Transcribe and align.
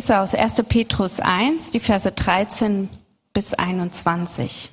Lese 0.00 0.18
aus 0.18 0.34
1. 0.34 0.62
Petrus 0.66 1.20
1, 1.20 1.72
die 1.72 1.78
Verse 1.78 2.10
13 2.10 2.88
bis 3.34 3.52
21. 3.52 4.70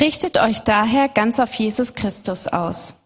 Richtet 0.00 0.38
euch 0.38 0.60
daher 0.60 1.10
ganz 1.10 1.38
auf 1.38 1.52
Jesus 1.52 1.92
Christus 1.92 2.48
aus. 2.48 3.02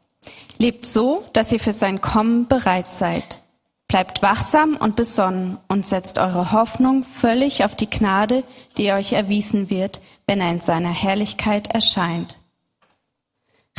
Lebt 0.57 0.87
so, 0.87 1.25
dass 1.33 1.51
ihr 1.51 1.59
für 1.59 1.73
sein 1.73 2.01
Kommen 2.01 2.47
bereit 2.47 2.93
seid. 2.93 3.41
Bleibt 3.89 4.23
wachsam 4.23 4.77
und 4.77 4.95
besonnen 4.95 5.59
und 5.67 5.85
setzt 5.85 6.19
eure 6.19 6.53
Hoffnung 6.53 7.03
völlig 7.03 7.65
auf 7.65 7.75
die 7.75 7.91
Gnade, 7.91 8.45
die 8.77 8.93
euch 8.93 9.15
erwiesen 9.15 9.69
wird, 9.69 10.01
wenn 10.29 10.41
er 10.41 10.53
in 10.53 10.61
seiner 10.61 10.93
Herrlichkeit 10.93 11.75
erscheint. 11.75 12.38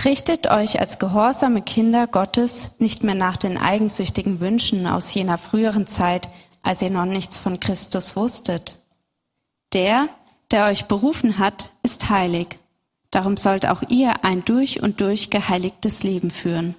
Richtet 0.06 0.50
euch 0.50 0.80
als 0.80 0.98
gehorsame 0.98 1.62
Kinder 1.62 2.08
Gottes 2.08 2.72
nicht 2.80 3.04
mehr 3.04 3.16
nach 3.16 3.36
den 3.36 3.58
eigensüchtigen 3.58 4.40
Wünschen 4.40 4.88
aus 4.88 5.14
jener 5.14 5.38
früheren 5.38 5.88
Zeit, 5.88 6.30
als 6.62 6.82
ihr 6.82 6.90
noch 6.90 7.06
nichts 7.06 7.38
von 7.38 7.60
Christus 7.60 8.16
wusstet. 8.16 8.78
Der, 9.74 10.08
der 10.52 10.68
euch 10.68 10.86
berufen 10.86 11.38
hat, 11.38 11.72
ist 11.84 12.10
heilig. 12.10 12.60
Darum 13.12 13.36
sollt 13.36 13.66
auch 13.66 13.82
ihr 13.90 14.24
ein 14.24 14.46
durch 14.46 14.82
und 14.82 15.02
durch 15.02 15.32
geheiligtes 15.32 16.04
Leben 16.04 16.32
führen. 16.32 16.76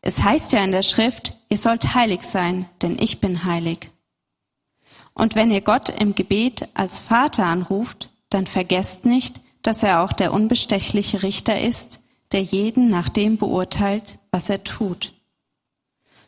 Es 0.00 0.22
heißt 0.22 0.52
ja 0.52 0.64
in 0.64 0.72
der 0.72 0.82
Schrift, 0.82 1.34
ihr 1.48 1.58
sollt 1.58 1.94
heilig 1.94 2.22
sein, 2.22 2.66
denn 2.80 2.96
ich 2.98 3.20
bin 3.20 3.44
heilig. 3.44 3.90
Und 5.12 5.34
wenn 5.34 5.50
ihr 5.50 5.60
Gott 5.60 5.88
im 5.88 6.14
Gebet 6.14 6.68
als 6.74 7.00
Vater 7.00 7.44
anruft, 7.44 8.10
dann 8.30 8.46
vergesst 8.46 9.04
nicht, 9.04 9.40
dass 9.62 9.82
er 9.82 10.02
auch 10.02 10.12
der 10.12 10.32
unbestechliche 10.32 11.22
Richter 11.22 11.60
ist, 11.60 12.00
der 12.32 12.42
jeden 12.42 12.90
nach 12.90 13.08
dem 13.08 13.36
beurteilt, 13.36 14.18
was 14.30 14.50
er 14.50 14.64
tut. 14.64 15.12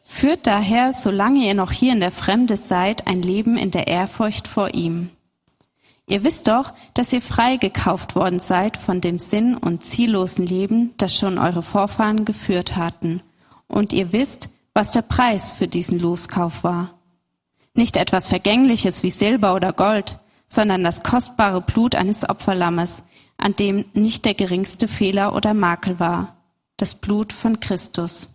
Führt 0.05 0.47
daher, 0.47 0.93
solange 0.93 1.47
ihr 1.47 1.55
noch 1.55 1.71
hier 1.71 1.93
in 1.93 2.01
der 2.01 2.11
Fremde 2.11 2.57
seid, 2.57 3.07
ein 3.07 3.21
Leben 3.21 3.59
in 3.59 3.71
der 3.71 3.89
Ehrfurcht 3.89 4.49
vor 4.49 4.73
ihm. 4.75 5.11
Ihr 6.07 6.25
wisst 6.25 6.49
doch, 6.49 6.73
dass 6.95 7.13
ihr 7.13 7.21
frei 7.21 7.59
gekauft 7.59 8.17
worden 8.17 8.41
seid 8.41 8.79
von 8.79 9.03
dem 9.03 9.19
sinn- 9.19 9.57
und 9.57 9.85
ziellosen 9.85 10.47
Leben, 10.47 10.95
das 10.97 11.15
schon 11.15 11.37
eure 11.37 11.63
Vorfahren 11.63 12.25
geführt 12.25 12.77
hatten. 12.77 13.21
Und 13.67 13.93
ihr 13.93 14.13
wisst, 14.13 14.49
was 14.73 14.93
der 14.93 15.03
Preis 15.03 15.53
für 15.53 15.69
diesen 15.69 15.99
Loskauf 15.99 16.65
war. 16.65 16.95
Nicht 17.75 17.99
etwas 17.99 18.27
Vergängliches 18.27 19.03
wie 19.03 19.11
Silber 19.11 19.55
oder 19.55 19.75
Gold, 19.75 20.19
sondern 20.49 20.83
das 20.83 21.03
kostbare 21.03 21.61
Blut 21.61 21.95
eines 21.95 22.27
Opferlammes, 22.27 23.05
an 23.39 23.57
dem 23.57 23.87
nicht 23.95 24.25
der 24.25 24.35
geringste 24.35 24.89
Fehler 24.89 25.35
oder 25.35 25.55
Makel 25.55 25.99
war, 25.99 26.37
das 26.77 26.95
Blut 26.95 27.33
von 27.33 27.61
Christus. 27.61 28.29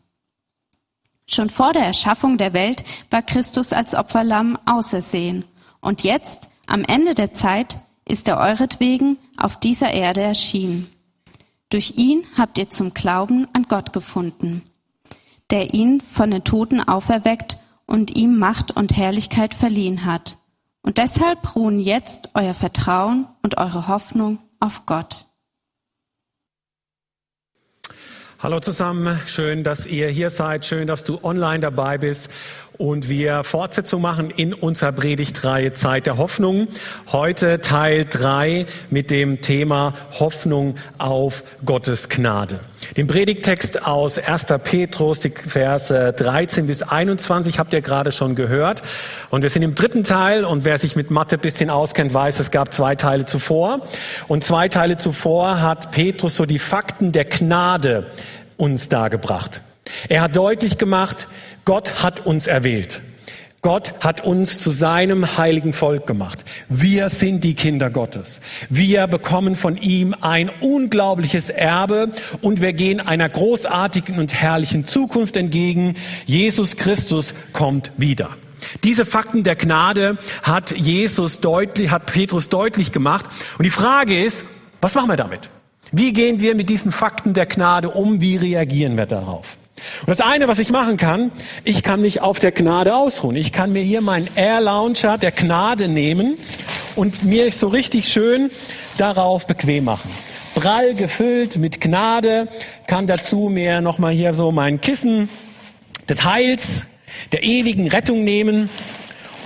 Schon 1.27 1.49
vor 1.49 1.73
der 1.73 1.85
Erschaffung 1.85 2.37
der 2.37 2.53
Welt 2.53 2.83
war 3.11 3.21
Christus 3.21 3.73
als 3.73 3.93
Opferlamm 3.93 4.57
ausersehen, 4.65 5.45
und 5.79 6.03
jetzt 6.03 6.49
am 6.65 6.83
Ende 6.85 7.13
der 7.13 7.33
Zeit 7.33 7.77
ist 8.05 8.27
er 8.27 8.39
euretwegen 8.39 9.17
auf 9.37 9.59
dieser 9.59 9.91
Erde 9.91 10.21
erschienen. 10.21 10.89
Durch 11.69 11.93
ihn 11.97 12.25
habt 12.37 12.57
ihr 12.57 12.69
zum 12.69 12.93
Glauben 12.93 13.47
an 13.53 13.63
Gott 13.63 13.93
gefunden, 13.93 14.63
der 15.49 15.73
ihn 15.73 16.01
von 16.01 16.31
den 16.31 16.43
Toten 16.43 16.81
auferweckt 16.81 17.57
und 17.85 18.15
ihm 18.15 18.37
Macht 18.37 18.71
und 18.75 18.95
Herrlichkeit 18.95 19.53
verliehen 19.53 20.05
hat. 20.05 20.37
Und 20.81 20.97
deshalb 20.97 21.55
ruhen 21.55 21.79
jetzt 21.79 22.29
euer 22.33 22.53
Vertrauen 22.53 23.27
und 23.41 23.57
eure 23.57 23.87
Hoffnung 23.87 24.39
auf 24.63 24.85
Gott. 24.85 25.25
Hallo 28.39 28.59
zusammen, 28.61 29.19
schön, 29.27 29.63
dass 29.63 29.85
ihr 29.85 30.07
hier 30.07 30.29
seid, 30.29 30.65
schön, 30.65 30.87
dass 30.87 31.03
du 31.03 31.19
online 31.23 31.59
dabei 31.59 31.97
bist 31.97 32.29
und 32.77 33.09
wir 33.09 33.43
Fortsetzung 33.43 34.01
machen 34.01 34.29
in 34.29 34.53
unserer 34.53 34.91
Predigtreihe 34.91 35.71
Zeit 35.71 36.05
der 36.05 36.17
Hoffnung. 36.17 36.67
Heute 37.11 37.61
Teil 37.61 38.05
drei 38.05 38.65
mit 38.89 39.11
dem 39.11 39.41
Thema 39.41 39.93
Hoffnung 40.19 40.75
auf 40.97 41.43
Gottes 41.65 42.09
Gnade. 42.09 42.59
Den 42.97 43.07
Predigtext 43.07 43.85
aus 43.85 44.17
1. 44.17 44.45
Petrus, 44.63 45.19
die 45.19 45.29
Verse 45.29 46.13
13 46.13 46.67
bis 46.67 46.81
21 46.83 47.59
habt 47.59 47.73
ihr 47.73 47.81
gerade 47.81 48.11
schon 48.11 48.35
gehört. 48.35 48.81
Und 49.29 49.43
wir 49.43 49.49
sind 49.49 49.63
im 49.63 49.75
dritten 49.75 50.03
Teil 50.03 50.45
und 50.45 50.63
wer 50.63 50.79
sich 50.79 50.95
mit 50.95 51.11
Mathe 51.11 51.37
bisschen 51.37 51.69
auskennt, 51.69 52.13
weiß, 52.13 52.39
es 52.39 52.51
gab 52.51 52.73
zwei 52.73 52.95
Teile 52.95 53.25
zuvor. 53.25 53.81
Und 54.27 54.43
zwei 54.43 54.67
Teile 54.67 54.97
zuvor 54.97 55.61
hat 55.61 55.91
Petrus 55.91 56.35
so 56.35 56.45
die 56.45 56.59
Fakten 56.59 57.11
der 57.11 57.25
Gnade 57.25 58.07
uns 58.57 58.89
dargebracht. 58.89 59.61
Er 60.09 60.21
hat 60.21 60.35
deutlich 60.35 60.77
gemacht, 60.77 61.27
Gott 61.65 62.03
hat 62.03 62.25
uns 62.25 62.47
erwählt. 62.47 63.01
Gott 63.63 63.93
hat 64.01 64.25
uns 64.25 64.59
zu 64.59 64.71
seinem 64.71 65.37
heiligen 65.37 65.71
Volk 65.71 66.05
gemacht. 66.05 66.43
Wir 66.67 67.07
sind 67.07 67.45
die 67.45 67.53
Kinder 67.53 67.89
Gottes. 67.89 68.41
Wir 68.69 69.07
bekommen 69.07 69.55
von 69.55 69.77
ihm 69.77 70.13
ein 70.19 70.51
unglaubliches 70.59 71.49
Erbe 71.49 72.09
und 72.41 72.59
wir 72.59 72.73
gehen 72.73 72.99
einer 72.99 73.29
großartigen 73.29 74.19
und 74.19 74.33
herrlichen 74.33 74.85
Zukunft 74.85 75.37
entgegen. 75.37 75.93
Jesus 76.25 76.75
Christus 76.75 77.33
kommt 77.53 77.93
wieder. 77.95 78.31
Diese 78.83 79.05
Fakten 79.05 79.43
der 79.43 79.55
Gnade 79.55 80.17
hat 80.41 80.71
Jesus 80.71 81.39
deutlich, 81.39 81.89
hat 81.89 82.07
Petrus 82.07 82.49
deutlich 82.49 82.91
gemacht. 82.91 83.25
Und 83.57 83.63
die 83.63 83.69
Frage 83.69 84.25
ist, 84.25 84.43
was 84.81 84.93
machen 84.93 85.09
wir 85.09 85.15
damit? 85.15 85.49
Wie 85.93 86.11
gehen 86.11 86.41
wir 86.41 86.53
mit 86.53 86.69
diesen 86.69 86.91
Fakten 86.91 87.33
der 87.33 87.45
Gnade 87.45 87.91
um? 87.91 88.19
Wie 88.19 88.35
reagieren 88.35 88.97
wir 88.97 89.05
darauf? 89.05 89.57
Und 90.01 90.09
das 90.09 90.21
eine, 90.21 90.47
was 90.47 90.59
ich 90.59 90.71
machen 90.71 90.97
kann, 90.97 91.31
ich 91.63 91.83
kann 91.83 92.01
mich 92.01 92.21
auf 92.21 92.39
der 92.39 92.51
Gnade 92.51 92.95
ausruhen. 92.95 93.35
Ich 93.35 93.51
kann 93.51 93.71
mir 93.71 93.83
hier 93.83 94.01
meinen 94.01 94.27
Air 94.35 94.61
Launcher 94.61 95.17
der 95.17 95.31
Gnade 95.31 95.87
nehmen 95.87 96.37
und 96.95 97.23
mir 97.23 97.51
so 97.51 97.67
richtig 97.67 98.07
schön 98.07 98.51
darauf 98.97 99.47
bequem 99.47 99.85
machen. 99.85 100.09
Prall 100.55 100.93
gefüllt 100.93 101.57
mit 101.57 101.81
Gnade, 101.81 102.47
kann 102.85 103.07
dazu 103.07 103.49
mir 103.49 103.81
nochmal 103.81 104.13
hier 104.13 104.33
so 104.33 104.51
mein 104.51 104.81
Kissen 104.81 105.29
des 106.07 106.23
Heils, 106.23 106.85
der 107.31 107.43
ewigen 107.43 107.87
Rettung 107.87 108.23
nehmen 108.23 108.69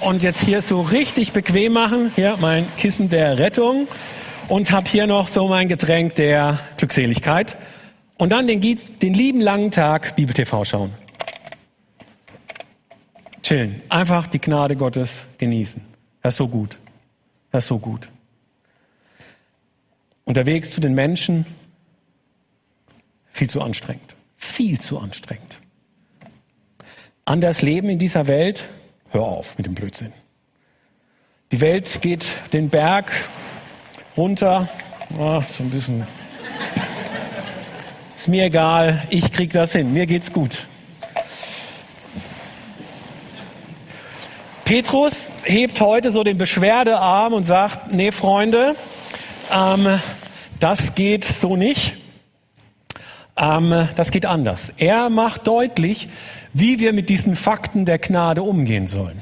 und 0.01 0.23
jetzt 0.23 0.43
hier 0.43 0.61
so 0.61 0.81
richtig 0.81 1.31
bequem 1.31 1.73
machen. 1.73 2.11
Hier 2.15 2.35
mein 2.39 2.65
Kissen 2.77 3.09
der 3.09 3.37
Rettung 3.37 3.87
und 4.47 4.71
habe 4.71 4.89
hier 4.89 5.07
noch 5.07 5.27
so 5.27 5.47
mein 5.47 5.69
Getränk 5.69 6.15
der 6.15 6.59
Glückseligkeit 6.77 7.57
und 8.17 8.31
dann 8.31 8.47
den, 8.47 8.61
den 8.61 9.13
lieben 9.13 9.41
langen 9.41 9.71
Tag 9.71 10.15
Bibel 10.15 10.33
TV 10.33 10.65
schauen. 10.65 10.93
Chillen. 13.43 13.81
Einfach 13.89 14.27
die 14.27 14.39
Gnade 14.39 14.75
Gottes 14.75 15.27
genießen. 15.37 15.81
Das 16.21 16.33
ist 16.33 16.37
so 16.37 16.47
gut. 16.47 16.77
Das 17.51 17.63
ist 17.63 17.69
so 17.69 17.79
gut. 17.79 18.09
Unterwegs 20.25 20.71
zu 20.71 20.81
den 20.81 20.93
Menschen 20.93 21.45
viel 23.31 23.49
zu 23.49 23.61
anstrengend. 23.61 24.15
Viel 24.35 24.79
zu 24.79 24.99
anstrengend. 24.99 25.61
Anders 27.23 27.61
leben 27.61 27.89
in 27.89 27.99
dieser 27.99 28.27
Welt, 28.27 28.65
hör 29.11 29.23
auf 29.23 29.57
mit 29.57 29.65
dem 29.65 29.75
Blödsinn. 29.75 30.11
Die 31.51 31.61
Welt 31.61 32.01
geht 32.01 32.25
den 32.51 32.69
Berg 32.69 33.11
runter, 34.17 34.67
oh, 35.17 35.41
so 35.49 35.63
ein 35.63 35.69
bisschen 35.69 36.05
ist 38.17 38.27
mir 38.27 38.45
egal, 38.45 39.03
ich 39.11 39.31
krieg 39.31 39.53
das 39.53 39.73
hin, 39.73 39.93
mir 39.93 40.07
geht's 40.07 40.33
gut. 40.33 40.65
Petrus 44.65 45.29
hebt 45.43 45.79
heute 45.79 46.11
so 46.11 46.23
den 46.23 46.39
Beschwerdearm 46.39 47.33
und 47.33 47.43
sagt, 47.43 47.93
nee 47.93 48.11
Freunde, 48.11 48.75
ähm, 49.53 49.99
das 50.59 50.95
geht 50.95 51.25
so 51.25 51.55
nicht. 51.55 51.93
Ähm, 53.37 53.87
das 53.95 54.09
geht 54.09 54.25
anders. 54.25 54.73
Er 54.77 55.11
macht 55.11 55.45
deutlich, 55.45 56.09
wie 56.53 56.79
wir 56.79 56.93
mit 56.93 57.09
diesen 57.09 57.35
Fakten 57.35 57.85
der 57.85 57.99
Gnade 57.99 58.41
umgehen 58.41 58.87
sollen. 58.87 59.21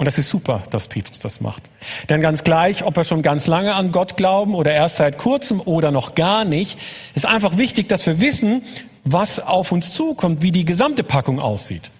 Und 0.00 0.06
das 0.06 0.16
ist 0.16 0.30
super, 0.30 0.62
dass 0.70 0.88
Petrus 0.88 1.20
das 1.20 1.42
macht. 1.42 1.64
Denn 2.08 2.22
ganz 2.22 2.42
gleich, 2.42 2.84
ob 2.84 2.96
wir 2.96 3.04
schon 3.04 3.20
ganz 3.20 3.46
lange 3.46 3.74
an 3.74 3.92
Gott 3.92 4.16
glauben 4.16 4.54
oder 4.54 4.72
erst 4.72 4.96
seit 4.96 5.18
kurzem 5.18 5.60
oder 5.60 5.90
noch 5.90 6.14
gar 6.14 6.46
nicht, 6.46 6.78
ist 7.14 7.26
einfach 7.26 7.58
wichtig, 7.58 7.90
dass 7.90 8.06
wir 8.06 8.18
wissen, 8.18 8.62
was 9.04 9.40
auf 9.40 9.72
uns 9.72 9.92
zukommt, 9.92 10.40
wie 10.40 10.52
die 10.52 10.64
gesamte 10.64 11.04
Packung 11.04 11.38
aussieht. 11.38 11.90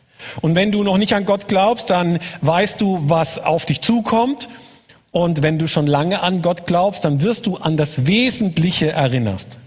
Und 0.41 0.55
wenn 0.55 0.73
du 0.73 0.83
noch 0.83 0.97
nicht 0.97 1.13
an 1.13 1.27
Gott 1.27 1.47
glaubst, 1.47 1.91
dann 1.91 2.21
weißt 2.41 2.81
du, 2.81 3.03
was 3.03 3.39
auf 3.39 3.67
dich 3.67 3.83
zukommt. 3.83 4.49
Und 5.11 5.43
wenn 5.43 5.59
du 5.59 5.69
schon 5.69 5.87
lange 5.87 6.23
an 6.23 6.41
Gott 6.41 6.67
glaubst, 6.67 7.05
dann 7.05 7.21
wirst 7.21 7.47
du 7.47 7.59
an 7.59 7.77
das 7.77 8.07
Wesentliche 8.07 8.93
erinnerst. 8.93 9.60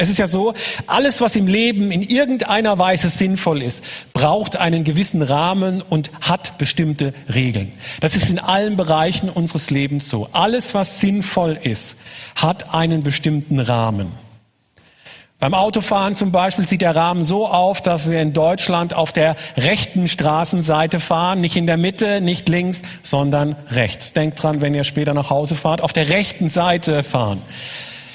Es 0.00 0.08
ist 0.08 0.18
ja 0.18 0.28
so, 0.28 0.54
alles, 0.86 1.20
was 1.20 1.34
im 1.34 1.48
Leben 1.48 1.90
in 1.90 2.02
irgendeiner 2.02 2.78
Weise 2.78 3.08
sinnvoll 3.08 3.62
ist, 3.62 3.82
braucht 4.12 4.54
einen 4.54 4.84
gewissen 4.84 5.22
Rahmen 5.22 5.82
und 5.82 6.12
hat 6.20 6.56
bestimmte 6.56 7.12
Regeln. 7.34 7.72
Das 8.00 8.14
ist 8.14 8.30
in 8.30 8.38
allen 8.38 8.76
Bereichen 8.76 9.28
unseres 9.28 9.70
Lebens 9.70 10.08
so. 10.08 10.28
Alles, 10.30 10.72
was 10.72 11.00
sinnvoll 11.00 11.58
ist, 11.60 11.96
hat 12.36 12.72
einen 12.72 13.02
bestimmten 13.02 13.58
Rahmen. 13.58 14.12
Beim 15.40 15.52
Autofahren 15.52 16.14
zum 16.14 16.30
Beispiel 16.30 16.68
sieht 16.68 16.82
der 16.82 16.94
Rahmen 16.94 17.24
so 17.24 17.48
auf, 17.48 17.82
dass 17.82 18.08
wir 18.08 18.22
in 18.22 18.32
Deutschland 18.32 18.94
auf 18.94 19.12
der 19.12 19.34
rechten 19.56 20.06
Straßenseite 20.06 21.00
fahren, 21.00 21.40
nicht 21.40 21.56
in 21.56 21.66
der 21.66 21.76
Mitte, 21.76 22.20
nicht 22.20 22.48
links, 22.48 22.82
sondern 23.02 23.56
rechts. 23.68 24.12
Denkt 24.12 24.40
dran, 24.40 24.60
wenn 24.60 24.74
ihr 24.74 24.84
später 24.84 25.12
nach 25.12 25.30
Hause 25.30 25.56
fahrt, 25.56 25.80
auf 25.80 25.92
der 25.92 26.08
rechten 26.08 26.48
Seite 26.48 27.02
fahren. 27.02 27.42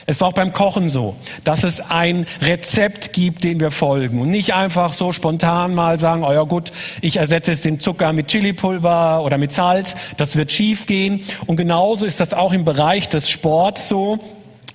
Es 0.05 0.19
war 0.19 0.29
auch 0.29 0.33
beim 0.33 0.51
Kochen 0.51 0.89
so, 0.89 1.15
dass 1.43 1.63
es 1.63 1.79
ein 1.79 2.25
Rezept 2.41 3.13
gibt, 3.13 3.43
dem 3.43 3.59
wir 3.59 3.71
folgen 3.71 4.19
und 4.19 4.29
nicht 4.29 4.53
einfach 4.53 4.93
so 4.93 5.13
spontan 5.13 5.73
mal 5.73 5.97
sagen, 5.99 6.23
oh 6.23 6.33
ja 6.33 6.43
gut, 6.43 6.71
ich 7.01 7.17
ersetze 7.17 7.51
jetzt 7.51 7.63
den 7.63 7.79
Zucker 7.79 8.11
mit 8.11 8.27
Chilipulver 8.27 9.23
oder 9.23 9.37
mit 9.37 9.53
Salz, 9.53 9.95
das 10.17 10.35
wird 10.35 10.51
schief 10.51 10.85
gehen. 10.85 11.21
Und 11.45 11.55
genauso 11.55 12.05
ist 12.05 12.19
das 12.19 12.33
auch 12.33 12.51
im 12.51 12.65
Bereich 12.65 13.07
des 13.07 13.29
Sports 13.29 13.87
so. 13.87 14.19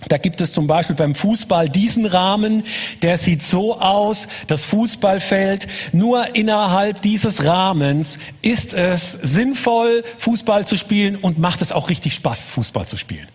Da 0.09 0.17
gibt 0.17 0.41
es 0.41 0.53
zum 0.53 0.69
Beispiel 0.69 0.95
beim 0.95 1.15
Fußball 1.15 1.69
diesen 1.69 2.07
Rahmen, 2.07 2.63
der 3.03 3.19
sieht 3.19 3.43
so 3.43 3.81
aus, 3.81 4.29
das 4.47 4.65
Fußballfeld. 4.65 5.67
Nur 5.93 6.37
innerhalb 6.37 7.03
dieses 7.03 7.45
Rahmens 7.45 8.19
ist 8.41 8.75
es 8.75 9.13
sinnvoll, 9.13 10.05
Fußball 10.19 10.67
zu 10.67 10.77
spielen 10.77 11.17
und 11.17 11.39
macht 11.39 11.63
es 11.63 11.73
auch 11.73 11.91
richtig 11.91 12.15
Spaß, 12.15 12.41
Fußball 12.41 12.87
zu 12.87 12.97
spielen. 12.97 13.27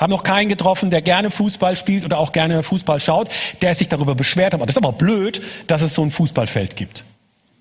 Haben 0.00 0.10
noch 0.10 0.22
keinen 0.22 0.48
getroffen, 0.48 0.90
der 0.90 1.02
gerne 1.02 1.30
Fußball 1.30 1.76
spielt 1.76 2.04
oder 2.04 2.18
auch 2.18 2.32
gerne 2.32 2.62
Fußball 2.62 3.00
schaut, 3.00 3.28
der 3.60 3.74
sich 3.74 3.88
darüber 3.88 4.14
beschwert 4.14 4.54
hat. 4.54 4.60
Das 4.60 4.70
ist 4.70 4.76
aber 4.76 4.92
blöd, 4.92 5.42
dass 5.66 5.82
es 5.82 5.94
so 5.94 6.02
ein 6.02 6.10
Fußballfeld 6.10 6.76
gibt. 6.76 7.04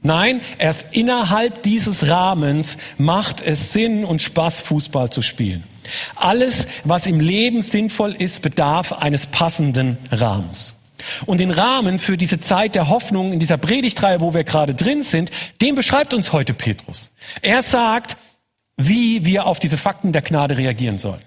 Nein, 0.03 0.41
erst 0.57 0.85
innerhalb 0.91 1.61
dieses 1.61 2.07
Rahmens 2.09 2.77
macht 2.97 3.41
es 3.41 3.71
Sinn 3.71 4.03
und 4.03 4.21
Spaß, 4.21 4.61
Fußball 4.61 5.11
zu 5.11 5.21
spielen. 5.21 5.63
Alles, 6.15 6.65
was 6.83 7.05
im 7.05 7.19
Leben 7.19 7.61
sinnvoll 7.61 8.13
ist, 8.13 8.41
bedarf 8.41 8.93
eines 8.93 9.27
passenden 9.27 9.97
Rahmens. 10.11 10.73
Und 11.25 11.39
den 11.39 11.51
Rahmen 11.51 11.99
für 11.99 12.17
diese 12.17 12.39
Zeit 12.39 12.75
der 12.75 12.89
Hoffnung 12.89 13.33
in 13.33 13.39
dieser 13.39 13.57
Predigtreihe, 13.57 14.21
wo 14.21 14.33
wir 14.33 14.43
gerade 14.43 14.73
drin 14.73 15.03
sind, 15.03 15.29
den 15.61 15.75
beschreibt 15.75 16.13
uns 16.13 16.31
heute 16.31 16.53
Petrus. 16.53 17.11
Er 17.41 17.61
sagt, 17.61 18.17
wie 18.77 19.25
wir 19.25 19.45
auf 19.45 19.59
diese 19.59 19.77
Fakten 19.77 20.11
der 20.11 20.21
Gnade 20.21 20.57
reagieren 20.57 20.97
sollen. 20.97 21.21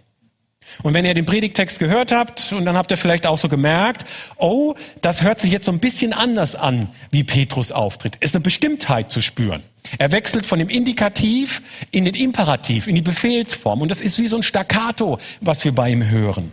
Und 0.83 0.95
wenn 0.95 1.05
ihr 1.05 1.15
den 1.15 1.25
Predigtext 1.25 1.79
gehört 1.79 2.13
habt, 2.13 2.53
und 2.53 2.65
dann 2.65 2.77
habt 2.77 2.91
ihr 2.91 2.97
vielleicht 2.97 3.27
auch 3.27 3.39
so 3.39 3.49
gemerkt, 3.49 4.05
oh, 4.37 4.75
das 5.01 5.23
hört 5.23 5.41
sich 5.41 5.53
jetzt 5.53 5.67
so 5.67 5.73
ein 5.73 5.79
bisschen 5.79 6.13
anders 6.13 6.55
an, 6.55 6.89
wie 7.11 7.25
Petrus 7.25 7.73
auftritt. 7.73 8.17
Ist 8.17 8.35
eine 8.35 8.43
Bestimmtheit 8.43 9.11
zu 9.11 9.23
spüren. 9.23 9.63
Er 9.99 10.13
wechselt 10.13 10.47
von 10.47 10.59
dem 10.59 10.69
Indikativ 10.69 11.63
in 11.91 12.05
den 12.05 12.15
Imperativ, 12.15 12.87
in 12.87 12.95
die 12.95 13.03
Befehlsform. 13.03 13.83
Und 13.83 13.91
das 13.91 14.01
ist 14.01 14.19
wie 14.19 14.27
so 14.27 14.37
ein 14.37 14.43
Staccato, 14.43 15.19
was 15.41 15.65
wir 15.65 15.73
bei 15.73 15.91
ihm 15.91 16.09
hören. 16.09 16.53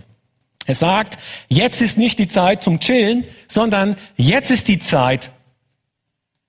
Er 0.65 0.75
sagt, 0.75 1.17
jetzt 1.47 1.81
ist 1.81 1.97
nicht 1.97 2.19
die 2.19 2.27
Zeit 2.27 2.61
zum 2.61 2.79
Chillen, 2.79 3.25
sondern 3.47 3.95
jetzt 4.15 4.51
ist 4.51 4.67
die 4.67 4.79
Zeit 4.79 5.31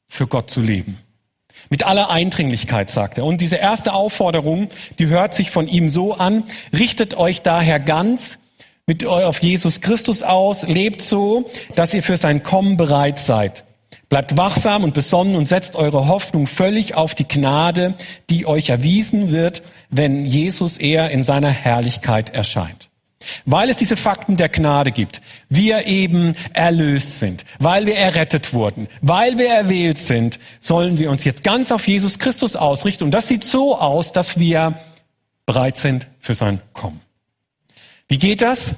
für 0.08 0.26
Gott 0.26 0.50
zu 0.50 0.60
leben. 0.60 0.98
Mit 1.70 1.84
aller 1.84 2.10
Eindringlichkeit, 2.10 2.90
sagt 2.90 3.18
er. 3.18 3.24
Und 3.24 3.40
diese 3.40 3.56
erste 3.56 3.92
Aufforderung, 3.92 4.68
die 4.98 5.06
hört 5.06 5.34
sich 5.34 5.50
von 5.50 5.68
ihm 5.68 5.88
so 5.88 6.14
an, 6.14 6.44
richtet 6.72 7.14
euch 7.14 7.42
daher 7.42 7.80
ganz 7.80 8.38
mit 8.86 9.06
auf 9.06 9.42
Jesus 9.42 9.80
Christus 9.80 10.22
aus, 10.22 10.66
lebt 10.66 11.02
so, 11.02 11.48
dass 11.74 11.94
ihr 11.94 12.02
für 12.02 12.16
sein 12.16 12.42
Kommen 12.42 12.76
bereit 12.76 13.18
seid. 13.18 13.64
Bleibt 14.08 14.36
wachsam 14.36 14.84
und 14.84 14.92
besonnen 14.92 15.36
und 15.36 15.46
setzt 15.46 15.74
eure 15.74 16.06
Hoffnung 16.06 16.46
völlig 16.46 16.94
auf 16.94 17.14
die 17.14 17.26
Gnade, 17.26 17.94
die 18.28 18.44
euch 18.44 18.68
erwiesen 18.68 19.32
wird, 19.32 19.62
wenn 19.88 20.26
Jesus 20.26 20.76
eher 20.76 21.10
in 21.10 21.22
seiner 21.22 21.48
Herrlichkeit 21.48 22.28
erscheint. 22.28 22.91
Weil 23.44 23.70
es 23.70 23.76
diese 23.76 23.96
Fakten 23.96 24.36
der 24.36 24.48
Gnade 24.48 24.92
gibt, 24.92 25.22
wir 25.48 25.86
eben 25.86 26.34
erlöst 26.52 27.18
sind, 27.18 27.44
weil 27.58 27.86
wir 27.86 27.96
errettet 27.96 28.52
wurden, 28.52 28.88
weil 29.00 29.38
wir 29.38 29.48
erwählt 29.48 29.98
sind, 29.98 30.38
sollen 30.60 30.98
wir 30.98 31.10
uns 31.10 31.24
jetzt 31.24 31.42
ganz 31.42 31.72
auf 31.72 31.86
Jesus 31.86 32.18
Christus 32.18 32.56
ausrichten. 32.56 33.04
Und 33.04 33.10
das 33.12 33.28
sieht 33.28 33.44
so 33.44 33.78
aus, 33.78 34.12
dass 34.12 34.38
wir 34.38 34.74
bereit 35.46 35.76
sind 35.76 36.08
für 36.20 36.34
sein 36.34 36.60
Kommen. 36.72 37.00
Wie 38.08 38.18
geht 38.18 38.42
das? 38.42 38.76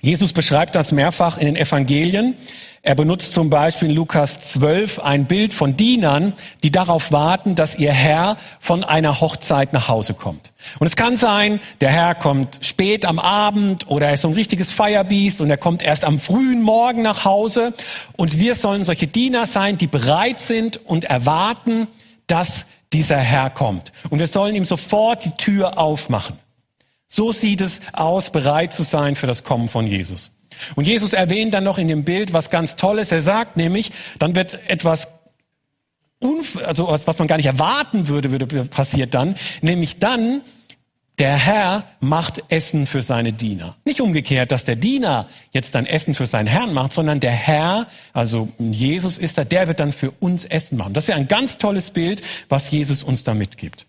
Jesus 0.00 0.32
beschreibt 0.32 0.74
das 0.74 0.92
mehrfach 0.92 1.38
in 1.38 1.46
den 1.46 1.56
Evangelien. 1.56 2.34
Er 2.86 2.94
benutzt 2.94 3.32
zum 3.32 3.48
Beispiel 3.48 3.88
in 3.88 3.94
Lukas 3.94 4.42
12 4.42 4.98
ein 4.98 5.24
Bild 5.24 5.54
von 5.54 5.74
Dienern, 5.74 6.34
die 6.62 6.70
darauf 6.70 7.12
warten, 7.12 7.54
dass 7.54 7.76
ihr 7.76 7.94
Herr 7.94 8.36
von 8.60 8.84
einer 8.84 9.22
Hochzeit 9.22 9.72
nach 9.72 9.88
Hause 9.88 10.12
kommt. 10.12 10.52
Und 10.78 10.86
es 10.86 10.94
kann 10.94 11.16
sein, 11.16 11.60
der 11.80 11.90
Herr 11.90 12.14
kommt 12.14 12.58
spät 12.60 13.06
am 13.06 13.18
Abend 13.18 13.88
oder 13.88 14.08
er 14.08 14.14
ist 14.14 14.20
so 14.20 14.28
ein 14.28 14.34
richtiges 14.34 14.70
Feierbiest 14.70 15.40
und 15.40 15.48
er 15.48 15.56
kommt 15.56 15.82
erst 15.82 16.04
am 16.04 16.18
frühen 16.18 16.60
Morgen 16.60 17.00
nach 17.00 17.24
Hause. 17.24 17.72
Und 18.18 18.38
wir 18.38 18.54
sollen 18.54 18.84
solche 18.84 19.06
Diener 19.06 19.46
sein, 19.46 19.78
die 19.78 19.86
bereit 19.86 20.40
sind 20.40 20.76
und 20.84 21.04
erwarten, 21.04 21.86
dass 22.26 22.66
dieser 22.92 23.16
Herr 23.16 23.48
kommt. 23.48 23.92
Und 24.10 24.18
wir 24.18 24.28
sollen 24.28 24.54
ihm 24.54 24.66
sofort 24.66 25.24
die 25.24 25.36
Tür 25.38 25.78
aufmachen. 25.78 26.38
So 27.08 27.32
sieht 27.32 27.62
es 27.62 27.80
aus, 27.94 28.28
bereit 28.28 28.74
zu 28.74 28.82
sein 28.82 29.16
für 29.16 29.26
das 29.26 29.42
Kommen 29.42 29.68
von 29.68 29.86
Jesus. 29.86 30.33
Und 30.74 30.86
Jesus 30.86 31.12
erwähnt 31.12 31.54
dann 31.54 31.64
noch 31.64 31.78
in 31.78 31.88
dem 31.88 32.04
Bild 32.04 32.32
was 32.32 32.50
ganz 32.50 32.76
Tolles. 32.76 33.12
Er 33.12 33.20
sagt 33.20 33.56
nämlich, 33.56 33.92
dann 34.18 34.34
wird 34.34 34.58
etwas 34.68 35.08
also 36.64 36.88
was, 36.88 37.06
was 37.06 37.18
man 37.18 37.28
gar 37.28 37.36
nicht 37.36 37.46
erwarten 37.46 38.08
würde, 38.08 38.30
würde 38.30 38.64
passiert 38.64 39.12
dann, 39.12 39.34
nämlich 39.60 39.98
dann 39.98 40.40
der 41.18 41.36
Herr 41.36 41.84
macht 42.00 42.42
Essen 42.48 42.86
für 42.86 43.00
seine 43.00 43.32
Diener. 43.32 43.76
Nicht 43.84 44.00
umgekehrt, 44.00 44.50
dass 44.50 44.64
der 44.64 44.74
Diener 44.74 45.28
jetzt 45.52 45.74
dann 45.74 45.86
Essen 45.86 46.14
für 46.14 46.26
seinen 46.26 46.48
Herrn 46.48 46.72
macht, 46.72 46.92
sondern 46.92 47.20
der 47.20 47.30
Herr, 47.30 47.86
also 48.12 48.48
Jesus 48.58 49.18
ist 49.18 49.38
da, 49.38 49.44
der 49.44 49.68
wird 49.68 49.78
dann 49.78 49.92
für 49.92 50.10
uns 50.10 50.44
Essen 50.44 50.76
machen. 50.76 50.92
Das 50.92 51.04
ist 51.04 51.08
ja 51.08 51.14
ein 51.14 51.28
ganz 51.28 51.58
tolles 51.58 51.90
Bild, 51.90 52.22
was 52.48 52.70
Jesus 52.70 53.04
uns 53.04 53.22
da 53.22 53.32
mitgibt. 53.34 53.86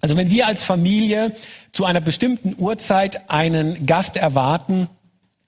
Also 0.00 0.16
wenn 0.16 0.30
wir 0.30 0.46
als 0.46 0.62
Familie 0.62 1.32
zu 1.72 1.84
einer 1.84 2.00
bestimmten 2.00 2.54
Uhrzeit 2.58 3.30
einen 3.30 3.84
Gast 3.84 4.16
erwarten, 4.16 4.88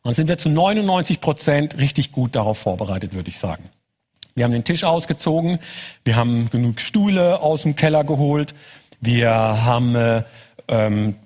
dann 0.06 0.14
sind 0.14 0.28
wir 0.28 0.38
zu 0.38 0.48
99 0.48 1.20
Prozent 1.20 1.78
richtig 1.78 2.12
gut 2.12 2.36
darauf 2.36 2.58
vorbereitet, 2.58 3.12
würde 3.12 3.28
ich 3.28 3.38
sagen. 3.38 3.64
Wir 4.34 4.44
haben 4.44 4.52
den 4.52 4.64
Tisch 4.64 4.84
ausgezogen, 4.84 5.58
wir 6.04 6.16
haben 6.16 6.50
genug 6.50 6.80
Stühle 6.80 7.40
aus 7.40 7.62
dem 7.62 7.74
Keller 7.74 8.04
geholt, 8.04 8.54
wir 9.00 9.30
haben 9.30 9.94
äh, 9.94 10.22
ähm, 10.68 11.16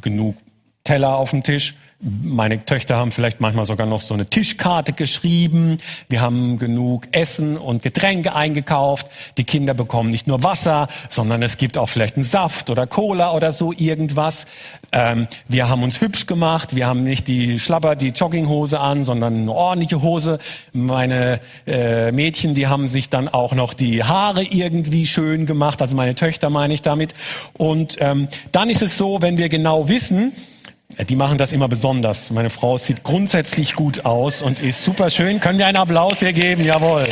genug 0.00 0.36
Teller 0.82 1.16
auf 1.16 1.30
dem 1.30 1.42
Tisch, 1.42 1.74
meine 2.22 2.64
Töchter 2.64 2.96
haben 2.96 3.10
vielleicht 3.10 3.40
manchmal 3.40 3.66
sogar 3.66 3.86
noch 3.86 4.00
so 4.00 4.14
eine 4.14 4.26
Tischkarte 4.26 4.92
geschrieben. 4.92 5.78
Wir 6.08 6.20
haben 6.20 6.58
genug 6.58 7.08
Essen 7.10 7.56
und 7.56 7.82
Getränke 7.82 8.34
eingekauft. 8.34 9.08
Die 9.38 9.44
Kinder 9.44 9.74
bekommen 9.74 10.10
nicht 10.10 10.28
nur 10.28 10.44
Wasser, 10.44 10.86
sondern 11.08 11.42
es 11.42 11.56
gibt 11.56 11.76
auch 11.76 11.88
vielleicht 11.88 12.14
einen 12.14 12.24
Saft 12.24 12.70
oder 12.70 12.86
Cola 12.86 13.32
oder 13.32 13.52
so 13.52 13.72
irgendwas. 13.76 14.46
Ähm, 14.92 15.26
wir 15.48 15.68
haben 15.68 15.82
uns 15.82 16.00
hübsch 16.00 16.26
gemacht. 16.26 16.76
Wir 16.76 16.86
haben 16.86 17.02
nicht 17.02 17.26
die 17.26 17.58
Schlapper, 17.58 17.96
die 17.96 18.10
Jogginghose 18.10 18.78
an, 18.78 19.04
sondern 19.04 19.34
eine 19.34 19.52
ordentliche 19.52 20.00
Hose. 20.00 20.38
Meine 20.72 21.40
äh, 21.66 22.12
Mädchen, 22.12 22.54
die 22.54 22.68
haben 22.68 22.86
sich 22.86 23.10
dann 23.10 23.28
auch 23.28 23.52
noch 23.52 23.74
die 23.74 24.04
Haare 24.04 24.44
irgendwie 24.44 25.06
schön 25.06 25.44
gemacht. 25.44 25.82
Also 25.82 25.96
meine 25.96 26.14
Töchter 26.14 26.50
meine 26.50 26.72
ich 26.72 26.82
damit. 26.82 27.14
Und 27.54 27.96
ähm, 27.98 28.28
dann 28.52 28.70
ist 28.70 28.82
es 28.82 28.96
so, 28.96 29.22
wenn 29.22 29.38
wir 29.38 29.48
genau 29.48 29.88
wissen, 29.88 30.32
die 30.88 31.16
machen 31.16 31.36
das 31.36 31.52
immer 31.52 31.68
besonders. 31.68 32.30
Meine 32.30 32.50
Frau 32.50 32.78
sieht 32.78 33.02
grundsätzlich 33.02 33.74
gut 33.74 34.04
aus 34.04 34.40
und 34.40 34.60
ist 34.60 34.84
super 34.84 35.10
schön. 35.10 35.40
Können 35.40 35.58
wir 35.58 35.66
einen 35.66 35.76
Applaus 35.76 36.20
hier 36.20 36.32
geben? 36.32 36.64
Jawohl. 36.64 37.06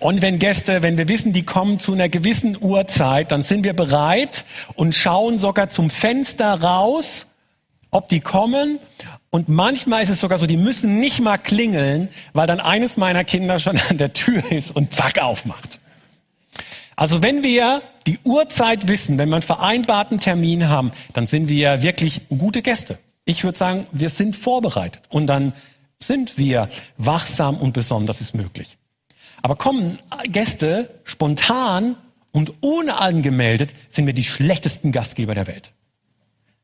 Und 0.00 0.22
wenn 0.22 0.38
Gäste, 0.38 0.82
wenn 0.82 0.96
wir 0.96 1.08
wissen, 1.08 1.32
die 1.32 1.44
kommen 1.44 1.78
zu 1.78 1.92
einer 1.92 2.08
gewissen 2.08 2.56
Uhrzeit, 2.60 3.32
dann 3.32 3.42
sind 3.42 3.64
wir 3.64 3.74
bereit 3.74 4.44
und 4.74 4.94
schauen 4.94 5.38
sogar 5.38 5.68
zum 5.68 5.90
Fenster 5.90 6.54
raus, 6.62 7.26
ob 7.90 8.08
die 8.08 8.20
kommen. 8.20 8.78
Und 9.30 9.48
manchmal 9.48 10.02
ist 10.02 10.10
es 10.10 10.20
sogar 10.20 10.38
so, 10.38 10.46
die 10.46 10.56
müssen 10.56 11.00
nicht 11.00 11.20
mal 11.20 11.36
klingeln, 11.36 12.08
weil 12.32 12.46
dann 12.46 12.60
eines 12.60 12.96
meiner 12.96 13.24
Kinder 13.24 13.58
schon 13.58 13.78
an 13.90 13.98
der 13.98 14.12
Tür 14.12 14.42
ist 14.50 14.74
und 14.74 14.92
zack 14.92 15.18
aufmacht. 15.18 15.80
Also 16.98 17.22
wenn 17.22 17.44
wir 17.44 17.82
die 18.08 18.18
Uhrzeit 18.24 18.88
wissen, 18.88 19.18
wenn 19.18 19.28
wir 19.28 19.36
einen 19.36 19.42
vereinbarten 19.42 20.18
Termin 20.18 20.68
haben, 20.68 20.90
dann 21.12 21.28
sind 21.28 21.48
wir 21.48 21.80
wirklich 21.80 22.22
gute 22.28 22.60
Gäste. 22.60 22.98
Ich 23.24 23.44
würde 23.44 23.56
sagen, 23.56 23.86
wir 23.92 24.10
sind 24.10 24.34
vorbereitet 24.34 25.04
und 25.08 25.28
dann 25.28 25.52
sind 26.00 26.38
wir 26.38 26.68
wachsam 26.96 27.56
und 27.56 27.72
besonnen, 27.72 28.08
das 28.08 28.20
ist 28.20 28.34
möglich. 28.34 28.78
Aber 29.42 29.54
kommen 29.54 30.00
Gäste 30.24 30.90
spontan 31.04 31.94
und 32.32 32.54
ohne 32.62 32.98
angemeldet, 32.98 33.74
sind 33.88 34.06
wir 34.06 34.12
die 34.12 34.24
schlechtesten 34.24 34.90
Gastgeber 34.90 35.36
der 35.36 35.46
Welt. 35.46 35.70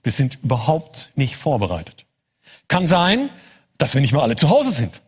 Wir 0.02 0.10
sind 0.10 0.40
überhaupt 0.42 1.12
nicht 1.14 1.36
vorbereitet. 1.36 2.06
Kann 2.66 2.88
sein, 2.88 3.30
dass 3.78 3.94
wir 3.94 4.00
nicht 4.00 4.12
mal 4.12 4.22
alle 4.22 4.34
zu 4.34 4.50
Hause 4.50 4.72
sind. 4.72 5.00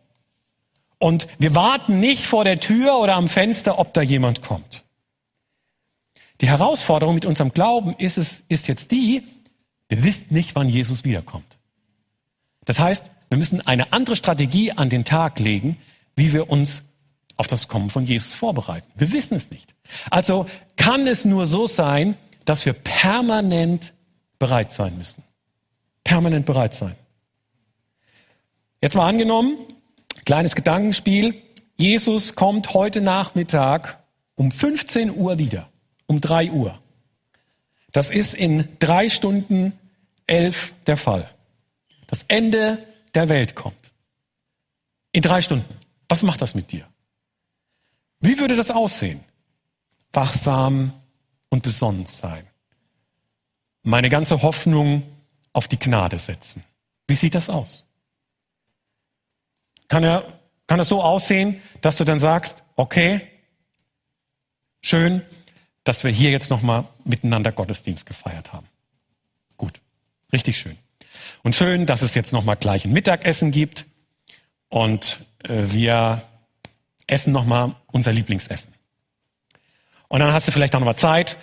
Und 0.99 1.27
wir 1.37 1.53
warten 1.53 1.99
nicht 1.99 2.25
vor 2.25 2.45
der 2.45 2.61
Tür 2.61 2.99
oder 2.99 3.15
am 3.15 3.27
Fenster, 3.27 3.77
ob 3.77 3.93
da 3.93 4.01
jemand 4.01 4.41
kommt. 4.41 4.85
Die 6.41 6.47
Herausforderung 6.47 7.15
mit 7.15 7.25
unserem 7.25 7.51
Glauben 7.51 7.95
ist 7.97 8.17
es, 8.17 8.43
ist 8.47 8.67
jetzt 8.67 8.91
die, 8.91 9.23
wir 9.89 10.03
wissen 10.03 10.27
nicht, 10.29 10.55
wann 10.55 10.69
Jesus 10.69 11.03
wiederkommt. 11.03 11.57
Das 12.65 12.79
heißt, 12.79 13.05
wir 13.29 13.37
müssen 13.37 13.65
eine 13.65 13.93
andere 13.93 14.15
Strategie 14.15 14.71
an 14.71 14.89
den 14.89 15.05
Tag 15.05 15.39
legen, 15.39 15.77
wie 16.15 16.33
wir 16.33 16.49
uns 16.49 16.83
auf 17.37 17.47
das 17.47 17.67
Kommen 17.67 17.89
von 17.89 18.05
Jesus 18.05 18.33
vorbereiten. 18.33 18.87
Wir 18.95 19.11
wissen 19.11 19.35
es 19.35 19.51
nicht. 19.51 19.73
Also 20.09 20.45
kann 20.75 21.07
es 21.07 21.25
nur 21.25 21.45
so 21.45 21.67
sein, 21.67 22.15
dass 22.45 22.65
wir 22.65 22.73
permanent 22.73 23.93
bereit 24.39 24.71
sein 24.71 24.97
müssen. 24.97 25.23
Permanent 26.03 26.45
bereit 26.45 26.73
sein. 26.73 26.95
Jetzt 28.81 28.95
mal 28.95 29.07
angenommen, 29.07 29.57
kleines 30.25 30.55
Gedankenspiel. 30.55 31.41
Jesus 31.77 32.35
kommt 32.35 32.73
heute 32.73 33.01
Nachmittag 33.01 34.03
um 34.35 34.51
15 34.51 35.15
Uhr 35.15 35.37
wieder, 35.37 35.69
um 36.07 36.19
3 36.19 36.51
Uhr. 36.51 36.79
Das 37.91 38.09
ist 38.09 38.33
in 38.33 38.67
drei 38.79 39.09
Stunden 39.09 39.77
elf 40.25 40.73
der 40.85 40.97
Fall. 40.97 41.33
Das 42.07 42.23
Ende 42.27 42.85
der 43.13 43.29
Welt 43.29 43.55
kommt. 43.55 43.91
In 45.11 45.21
drei 45.21 45.41
Stunden. 45.41 45.77
Was 46.09 46.23
macht 46.23 46.41
das 46.41 46.53
mit 46.53 46.71
dir? 46.71 46.87
Wie 48.19 48.39
würde 48.39 48.55
das 48.55 48.71
aussehen? 48.71 49.23
Wachsam 50.13 50.93
und 51.49 51.63
besonnen 51.63 52.05
sein. 52.05 52.47
Meine 53.83 54.09
ganze 54.09 54.41
Hoffnung 54.41 55.03
auf 55.53 55.67
die 55.67 55.79
Gnade 55.79 56.17
setzen. 56.17 56.63
Wie 57.07 57.15
sieht 57.15 57.35
das 57.35 57.49
aus? 57.49 57.85
Kann 59.87 60.03
er, 60.03 60.39
kann 60.67 60.79
es 60.79 60.89
so 60.89 61.01
aussehen, 61.01 61.61
dass 61.81 61.97
du 61.97 62.03
dann 62.03 62.19
sagst, 62.19 62.63
okay, 62.75 63.27
schön, 64.81 65.23
dass 65.87 66.03
wir 66.03 66.11
hier 66.11 66.31
jetzt 66.31 66.49
nochmal 66.49 66.85
miteinander 67.03 67.51
Gottesdienst 67.51 68.05
gefeiert 68.05 68.53
haben. 68.53 68.67
Gut. 69.57 69.79
Richtig 70.33 70.57
schön. 70.57 70.77
Und 71.43 71.55
schön, 71.55 71.85
dass 71.85 72.01
es 72.01 72.13
jetzt 72.15 72.33
nochmal 72.33 72.57
gleich 72.57 72.85
ein 72.85 72.91
Mittagessen 72.91 73.51
gibt 73.51 73.85
und 74.69 75.25
äh, 75.43 75.63
wir 75.67 76.21
essen 77.07 77.31
nochmal 77.31 77.75
unser 77.87 78.11
Lieblingsessen. 78.11 78.73
Und 80.09 80.19
dann 80.19 80.33
hast 80.33 80.47
du 80.47 80.51
vielleicht 80.51 80.75
auch 80.75 80.79
nochmal 80.79 80.97
Zeit, 80.97 81.37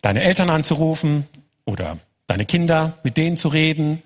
deine 0.00 0.22
Eltern 0.22 0.50
anzurufen 0.50 1.26
oder 1.64 1.98
deine 2.26 2.44
Kinder, 2.44 2.96
mit 3.04 3.16
denen 3.16 3.36
zu 3.36 3.48
reden 3.48 4.02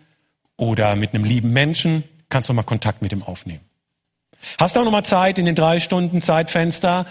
oder 0.56 0.96
mit 0.96 1.14
einem 1.14 1.24
lieben 1.24 1.52
Menschen, 1.52 2.04
kannst 2.28 2.48
du 2.48 2.52
mal 2.52 2.62
Kontakt 2.62 3.02
mit 3.02 3.12
ihm 3.12 3.22
aufnehmen. 3.22 3.64
Hast 4.58 4.76
du 4.76 4.80
auch 4.80 4.84
nochmal 4.84 5.04
Zeit 5.04 5.38
in 5.38 5.46
den 5.46 5.54
drei 5.54 5.80
Stunden 5.80 6.20
Zeitfenster, 6.20 7.06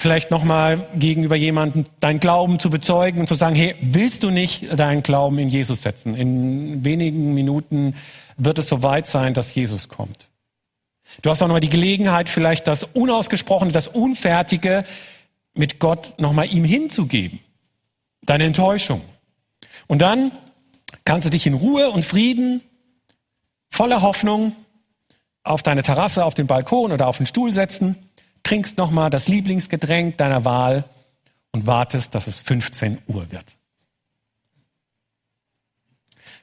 vielleicht 0.00 0.30
nochmal 0.30 0.88
gegenüber 0.94 1.36
jemandem 1.36 1.84
deinen 2.00 2.20
Glauben 2.20 2.58
zu 2.58 2.70
bezeugen 2.70 3.20
und 3.20 3.26
zu 3.26 3.34
sagen, 3.34 3.54
hey, 3.54 3.74
willst 3.82 4.22
du 4.22 4.30
nicht 4.30 4.78
deinen 4.78 5.02
Glauben 5.02 5.38
in 5.38 5.50
Jesus 5.50 5.82
setzen? 5.82 6.14
In 6.14 6.82
wenigen 6.86 7.34
Minuten 7.34 7.94
wird 8.38 8.58
es 8.58 8.68
soweit 8.68 9.06
sein, 9.06 9.34
dass 9.34 9.54
Jesus 9.54 9.90
kommt. 9.90 10.28
Du 11.20 11.28
hast 11.28 11.42
auch 11.42 11.48
nochmal 11.48 11.60
die 11.60 11.68
Gelegenheit, 11.68 12.30
vielleicht 12.30 12.66
das 12.66 12.84
Unausgesprochene, 12.84 13.72
das 13.72 13.88
Unfertige 13.88 14.84
mit 15.52 15.78
Gott 15.80 16.14
nochmal 16.18 16.50
ihm 16.50 16.64
hinzugeben. 16.64 17.40
Deine 18.22 18.44
Enttäuschung. 18.44 19.02
Und 19.86 19.98
dann 19.98 20.32
kannst 21.04 21.26
du 21.26 21.30
dich 21.30 21.46
in 21.46 21.52
Ruhe 21.52 21.90
und 21.90 22.06
Frieden, 22.06 22.62
voller 23.70 24.00
Hoffnung 24.00 24.56
auf 25.42 25.62
deine 25.62 25.82
Terrasse, 25.82 26.24
auf 26.24 26.32
den 26.32 26.46
Balkon 26.46 26.90
oder 26.90 27.06
auf 27.06 27.18
den 27.18 27.26
Stuhl 27.26 27.52
setzen 27.52 27.96
trinkst 28.50 28.78
nochmal 28.78 29.10
das 29.10 29.28
Lieblingsgetränk 29.28 30.16
deiner 30.16 30.44
Wahl 30.44 30.84
und 31.52 31.68
wartest, 31.68 32.16
dass 32.16 32.26
es 32.26 32.38
15 32.38 32.98
Uhr 33.06 33.30
wird. 33.30 33.44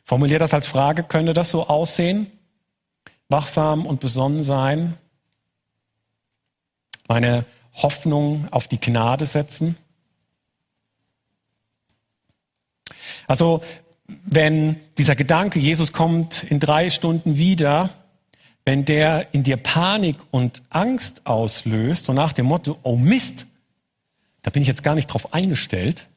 Formulier 0.05 0.39
das 0.39 0.53
als 0.53 0.67
Frage, 0.67 1.03
könnte 1.03 1.33
das 1.33 1.51
so 1.51 1.67
aussehen? 1.67 2.31
Wachsam 3.27 3.85
und 3.85 3.99
besonnen 3.99 4.43
sein? 4.43 4.93
Meine 7.09 7.43
Hoffnung 7.73 8.47
auf 8.51 8.69
die 8.69 8.79
Gnade 8.79 9.25
setzen? 9.25 9.75
Also, 13.27 13.61
wenn 14.07 14.79
dieser 14.97 15.17
Gedanke, 15.17 15.59
Jesus 15.59 15.91
kommt 15.91 16.45
in 16.45 16.61
drei 16.61 16.89
Stunden 16.89 17.35
wieder, 17.35 17.89
wenn 18.67 18.83
der 18.83 19.33
in 19.33 19.43
dir 19.43 19.55
Panik 19.55 20.17
und 20.29 20.62
Angst 20.71 21.25
auslöst, 21.25 22.03
so 22.03 22.12
nach 22.12 22.33
dem 22.33 22.47
Motto, 22.47 22.77
oh 22.83 22.97
Mist, 22.97 23.45
da 24.41 24.51
bin 24.51 24.62
ich 24.62 24.67
jetzt 24.67 24.83
gar 24.83 24.93
nicht 24.93 25.07
drauf 25.07 25.33
eingestellt, 25.33 26.09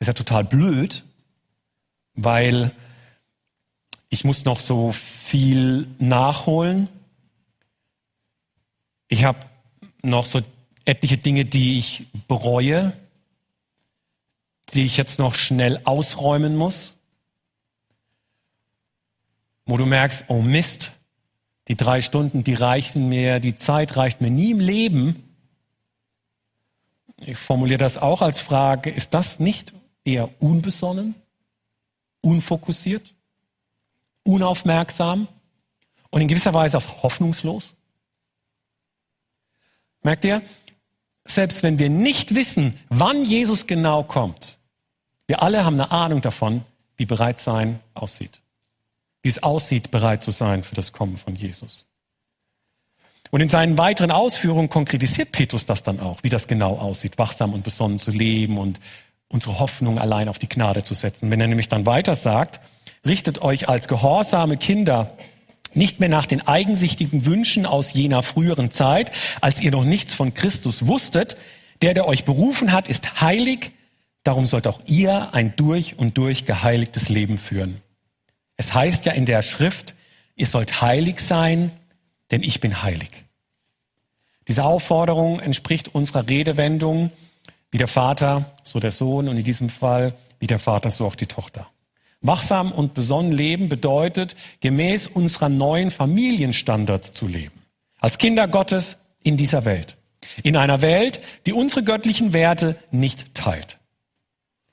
ist 0.00 0.08
ja 0.08 0.14
total 0.14 0.42
blöd, 0.42 1.04
weil 2.14 2.72
ich 4.08 4.24
muss 4.24 4.46
noch 4.46 4.58
so 4.58 4.90
viel 4.90 5.86
nachholen. 6.00 6.88
Ich 9.06 9.22
habe 9.22 9.38
noch 10.02 10.26
so 10.26 10.42
etliche 10.86 11.18
Dinge, 11.18 11.44
die 11.44 11.78
ich 11.78 12.08
bereue, 12.26 12.94
die 14.74 14.82
ich 14.82 14.96
jetzt 14.96 15.20
noch 15.20 15.36
schnell 15.36 15.82
ausräumen 15.84 16.56
muss, 16.56 16.96
wo 19.66 19.76
du 19.76 19.86
merkst, 19.86 20.24
oh 20.26 20.42
Mist, 20.42 20.90
die 21.68 21.76
drei 21.76 22.00
Stunden, 22.00 22.44
die 22.44 22.54
reichen 22.54 23.08
mir, 23.08 23.40
die 23.40 23.56
Zeit 23.56 23.96
reicht 23.96 24.20
mir 24.20 24.30
nie 24.30 24.50
im 24.50 24.60
Leben. 24.60 25.22
Ich 27.18 27.36
formuliere 27.36 27.78
das 27.78 27.98
auch 27.98 28.22
als 28.22 28.40
Frage, 28.40 28.90
ist 28.90 29.12
das 29.12 29.38
nicht 29.38 29.74
eher 30.04 30.30
unbesonnen, 30.40 31.14
unfokussiert, 32.22 33.14
unaufmerksam 34.24 35.28
und 36.10 36.22
in 36.22 36.28
gewisser 36.28 36.54
Weise 36.54 36.78
auch 36.78 37.02
hoffnungslos? 37.02 37.74
Merkt 40.02 40.24
ihr? 40.24 40.42
Selbst 41.26 41.62
wenn 41.62 41.78
wir 41.78 41.90
nicht 41.90 42.34
wissen, 42.34 42.78
wann 42.88 43.24
Jesus 43.24 43.66
genau 43.66 44.04
kommt, 44.04 44.56
wir 45.26 45.42
alle 45.42 45.66
haben 45.66 45.74
eine 45.74 45.90
Ahnung 45.90 46.22
davon, 46.22 46.64
wie 46.96 47.04
bereit 47.04 47.38
sein 47.38 47.80
aussieht 47.92 48.40
wie 49.22 49.28
es 49.28 49.42
aussieht, 49.42 49.90
bereit 49.90 50.22
zu 50.22 50.30
sein 50.30 50.62
für 50.62 50.74
das 50.74 50.92
Kommen 50.92 51.16
von 51.16 51.34
Jesus. 51.34 51.86
Und 53.30 53.40
in 53.40 53.48
seinen 53.48 53.76
weiteren 53.76 54.10
Ausführungen 54.10 54.70
konkretisiert 54.70 55.32
Petrus 55.32 55.66
das 55.66 55.82
dann 55.82 56.00
auch, 56.00 56.22
wie 56.22 56.30
das 56.30 56.48
genau 56.48 56.78
aussieht, 56.78 57.18
wachsam 57.18 57.52
und 57.52 57.62
besonnen 57.62 57.98
zu 57.98 58.10
leben 58.10 58.58
und 58.58 58.80
unsere 59.28 59.58
Hoffnung 59.58 59.98
allein 59.98 60.28
auf 60.28 60.38
die 60.38 60.48
Gnade 60.48 60.82
zu 60.82 60.94
setzen. 60.94 61.30
Wenn 61.30 61.40
er 61.40 61.48
nämlich 61.48 61.68
dann 61.68 61.84
weiter 61.84 62.16
sagt, 62.16 62.60
richtet 63.04 63.42
euch 63.42 63.68
als 63.68 63.88
gehorsame 63.88 64.56
Kinder 64.56 65.16
nicht 65.74 66.00
mehr 66.00 66.08
nach 66.08 66.24
den 66.24 66.46
eigensichtigen 66.46 67.26
Wünschen 67.26 67.66
aus 67.66 67.92
jener 67.92 68.22
früheren 68.22 68.70
Zeit, 68.70 69.12
als 69.42 69.60
ihr 69.60 69.70
noch 69.70 69.84
nichts 69.84 70.14
von 70.14 70.32
Christus 70.32 70.86
wusstet. 70.86 71.36
Der, 71.82 71.94
der 71.94 72.08
euch 72.08 72.24
berufen 72.24 72.72
hat, 72.72 72.88
ist 72.88 73.20
heilig. 73.20 73.72
Darum 74.24 74.46
sollt 74.46 74.66
auch 74.66 74.80
ihr 74.86 75.34
ein 75.34 75.54
durch 75.56 75.98
und 75.98 76.16
durch 76.16 76.46
geheiligtes 76.46 77.08
Leben 77.08 77.38
führen. 77.38 77.80
Es 78.58 78.74
heißt 78.74 79.06
ja 79.06 79.12
in 79.12 79.24
der 79.24 79.40
Schrift, 79.40 79.94
ihr 80.36 80.46
sollt 80.46 80.82
heilig 80.82 81.20
sein, 81.20 81.70
denn 82.30 82.42
ich 82.42 82.60
bin 82.60 82.82
heilig. 82.82 83.10
Diese 84.46 84.64
Aufforderung 84.64 85.40
entspricht 85.40 85.94
unserer 85.94 86.28
Redewendung, 86.28 87.10
wie 87.70 87.78
der 87.78 87.88
Vater, 87.88 88.56
so 88.64 88.80
der 88.80 88.90
Sohn 88.90 89.28
und 89.28 89.38
in 89.38 89.44
diesem 89.44 89.70
Fall 89.70 90.14
wie 90.40 90.46
der 90.46 90.58
Vater, 90.58 90.90
so 90.90 91.06
auch 91.06 91.14
die 91.14 91.26
Tochter. 91.26 91.68
Wachsam 92.20 92.72
und 92.72 92.94
besonnen 92.94 93.32
leben 93.32 93.68
bedeutet, 93.68 94.34
gemäß 94.60 95.06
unserer 95.06 95.48
neuen 95.48 95.90
Familienstandards 95.90 97.12
zu 97.12 97.28
leben. 97.28 97.62
Als 98.00 98.18
Kinder 98.18 98.48
Gottes 98.48 98.96
in 99.22 99.36
dieser 99.36 99.64
Welt. 99.64 99.96
In 100.42 100.56
einer 100.56 100.82
Welt, 100.82 101.20
die 101.46 101.52
unsere 101.52 101.84
göttlichen 101.84 102.32
Werte 102.32 102.76
nicht 102.90 103.34
teilt. 103.34 103.78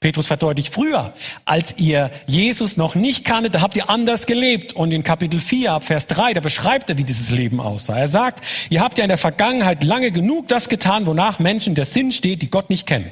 Petrus 0.05 0.27
verdeutlicht 0.27 0.71
früher, 0.71 1.15
als 1.45 1.79
ihr 1.79 2.11
Jesus 2.27 2.77
noch 2.77 2.93
nicht 2.93 3.25
kanntet, 3.25 3.55
da 3.55 3.61
habt 3.61 3.75
ihr 3.75 3.89
anders 3.89 4.27
gelebt. 4.27 4.73
Und 4.73 4.91
in 4.91 5.01
Kapitel 5.01 5.39
4 5.39 5.71
ab 5.71 5.83
Vers 5.83 6.05
3, 6.05 6.35
da 6.35 6.41
beschreibt 6.41 6.91
er, 6.91 6.99
wie 6.99 7.03
dieses 7.03 7.31
Leben 7.31 7.59
aussah. 7.59 7.97
Er 7.97 8.07
sagt, 8.07 8.45
ihr 8.69 8.81
habt 8.81 8.99
ja 8.99 9.03
in 9.03 9.09
der 9.09 9.17
Vergangenheit 9.17 9.83
lange 9.83 10.11
genug 10.11 10.47
das 10.47 10.69
getan, 10.69 11.07
wonach 11.07 11.39
Menschen 11.39 11.73
der 11.73 11.87
Sinn 11.87 12.11
steht, 12.11 12.43
die 12.43 12.51
Gott 12.51 12.69
nicht 12.69 12.85
kennen. 12.85 13.09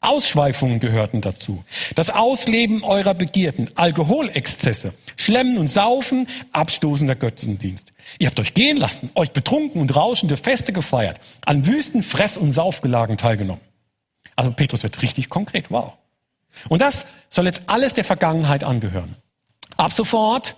Ausschweifungen 0.00 0.80
gehörten 0.80 1.20
dazu. 1.20 1.62
Das 1.94 2.08
Ausleben 2.08 2.84
eurer 2.84 3.12
Begierden, 3.12 3.68
Alkoholexzesse, 3.74 4.94
Schlemmen 5.18 5.58
und 5.58 5.66
Saufen, 5.66 6.26
abstoßender 6.52 7.16
Götzendienst. 7.16 7.92
Ihr 8.18 8.28
habt 8.28 8.40
euch 8.40 8.54
gehen 8.54 8.78
lassen, 8.78 9.10
euch 9.14 9.32
betrunken 9.32 9.78
und 9.82 9.94
rauschende 9.94 10.38
Feste 10.38 10.72
gefeiert, 10.72 11.20
an 11.44 11.66
wüsten 11.66 12.02
Fress- 12.02 12.38
und 12.38 12.52
Saufgelagen 12.52 13.18
teilgenommen. 13.18 13.60
Also 14.36 14.52
Petrus 14.52 14.82
wird 14.82 15.02
richtig 15.02 15.28
konkret. 15.28 15.70
Wow. 15.70 15.98
Und 16.68 16.82
das 16.82 17.06
soll 17.28 17.46
jetzt 17.46 17.62
alles 17.66 17.94
der 17.94 18.04
Vergangenheit 18.04 18.64
angehören. 18.64 19.16
Ab 19.76 19.92
sofort 19.92 20.56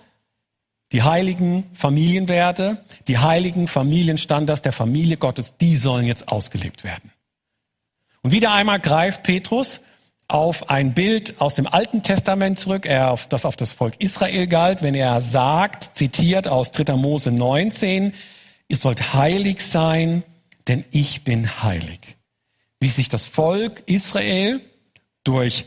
die 0.91 1.01
heiligen 1.01 1.69
Familienwerte, 1.73 2.83
die 3.07 3.17
heiligen 3.17 3.67
Familienstandards 3.67 4.61
der 4.61 4.73
Familie 4.73 5.17
Gottes, 5.17 5.57
die 5.57 5.75
sollen 5.75 6.05
jetzt 6.05 6.31
ausgelebt 6.31 6.83
werden. 6.83 7.11
Und 8.21 8.31
wieder 8.31 8.53
einmal 8.53 8.79
greift 8.79 9.23
Petrus 9.23 9.81
auf 10.27 10.69
ein 10.69 10.93
Bild 10.93 11.41
aus 11.41 11.55
dem 11.55 11.67
Alten 11.67 12.03
Testament 12.03 12.57
zurück, 12.59 12.85
er 12.85 13.17
das 13.29 13.45
auf 13.45 13.57
das 13.57 13.71
Volk 13.71 13.95
Israel 13.99 14.47
galt, 14.47 14.81
wenn 14.81 14.95
er 14.95 15.19
sagt, 15.21 15.97
zitiert 15.97 16.47
aus 16.47 16.71
3. 16.71 16.95
Mose 16.95 17.31
19, 17.31 18.13
ihr 18.67 18.77
sollt 18.77 19.13
heilig 19.13 19.61
sein, 19.61 20.23
denn 20.67 20.85
ich 20.91 21.23
bin 21.23 21.63
heilig. 21.63 21.99
Wie 22.79 22.87
sich 22.89 23.09
das 23.09 23.25
Volk 23.25 23.83
Israel 23.85 24.61
durch 25.23 25.65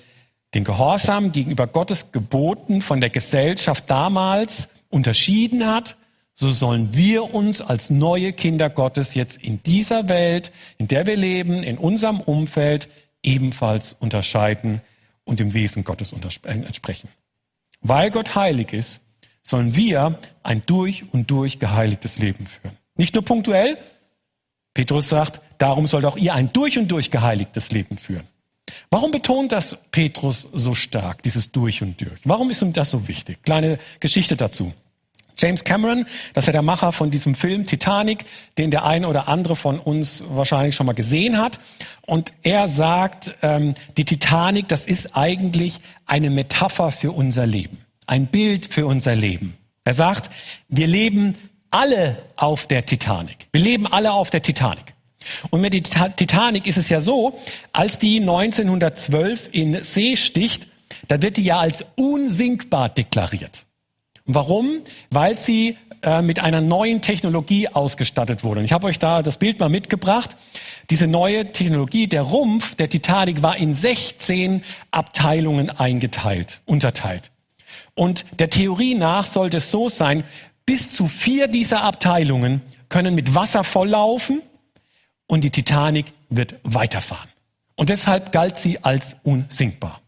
den 0.57 0.65
Gehorsam 0.65 1.33
gegenüber 1.33 1.67
Gottes 1.67 2.13
Geboten 2.13 2.81
von 2.81 3.03
der 3.03 3.11
Gesellschaft 3.11 3.91
damals 3.91 4.69
unterschieden 4.89 5.67
hat, 5.67 5.99
so 6.35 6.51
sollen 6.51 6.97
wir 6.97 7.35
uns 7.35 7.61
als 7.61 7.91
neue 7.91 8.33
Kinder 8.33 8.71
Gottes 8.71 9.15
jetzt 9.15 9.37
in 9.37 9.63
dieser 9.63 10.09
Welt, 10.09 10.53
in 10.79 10.89
der 10.89 11.05
wir 11.05 11.17
leben, 11.17 11.63
in 11.63 11.77
unserem 11.77 12.21
Umfeld 12.21 12.89
ebenfalls 13.23 13.97
unterscheiden 14.01 14.81
und 15.25 15.41
dem 15.41 15.53
Wesen 15.53 15.85
Gottes 15.85 16.15
entsprechen. 16.43 17.11
Weil 17.83 18.11
Gott 18.11 18.35
heilig 18.35 18.73
ist, 18.73 19.03
sollen 19.43 19.77
wir 19.77 20.19
ein 20.43 20.63
durch 20.65 21.05
und 21.13 21.31
durch 21.31 21.59
geheiligtes 21.59 22.19
Leben 22.19 22.47
führen. 22.47 22.79
Nicht 22.97 23.15
nur 23.15 23.27
punktuell. 23.27 23.77
Petrus 24.73 25.11
sagt, 25.11 25.43
darum 25.59 25.87
sollt 25.87 26.07
auch 26.07 26.17
ihr 26.17 26.33
ein 26.33 26.51
durch 26.55 26.79
und 26.79 26.89
durch 26.89 27.11
geheiligtes 27.11 27.73
Leben 27.73 27.99
führen. 27.99 28.27
Warum 28.91 29.11
betont 29.11 29.53
das 29.53 29.77
Petrus 29.91 30.49
so 30.53 30.75
stark, 30.75 31.23
dieses 31.23 31.53
durch 31.53 31.83
und 31.83 32.01
durch? 32.01 32.21
Warum 32.25 32.51
ist 32.51 32.63
ihm 32.63 32.73
das 32.73 32.91
so 32.91 33.09
wichtig? 33.09 33.43
Kleine 33.43 33.79
Geschichte 34.01 34.37
dazu. 34.37 34.73
James 35.39 35.65
Cameron, 35.65 36.07
das 36.33 36.45
ist 36.45 36.47
ja 36.47 36.53
der 36.53 36.63
Macher 36.63 36.93
von 36.93 37.11
diesem 37.11 37.35
Film 37.35 37.67
Titanic, 37.67 38.25
den 38.57 38.71
der 38.71 38.87
eine 38.87 39.07
oder 39.07 39.29
andere 39.29 39.55
von 39.55 39.79
uns 39.79 40.25
wahrscheinlich 40.29 40.75
schon 40.75 40.87
mal 40.87 40.95
gesehen 40.95 41.39
hat. 41.39 41.59
Und 42.07 42.33
er 42.43 42.69
sagt, 42.69 43.35
ähm, 43.43 43.75
die 43.99 44.07
Titanic, 44.07 44.69
das 44.69 44.87
ist 44.87 45.15
eigentlich 45.15 45.81
eine 46.07 46.31
Metapher 46.31 46.91
für 46.91 47.13
unser 47.13 47.47
Leben, 47.47 47.79
ein 48.07 48.29
Bild 48.29 48.73
für 48.73 48.87
unser 48.87 49.15
Leben. 49.15 49.53
Er 49.85 49.95
sagt, 49.95 50.31
wir 50.69 50.87
leben 50.87 51.35
alle 51.71 52.23
auf 52.37 52.67
der 52.67 52.87
Titanic. 52.87 53.49
Wir 53.53 53.61
leben 53.61 53.87
alle 53.87 54.13
auf 54.13 54.31
der 54.31 54.41
Titanic. 54.41 54.96
Und 55.51 55.61
mit 55.61 55.73
der 55.73 56.15
Titanic 56.17 56.67
ist 56.67 56.79
es 56.79 56.89
ja 56.89 57.01
so, 57.01 57.39
als 57.73 57.99
die 57.99 58.21
1912 58.21 59.49
in 59.53 59.83
See 59.83 60.17
sticht, 60.17 60.69
da 61.09 61.21
wird 61.23 61.37
die 61.37 61.45
ja 61.45 61.59
als 61.59 61.85
unsinkbar 61.97 62.89
deklariert. 62.89 63.67
Warum? 64.25 64.83
Weil 65.11 65.39
sie 65.39 65.77
äh, 66.03 66.21
mit 66.21 66.41
einer 66.41 66.61
neuen 66.61 67.01
Technologie 67.01 67.69
ausgestattet 67.69 68.45
wurde. 68.45 68.61
Und 68.61 68.65
ich 68.65 68.73
habe 68.73 68.87
euch 68.87 68.99
da 68.99 69.23
das 69.23 69.39
Bild 69.39 69.61
mal 69.61 69.69
mitgebracht. 69.69 70.37
Diese 70.91 71.07
neue 71.07 71.53
Technologie, 71.53 72.07
der 72.07 72.23
Rumpf 72.23 72.75
der 72.75 72.89
Titanic 72.89 73.43
war 73.43 73.57
in 73.57 73.75
16 73.75 74.63
Abteilungen 74.91 75.71
eingeteilt, 75.71 76.61
unterteilt. 76.65 77.31
Und 77.95 78.25
der 78.39 78.51
Theorie 78.51 78.95
nach 78.95 79.27
sollte 79.27 79.57
es 79.57 79.71
so 79.71 79.89
sein, 79.89 80.25
bis 80.67 80.93
zu 80.93 81.09
vier 81.09 81.49
dieser 81.49 81.83
Abteilungen 81.83 82.63
können 82.89 83.15
mit 83.15 83.35
Wasser 83.35 83.65
volllaufen 83.65 84.43
und 85.27 85.43
die 85.45 85.51
Titanic 85.51 86.13
wird 86.29 86.57
weiterfahren. 86.63 87.31
Und 87.75 87.91
deshalb 87.91 88.33
galt 88.33 88.57
sie 88.57 88.83
als 88.85 89.17
unsinkbar. 89.23 90.01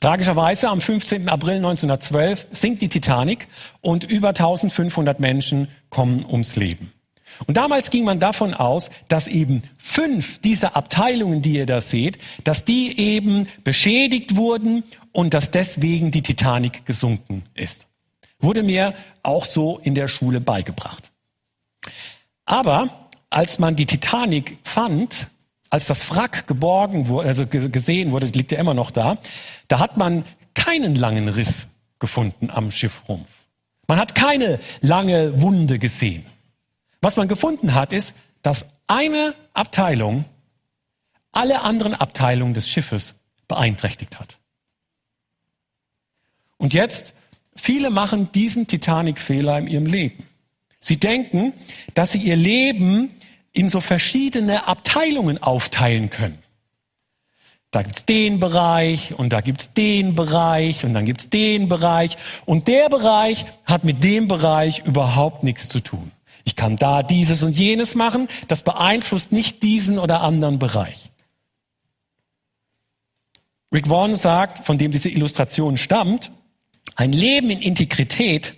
Tragischerweise 0.00 0.68
am 0.68 0.80
15. 0.80 1.28
April 1.28 1.56
1912 1.56 2.46
sinkt 2.52 2.82
die 2.82 2.88
Titanic 2.88 3.48
und 3.80 4.04
über 4.04 4.28
1500 4.28 5.20
Menschen 5.20 5.68
kommen 5.90 6.24
ums 6.24 6.56
Leben. 6.56 6.92
Und 7.46 7.56
damals 7.56 7.90
ging 7.90 8.04
man 8.04 8.18
davon 8.18 8.54
aus, 8.54 8.90
dass 9.08 9.26
eben 9.26 9.62
fünf 9.76 10.40
dieser 10.40 10.76
Abteilungen, 10.76 11.42
die 11.42 11.54
ihr 11.54 11.66
da 11.66 11.80
seht, 11.80 12.18
dass 12.44 12.64
die 12.64 12.98
eben 12.98 13.46
beschädigt 13.64 14.36
wurden 14.36 14.82
und 15.12 15.34
dass 15.34 15.50
deswegen 15.50 16.10
die 16.10 16.22
Titanic 16.22 16.86
gesunken 16.86 17.44
ist. 17.54 17.86
Wurde 18.40 18.62
mir 18.62 18.94
auch 19.22 19.44
so 19.44 19.78
in 19.78 19.94
der 19.94 20.08
Schule 20.08 20.40
beigebracht. 20.40 21.12
Aber 22.44 23.07
als 23.30 23.58
man 23.58 23.76
die 23.76 23.86
Titanic 23.86 24.58
fand, 24.62 25.28
als 25.70 25.86
das 25.86 26.10
Wrack 26.10 26.46
geborgen 26.46 27.08
wurde, 27.08 27.28
also 27.28 27.46
gesehen 27.46 28.10
wurde, 28.10 28.26
liegt 28.26 28.52
ja 28.52 28.58
immer 28.58 28.74
noch 28.74 28.90
da, 28.90 29.18
da 29.68 29.78
hat 29.80 29.96
man 29.96 30.24
keinen 30.54 30.94
langen 30.94 31.28
Riss 31.28 31.66
gefunden 31.98 32.50
am 32.50 32.70
Schiffrumpf. 32.70 33.28
Man 33.86 33.98
hat 33.98 34.14
keine 34.14 34.58
lange 34.80 35.40
Wunde 35.40 35.78
gesehen. 35.78 36.24
Was 37.00 37.16
man 37.16 37.28
gefunden 37.28 37.74
hat, 37.74 37.92
ist, 37.92 38.14
dass 38.42 38.66
eine 38.86 39.34
Abteilung 39.52 40.24
alle 41.32 41.62
anderen 41.62 41.94
Abteilungen 41.94 42.54
des 42.54 42.68
Schiffes 42.68 43.14
beeinträchtigt 43.46 44.18
hat. 44.18 44.38
Und 46.56 46.74
jetzt, 46.74 47.14
viele 47.54 47.90
machen 47.90 48.32
diesen 48.32 48.66
Titanic-Fehler 48.66 49.58
in 49.58 49.68
ihrem 49.68 49.86
Leben. 49.86 50.24
Sie 50.80 50.96
denken, 50.96 51.52
dass 51.94 52.12
sie 52.12 52.18
ihr 52.18 52.36
Leben 52.36 53.10
in 53.58 53.68
so 53.68 53.80
verschiedene 53.80 54.68
Abteilungen 54.68 55.42
aufteilen 55.42 56.10
können. 56.10 56.38
Da 57.70 57.82
gibt's 57.82 58.06
den 58.06 58.40
Bereich 58.40 59.12
und 59.18 59.30
da 59.30 59.42
gibt's 59.42 59.74
den 59.74 60.14
Bereich 60.14 60.84
und 60.84 60.94
dann 60.94 61.04
gibt's 61.04 61.28
den 61.28 61.68
Bereich 61.68 62.16
und 62.46 62.66
der 62.66 62.88
Bereich 62.88 63.44
hat 63.66 63.84
mit 63.84 64.02
dem 64.02 64.26
Bereich 64.26 64.84
überhaupt 64.86 65.42
nichts 65.42 65.68
zu 65.68 65.80
tun. 65.80 66.12
Ich 66.44 66.56
kann 66.56 66.76
da 66.76 67.02
dieses 67.02 67.42
und 67.42 67.52
jenes 67.52 67.94
machen, 67.94 68.28
das 68.46 68.62
beeinflusst 68.62 69.32
nicht 69.32 69.62
diesen 69.62 69.98
oder 69.98 70.22
anderen 70.22 70.58
Bereich. 70.58 71.10
Rick 73.70 73.90
Warren 73.90 74.16
sagt, 74.16 74.64
von 74.64 74.78
dem 74.78 74.90
diese 74.90 75.10
Illustration 75.10 75.76
stammt, 75.76 76.30
ein 76.96 77.12
Leben 77.12 77.50
in 77.50 77.60
Integrität 77.60 78.54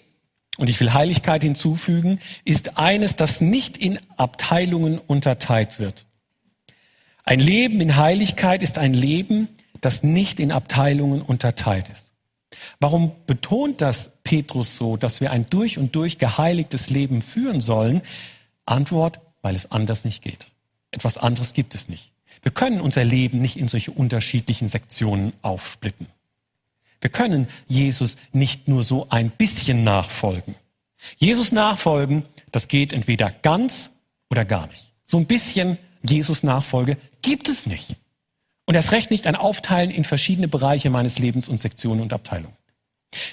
und 0.61 0.69
ich 0.69 0.79
will 0.79 0.93
Heiligkeit 0.93 1.43
hinzufügen, 1.43 2.21
ist 2.45 2.77
eines, 2.77 3.17
das 3.17 3.41
nicht 3.41 3.79
in 3.79 3.99
Abteilungen 4.19 4.99
unterteilt 4.99 5.79
wird. 5.79 6.05
Ein 7.25 7.41
Leben 7.41 7.81
in 7.81 7.97
Heiligkeit 7.97 8.63
ist 8.63 8.77
ein 8.77 8.93
Leben, 8.93 9.49
das 9.81 10.03
nicht 10.03 10.39
in 10.39 10.53
Abteilungen 10.53 11.23
unterteilt 11.23 11.89
ist. 11.89 12.13
Warum 12.79 13.13
betont 13.27 13.81
das 13.81 14.11
Petrus 14.23 14.77
so, 14.77 14.99
dass 14.99 15.23
wir 15.23 15.31
ein 15.31 15.47
durch 15.49 15.79
und 15.79 15.97
durch 15.97 16.19
geheiligtes 16.19 16.91
Leben 16.91 17.23
führen 17.23 17.63
sollen? 17.63 18.03
Antwort, 18.67 19.21
weil 19.41 19.55
es 19.55 19.73
anders 19.73 20.05
nicht 20.05 20.23
geht. 20.23 20.49
Etwas 20.91 21.17
anderes 21.17 21.55
gibt 21.55 21.75
es 21.75 21.89
nicht. 21.89 22.13
Wir 22.43 22.53
können 22.53 22.83
unser 22.83 23.05
Leben 23.05 23.41
nicht 23.41 23.57
in 23.57 23.69
solche 23.69 23.93
unterschiedlichen 23.93 24.69
Sektionen 24.69 25.33
aufsplitten. 25.41 26.07
Wir 27.01 27.11
können 27.11 27.49
Jesus 27.67 28.17
nicht 28.33 28.69
nur 28.69 28.85
so 28.85 29.09
ein 29.11 29.31
bisschen 29.31 29.85
nachfolgen. 29.85 30.55
Jesus 31.17 31.53
nachfolgen, 31.53 32.25
das 32.53 32.69
geht 32.69 32.93
entweder 32.93 33.31
ganz 33.31 33.93
oder 34.29 34.45
gar 34.45 34.67
nicht. 34.67 34.93
So 35.07 35.19
ein 35.19 35.27
bisschen 35.27 35.79
Jesus 36.03 36.43
Nachfolge 36.43 36.97
gibt 37.23 37.49
es 37.49 37.67
nicht. 37.67 37.97
Und 38.67 38.75
erst 38.75 38.93
recht 38.93 39.11
nicht 39.11 39.27
ein 39.27 39.37
Aufteilen 39.37 39.91
in 39.91 40.05
verschiedene 40.05 40.49
Bereiche 40.49 40.91
meines 40.91 41.19
Lebens 41.19 41.49
und 41.49 41.59
Sektionen 41.59 42.03
und 42.03 42.13
Abteilungen. 42.13 42.57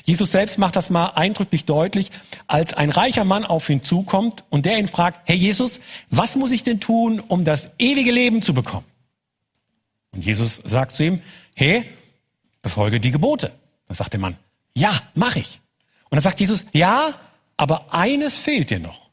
Jesus 0.03 0.31
selbst 0.31 0.57
macht 0.57 0.75
das 0.75 0.89
mal 0.89 1.09
eindrücklich 1.09 1.65
deutlich, 1.65 2.09
als 2.47 2.73
ein 2.73 2.89
reicher 2.89 3.23
Mann 3.23 3.45
auf 3.45 3.69
ihn 3.69 3.83
zukommt 3.83 4.43
und 4.49 4.65
der 4.65 4.79
ihn 4.79 4.87
fragt, 4.87 5.29
Herr 5.29 5.35
Jesus, 5.35 5.79
was 6.09 6.35
muss 6.35 6.51
ich 6.51 6.63
denn 6.63 6.79
tun, 6.79 7.19
um 7.19 7.45
das 7.45 7.69
ewige 7.77 8.11
Leben 8.11 8.41
zu 8.41 8.53
bekommen? 8.53 8.85
Und 10.11 10.25
Jesus 10.25 10.61
sagt 10.65 10.93
zu 10.93 11.03
ihm, 11.03 11.21
hey, 11.53 11.85
befolge 12.61 12.99
die 12.99 13.11
Gebote. 13.11 13.51
Dann 13.87 13.95
sagt 13.95 14.13
der 14.13 14.19
Mann, 14.19 14.37
ja, 14.73 15.01
mach 15.15 15.35
ich. 15.35 15.61
Und 16.09 16.15
dann 16.15 16.21
sagt 16.21 16.39
Jesus, 16.39 16.63
ja, 16.73 17.13
aber 17.57 17.93
eines 17.93 18.37
fehlt 18.37 18.69
dir 18.69 18.79
noch. 18.79 19.09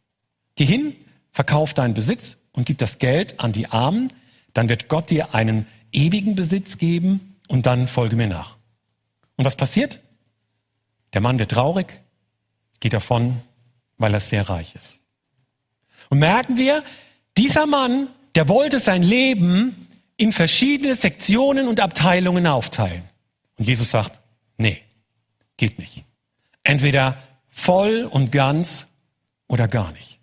Geh 0.57 0.65
hin, 0.65 0.95
verkauf 1.33 1.75
deinen 1.75 1.95
Besitz 1.95 2.37
und 2.53 2.67
gib 2.67 2.79
das 2.79 2.99
Geld 2.99 3.41
an 3.41 3.53
die 3.53 3.69
Armen, 3.69 4.13
dann 4.53 4.69
wird 4.69 4.89
Gott 4.89 5.11
dir 5.11 5.35
einen 5.35 5.67
ewigen 5.93 6.35
Besitz 6.35 6.79
geben 6.79 7.37
und 7.49 7.67
dann 7.67 7.89
folge 7.89 8.17
mir 8.17 8.29
nach. 8.29 8.57
Und 9.37 9.45
was 9.45 9.57
passiert? 9.57 10.01
Der 11.13 11.21
Mann 11.21 11.39
wird 11.39 11.51
traurig, 11.51 12.01
geht 12.81 12.93
davon, 12.93 13.41
weil 13.99 14.15
er 14.15 14.21
sehr 14.21 14.49
reich 14.49 14.75
ist. 14.75 15.01
Und 16.11 16.19
merken 16.19 16.57
wir, 16.57 16.85
dieser 17.37 17.67
Mann, 17.67 18.09
der 18.35 18.49
wollte 18.49 18.79
sein 18.79 19.03
Leben 19.03 19.89
in 20.17 20.33
verschiedene 20.33 20.95
Sektionen 20.95 21.67
und 21.67 21.81
Abteilungen 21.81 22.47
aufteilen. 22.47 23.03
Und 23.59 23.67
Jesus 23.67 23.91
sagt, 23.91 24.21
nee, 24.57 24.81
geht 25.57 25.79
nicht. 25.79 26.05
Entweder 26.63 27.19
voll 27.51 28.09
und 28.11 28.33
ganz 28.33 28.87
oder 29.47 29.69
gar 29.69 29.93
nicht. 29.93 30.19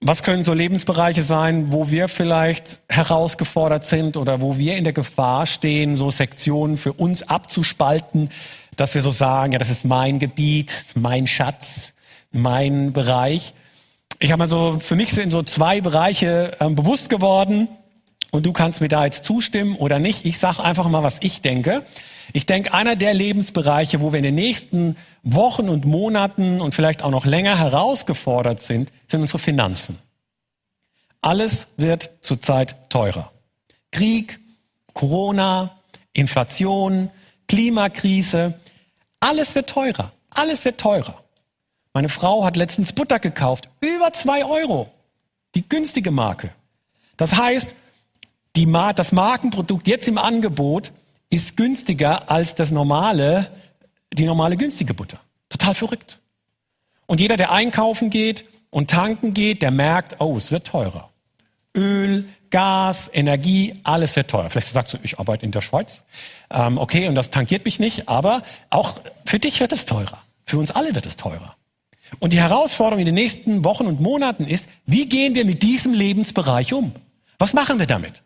Was 0.00 0.22
können 0.22 0.44
so 0.44 0.52
Lebensbereiche 0.52 1.22
sein, 1.22 1.72
wo 1.72 1.90
wir 1.90 2.08
vielleicht 2.08 2.82
herausgefordert 2.88 3.86
sind 3.86 4.16
oder 4.16 4.40
wo 4.40 4.58
wir 4.58 4.76
in 4.76 4.84
der 4.84 4.92
Gefahr 4.92 5.46
stehen, 5.46 5.96
so 5.96 6.10
Sektionen 6.10 6.76
für 6.76 6.92
uns 6.92 7.22
abzuspalten, 7.22 8.30
dass 8.76 8.94
wir 8.94 9.00
so 9.02 9.10
sagen, 9.10 9.52
ja, 9.52 9.58
das 9.58 9.70
ist 9.70 9.84
mein 9.84 10.18
Gebiet, 10.18 10.72
mein 10.94 11.26
Schatz, 11.26 11.94
mein 12.30 12.92
Bereich. 12.92 13.54
ich 14.18 14.30
habe 14.30 14.40
mal 14.40 14.46
so, 14.46 14.78
für 14.80 14.96
mich 14.96 15.10
sind 15.12 15.30
so 15.30 15.42
zwei 15.42 15.80
Bereiche 15.80 16.56
ähm, 16.60 16.74
bewusst 16.74 17.08
geworden 17.08 17.68
und 18.30 18.46
du 18.46 18.52
kannst 18.52 18.80
mir 18.80 18.88
da 18.88 19.04
jetzt 19.04 19.24
zustimmen 19.24 19.76
oder 19.76 19.98
nicht. 19.98 20.24
Ich 20.24 20.38
sage 20.38 20.62
einfach 20.62 20.88
mal, 20.88 21.02
was 21.02 21.16
ich 21.20 21.42
denke. 21.42 21.84
Ich 22.32 22.46
denke, 22.46 22.74
einer 22.74 22.96
der 22.96 23.14
Lebensbereiche, 23.14 24.00
wo 24.00 24.12
wir 24.12 24.18
in 24.18 24.24
den 24.24 24.34
nächsten 24.34 24.96
Wochen 25.22 25.68
und 25.68 25.84
Monaten 25.84 26.60
und 26.60 26.74
vielleicht 26.74 27.02
auch 27.02 27.10
noch 27.10 27.24
länger 27.24 27.58
herausgefordert 27.58 28.62
sind, 28.62 28.92
sind 29.06 29.20
unsere 29.20 29.38
Finanzen. 29.38 29.98
Alles 31.22 31.68
wird 31.76 32.10
zurzeit 32.20 32.90
teurer. 32.90 33.32
Krieg, 33.90 34.38
Corona, 34.92 35.78
Inflation, 36.12 37.10
Klimakrise, 37.48 38.54
alles 39.20 39.54
wird 39.54 39.70
teurer. 39.70 40.12
Alles 40.30 40.64
wird 40.64 40.78
teurer. 40.78 41.22
Meine 41.92 42.08
Frau 42.08 42.44
hat 42.44 42.56
letztens 42.56 42.92
Butter 42.92 43.18
gekauft. 43.18 43.68
Über 43.80 44.12
zwei 44.12 44.44
Euro. 44.44 44.88
Die 45.54 45.66
günstige 45.66 46.10
Marke. 46.10 46.50
Das 47.16 47.34
heißt, 47.34 47.74
die 48.56 48.66
das 48.94 49.12
Markenprodukt 49.12 49.86
jetzt 49.86 50.08
im 50.08 50.18
Angebot 50.18 50.92
ist 51.30 51.56
günstiger 51.56 52.30
als 52.30 52.54
das 52.54 52.70
normale, 52.70 53.50
die 54.12 54.24
normale 54.24 54.56
günstige 54.56 54.94
Butter. 54.94 55.20
Total 55.48 55.74
verrückt. 55.74 56.20
Und 57.06 57.20
jeder, 57.20 57.36
der 57.36 57.52
einkaufen 57.52 58.10
geht 58.10 58.46
und 58.70 58.90
tanken 58.90 59.34
geht, 59.34 59.62
der 59.62 59.70
merkt, 59.70 60.16
oh, 60.20 60.36
es 60.36 60.50
wird 60.50 60.66
teurer. 60.66 61.10
Öl, 61.76 62.26
Gas, 62.50 63.10
Energie, 63.12 63.80
alles 63.84 64.16
wird 64.16 64.30
teurer. 64.30 64.48
Vielleicht 64.50 64.72
sagst 64.72 64.94
du, 64.94 64.98
ich 65.02 65.18
arbeite 65.18 65.44
in 65.44 65.52
der 65.52 65.60
Schweiz. 65.60 66.02
Ähm, 66.50 66.78
okay, 66.78 67.08
und 67.08 67.14
das 67.14 67.30
tankiert 67.30 67.64
mich 67.64 67.78
nicht, 67.78 68.08
aber 68.08 68.42
auch 68.70 69.00
für 69.24 69.38
dich 69.38 69.60
wird 69.60 69.72
es 69.72 69.84
teurer. 69.84 70.22
Für 70.46 70.58
uns 70.58 70.70
alle 70.70 70.94
wird 70.94 71.06
es 71.06 71.16
teurer. 71.16 71.56
Und 72.18 72.32
die 72.32 72.40
Herausforderung 72.40 73.00
in 73.00 73.06
den 73.06 73.14
nächsten 73.14 73.64
Wochen 73.64 73.86
und 73.86 74.00
Monaten 74.00 74.46
ist, 74.46 74.68
wie 74.86 75.06
gehen 75.06 75.34
wir 75.34 75.44
mit 75.44 75.62
diesem 75.62 75.92
Lebensbereich 75.92 76.72
um? 76.72 76.92
Was 77.38 77.52
machen 77.52 77.78
wir 77.78 77.86
damit? 77.86 78.22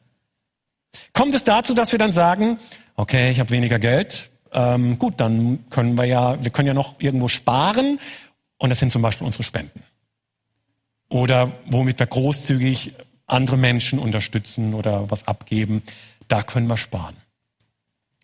Kommt 1.13 1.35
es 1.35 1.45
dazu, 1.45 1.75
dass 1.75 1.93
wir 1.93 1.99
dann 1.99 2.13
sagen, 2.13 2.59
okay, 2.97 3.31
ich 3.31 3.41
habe 3.41 3.51
weniger 3.51 3.79
Geld, 3.79 4.31
ähm, 4.53 4.99
gut, 4.99 5.21
dann 5.21 5.69
können 5.71 5.97
wir 5.97 6.05
ja, 6.05 6.43
wir 6.43 6.51
können 6.51 6.69
ja 6.69 6.75
noch 6.75 6.97
irgendwo 6.99 7.29
sparen 7.29 7.99
und 8.59 8.71
das 8.71 8.79
sind 8.79 8.91
zum 8.91 9.03
Beispiel 9.03 9.27
unsere 9.27 9.45
Spenden. 9.45 9.83
Oder 11.09 11.53
womit 11.67 11.99
wir 11.99 12.07
großzügig 12.07 12.95
andere 13.27 13.57
Menschen 13.57 13.99
unterstützen 13.99 14.75
oder 14.75 15.11
was 15.11 15.27
abgeben, 15.27 15.83
da 16.29 16.43
können 16.43 16.69
wir 16.69 16.77
sparen. 16.77 17.17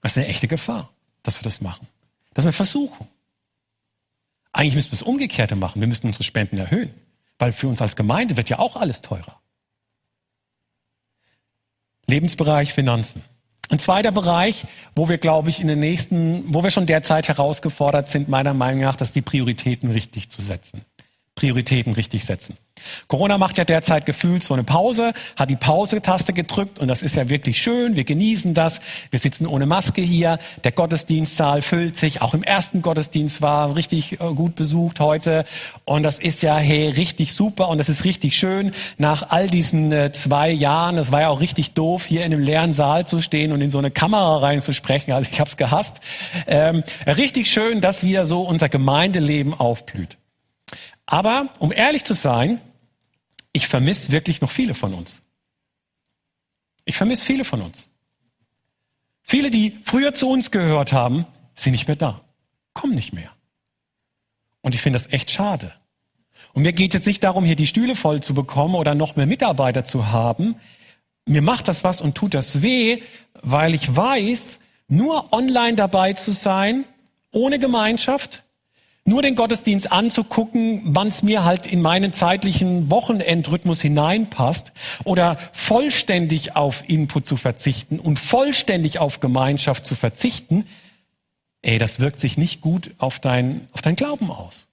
Das 0.02 0.12
ist 0.12 0.18
eine 0.18 0.29
echte 0.29 0.48
Gefahr, 0.48 0.90
dass 1.22 1.38
wir 1.40 1.44
das 1.44 1.61
machen. 1.61 1.88
Das 2.35 2.44
ist 2.44 2.46
eine 2.46 2.52
Versuchung. 2.52 3.09
Eigentlich 4.52 4.76
müssen 4.76 4.92
wir 4.92 4.98
das 4.98 5.02
Umgekehrte 5.02 5.57
machen. 5.57 5.81
Wir 5.81 5.88
müssen 5.88 6.07
unsere 6.07 6.24
Spenden 6.24 6.59
erhöhen. 6.59 6.94
Weil 7.38 7.52
für 7.52 7.68
uns 7.68 7.83
als 7.83 7.96
Gemeinde 7.96 8.37
wird 8.37 8.48
ja 8.48 8.59
auch 8.59 8.76
alles 8.76 9.02
teurer. 9.02 9.40
Lebensbereich 12.07 12.73
Finanzen. 12.73 13.23
Ein 13.69 13.81
zweiter 13.81 14.12
Bereich, 14.12 14.64
wo 14.95 15.09
wir, 15.09 15.19
glaube 15.19 15.51
ich, 15.51 15.61
in 15.61 15.66
den 15.66 15.81
nächsten, 15.81 16.45
wo 16.55 16.62
wir 16.62 16.71
schon 16.71 16.87
derzeit 16.87 17.27
herausgefordert 17.27 18.09
sind, 18.09 18.29
meiner 18.29 18.55
Meinung 18.55 18.83
nach, 18.83 18.95
dass 18.95 19.12
die 19.12 19.23
Prioritäten 19.23 19.90
richtig 19.90 20.31
zu 20.31 20.40
setzen. 20.40 20.83
Prioritäten 21.35 21.92
richtig 21.92 22.25
setzen. 22.25 22.57
Corona 23.09 23.38
macht 23.38 23.59
ja 23.59 23.64
derzeit 23.64 24.07
gefühlt 24.07 24.42
so 24.42 24.55
eine 24.55 24.64
Pause, 24.64 25.12
hat 25.37 25.51
die 25.51 25.57
Pause-Taste 25.57 26.33
gedrückt 26.33 26.79
und 26.79 26.88
das 26.88 27.03
ist 27.03 27.16
ja 27.16 27.29
wirklich 27.29 27.61
schön. 27.61 27.96
Wir 27.96 28.05
genießen 28.05 28.55
das. 28.55 28.81
Wir 29.11 29.18
sitzen 29.18 29.46
ohne 29.46 29.66
Maske 29.66 30.03
hier. 30.03 30.38
Der 30.64 30.72
Gottesdienstsaal 30.72 31.62
füllt 31.62 31.96
sich. 31.96 32.22
Auch 32.22 32.35
im 32.35 32.42
ersten 32.42 32.83
Gottesdienst 32.83 33.42
war 33.42 33.77
richtig 33.77 34.20
äh, 34.20 34.35
gut 34.35 34.57
besucht 34.57 35.01
heute. 35.01 35.44
Und 35.85 36.03
das 36.03 36.18
ist 36.18 36.42
ja, 36.42 36.57
hey, 36.57 36.88
richtig 36.88 37.35
super 37.35 37.68
und 37.68 37.79
das 37.79 37.88
ist 37.88 38.05
richtig 38.05 38.37
schön. 38.37 38.72
Nach 38.99 39.31
all 39.31 39.49
diesen 39.49 39.92
äh, 39.92 40.12
zwei 40.12 40.51
Jahren, 40.51 40.96
das 40.96 41.12
war 41.12 41.22
ja 41.22 41.29
auch 41.29 41.40
richtig 41.40 41.72
doof, 41.72 42.05
hier 42.07 42.25
in 42.25 42.33
einem 42.33 42.42
leeren 42.42 42.72
Saal 42.72 43.07
zu 43.07 43.20
stehen 43.20 43.53
und 43.53 43.61
in 43.61 43.70
so 43.70 43.79
eine 43.79 43.90
Kamera 43.90 44.38
reinzusprechen. 44.38 45.12
Also 45.12 45.29
ich 45.31 45.40
habe 45.40 45.51
es 45.51 45.57
gehasst. 45.57 45.96
Ähm, 46.46 46.83
richtig 47.07 47.51
schön, 47.51 47.81
dass 47.81 48.03
wieder 48.03 48.27
so 48.27 48.42
unser 48.42 48.68
Gemeindeleben 48.68 49.55
aufblüht. 49.55 50.18
Aber 51.07 51.49
um 51.59 51.72
ehrlich 51.72 52.05
zu 52.05 52.14
sein, 52.14 52.61
ich 53.57 53.69
vermisse 53.69 54.12
wirklich 54.12 54.42
noch 54.42 54.51
viele 54.51 54.75
von 54.75 54.92
uns. 54.92 55.23
Ich 56.85 56.97
vermisse 56.99 57.25
viele 57.25 57.45
von 57.45 57.62
uns. 57.62 57.88
Viele, 59.23 59.51
die 59.51 59.79
früher 59.83 60.12
zu 60.12 60.29
uns 60.29 60.51
gehört 60.51 60.92
haben, 60.92 61.25
sind 61.55 61.73
nicht 61.73 61.87
mehr 61.88 61.97
da, 61.97 62.21
kommen 62.75 62.95
nicht 62.95 63.14
mehr. 63.14 63.33
Und 64.61 64.75
ich 64.75 64.83
finde 64.83 64.99
das 64.99 65.11
echt 65.11 65.31
schade. 65.31 65.73
Und 66.53 66.62
mir 66.62 66.75
geht 66.75 66.92
jetzt 66.92 67.07
nicht 67.07 67.25
darum, 67.25 67.45
hier 67.45 67.57
die 67.57 67.66
Stühle 67.66 67.97
voll 67.97 68.23
zu 68.23 68.35
bekommen 68.35 68.75
oder 68.75 68.95
noch 68.95 69.16
mehr 69.16 69.27
Mitarbeiter 69.27 69.85
zu 69.85 70.09
haben. 70.09 70.57
Mir 71.25 71.40
macht 71.40 71.66
das 71.66 71.83
was 71.83 72.03
und 72.03 72.14
tut 72.14 72.35
das 72.35 72.61
weh, 72.61 73.03
weil 73.40 73.75
ich 73.75 73.97
weiß, 73.97 74.59
nur 74.88 75.33
online 75.33 75.77
dabei 75.77 76.12
zu 76.12 76.33
sein, 76.33 76.85
ohne 77.33 77.59
Gemeinschaft, 77.59 78.42
nur 79.07 79.23
den 79.23 79.37
Gottesdienst 79.37 79.92
anzugucken, 79.92 80.83
wann 80.85 81.09
es 81.09 81.23
mir 81.23 81.45
halt 81.45 81.66
in 81.66 81.81
meinen 81.81 82.12
zeitlichen 82.12 82.90
Wochenendrhythmus 82.90 83.81
hineinpasst 83.81 84.73
oder 85.05 85.38
vollständig 85.53 86.57
auf 86.57 86.88
Input 86.88 87.27
zu 87.27 87.37
verzichten 87.37 87.99
und 88.01 88.19
vollständig 88.19 88.99
auf 88.99 89.21
Gemeinschaft 89.21 89.87
zu 89.87 89.95
verzichten, 89.95 90.66
ey, 91.62 91.79
das 91.79 92.01
wirkt 92.01 92.21
sich 92.21 92.37
nicht 92.37 92.61
gut 92.61 92.90
auf 92.99 93.21
dein, 93.21 93.69
auf 93.73 93.81
dein 93.81 93.97
Glauben 93.97 94.31
aus. 94.31 94.66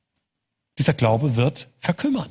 Dieser 0.80 0.94
Glaube 0.94 1.36
wird 1.36 1.68
verkümmern. 1.80 2.30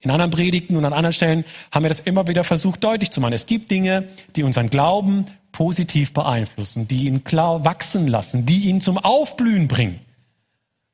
In 0.00 0.10
anderen 0.10 0.32
Predigten 0.32 0.76
und 0.76 0.84
an 0.84 0.92
anderen 0.92 1.12
Stellen 1.12 1.44
haben 1.70 1.84
wir 1.84 1.88
das 1.88 2.00
immer 2.00 2.26
wieder 2.26 2.44
versucht 2.44 2.82
deutlich 2.84 3.10
zu 3.10 3.20
machen. 3.20 3.32
Es 3.32 3.46
gibt 3.46 3.70
Dinge, 3.70 4.08
die 4.34 4.42
unseren 4.42 4.68
Glauben 4.68 5.26
positiv 5.52 6.12
beeinflussen, 6.12 6.88
die 6.88 7.06
ihn 7.06 7.24
klar 7.24 7.64
wachsen 7.64 8.08
lassen, 8.08 8.44
die 8.44 8.64
ihn 8.64 8.80
zum 8.80 8.98
Aufblühen 8.98 9.68
bringen. 9.68 10.00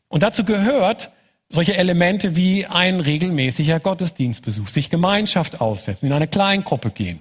Und 0.09 0.23
dazu 0.23 0.45
gehört 0.45 1.11
solche 1.49 1.77
Elemente 1.77 2.37
wie 2.37 2.67
ein 2.67 3.01
regelmäßiger 3.01 3.81
Gottesdienstbesuch, 3.81 4.69
sich 4.69 4.91
Gemeinschaft 4.91 5.61
aussetzen, 5.61 6.07
in 6.07 6.13
eine 6.13 6.29
Kleingruppe 6.29 6.91
gehen, 6.91 7.21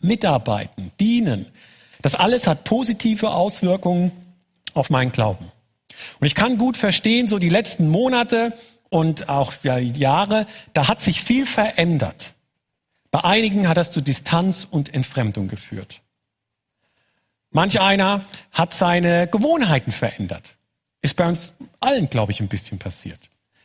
mitarbeiten, 0.00 0.92
dienen. 0.98 1.46
Das 2.00 2.14
alles 2.14 2.46
hat 2.46 2.64
positive 2.64 3.30
Auswirkungen 3.30 4.10
auf 4.74 4.90
meinen 4.90 5.12
Glauben. 5.12 5.50
Und 6.18 6.26
ich 6.26 6.34
kann 6.34 6.58
gut 6.58 6.76
verstehen, 6.76 7.28
so 7.28 7.38
die 7.38 7.48
letzten 7.48 7.88
Monate 7.88 8.54
und 8.88 9.28
auch 9.28 9.54
ja, 9.62 9.78
Jahre, 9.78 10.46
da 10.72 10.88
hat 10.88 11.00
sich 11.00 11.22
viel 11.22 11.46
verändert. 11.46 12.34
Bei 13.10 13.24
einigen 13.24 13.68
hat 13.68 13.76
das 13.76 13.90
zu 13.90 14.00
Distanz 14.00 14.66
und 14.68 14.92
Entfremdung 14.92 15.48
geführt. 15.48 16.00
Manch 17.50 17.80
einer 17.80 18.24
hat 18.50 18.72
seine 18.72 19.28
Gewohnheiten 19.28 19.92
verändert. 19.92 20.56
Ist 21.02 21.16
bei 21.16 21.28
uns 21.28 21.52
allen, 21.80 22.08
glaube 22.08 22.32
ich, 22.32 22.40
ein 22.40 22.48
bisschen 22.48 22.78
passiert. 22.78 23.18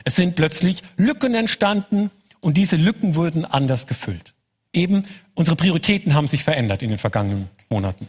Es 0.04 0.16
sind 0.16 0.36
plötzlich 0.36 0.82
Lücken 0.98 1.36
entstanden 1.36 2.10
und 2.40 2.58
diese 2.58 2.76
Lücken 2.76 3.16
wurden 3.16 3.46
anders 3.46 3.88
gefüllt. 3.88 4.34
Eben 4.74 5.06
unsere 5.36 5.56
Prioritäten 5.56 6.14
haben 6.14 6.28
sich 6.28 6.44
verändert 6.44 6.82
in 6.82 6.90
den 6.90 6.98
vergangenen 6.98 7.50
Monaten. 7.70 8.08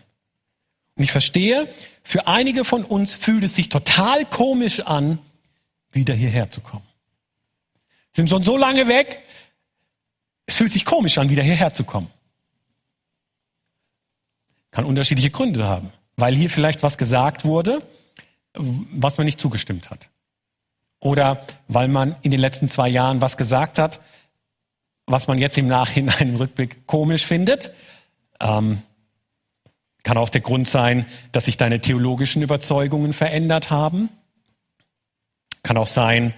Und 0.96 1.04
ich 1.04 1.12
verstehe, 1.12 1.68
für 2.02 2.26
einige 2.26 2.64
von 2.64 2.84
uns 2.84 3.14
fühlt 3.14 3.44
es 3.44 3.54
sich 3.54 3.68
total 3.68 4.24
komisch 4.24 4.80
an, 4.80 5.18
wieder 5.92 6.14
hierher 6.14 6.50
zu 6.50 6.60
kommen. 6.60 6.86
Sind 8.12 8.28
schon 8.30 8.42
so 8.42 8.56
lange 8.56 8.88
weg, 8.88 9.22
es 10.46 10.56
fühlt 10.56 10.72
sich 10.72 10.84
komisch 10.84 11.18
an, 11.18 11.30
wieder 11.30 11.42
hierher 11.42 11.72
zu 11.72 11.84
kommen. 11.84 12.10
Kann 14.70 14.84
unterschiedliche 14.84 15.30
Gründe 15.30 15.64
haben, 15.64 15.92
weil 16.16 16.34
hier 16.34 16.50
vielleicht 16.50 16.82
was 16.82 16.98
gesagt 16.98 17.44
wurde, 17.44 17.80
was 18.58 19.18
man 19.18 19.24
nicht 19.24 19.40
zugestimmt 19.40 19.90
hat. 19.90 20.08
Oder 21.00 21.40
weil 21.68 21.88
man 21.88 22.16
in 22.22 22.30
den 22.30 22.40
letzten 22.40 22.68
zwei 22.68 22.88
Jahren 22.88 23.20
was 23.20 23.36
gesagt 23.36 23.78
hat, 23.78 24.00
was 25.06 25.26
man 25.26 25.38
jetzt 25.38 25.56
im 25.56 25.68
Nachhinein 25.68 26.30
im 26.30 26.36
Rückblick 26.36 26.86
komisch 26.86 27.24
findet. 27.24 27.72
Ähm, 28.40 28.82
kann 30.02 30.16
auch 30.16 30.28
der 30.28 30.40
Grund 30.40 30.68
sein, 30.68 31.06
dass 31.32 31.46
sich 31.46 31.56
deine 31.56 31.80
theologischen 31.80 32.42
Überzeugungen 32.42 33.12
verändert 33.12 33.70
haben. 33.70 34.08
Kann 35.62 35.76
auch 35.76 35.86
sein, 35.86 36.34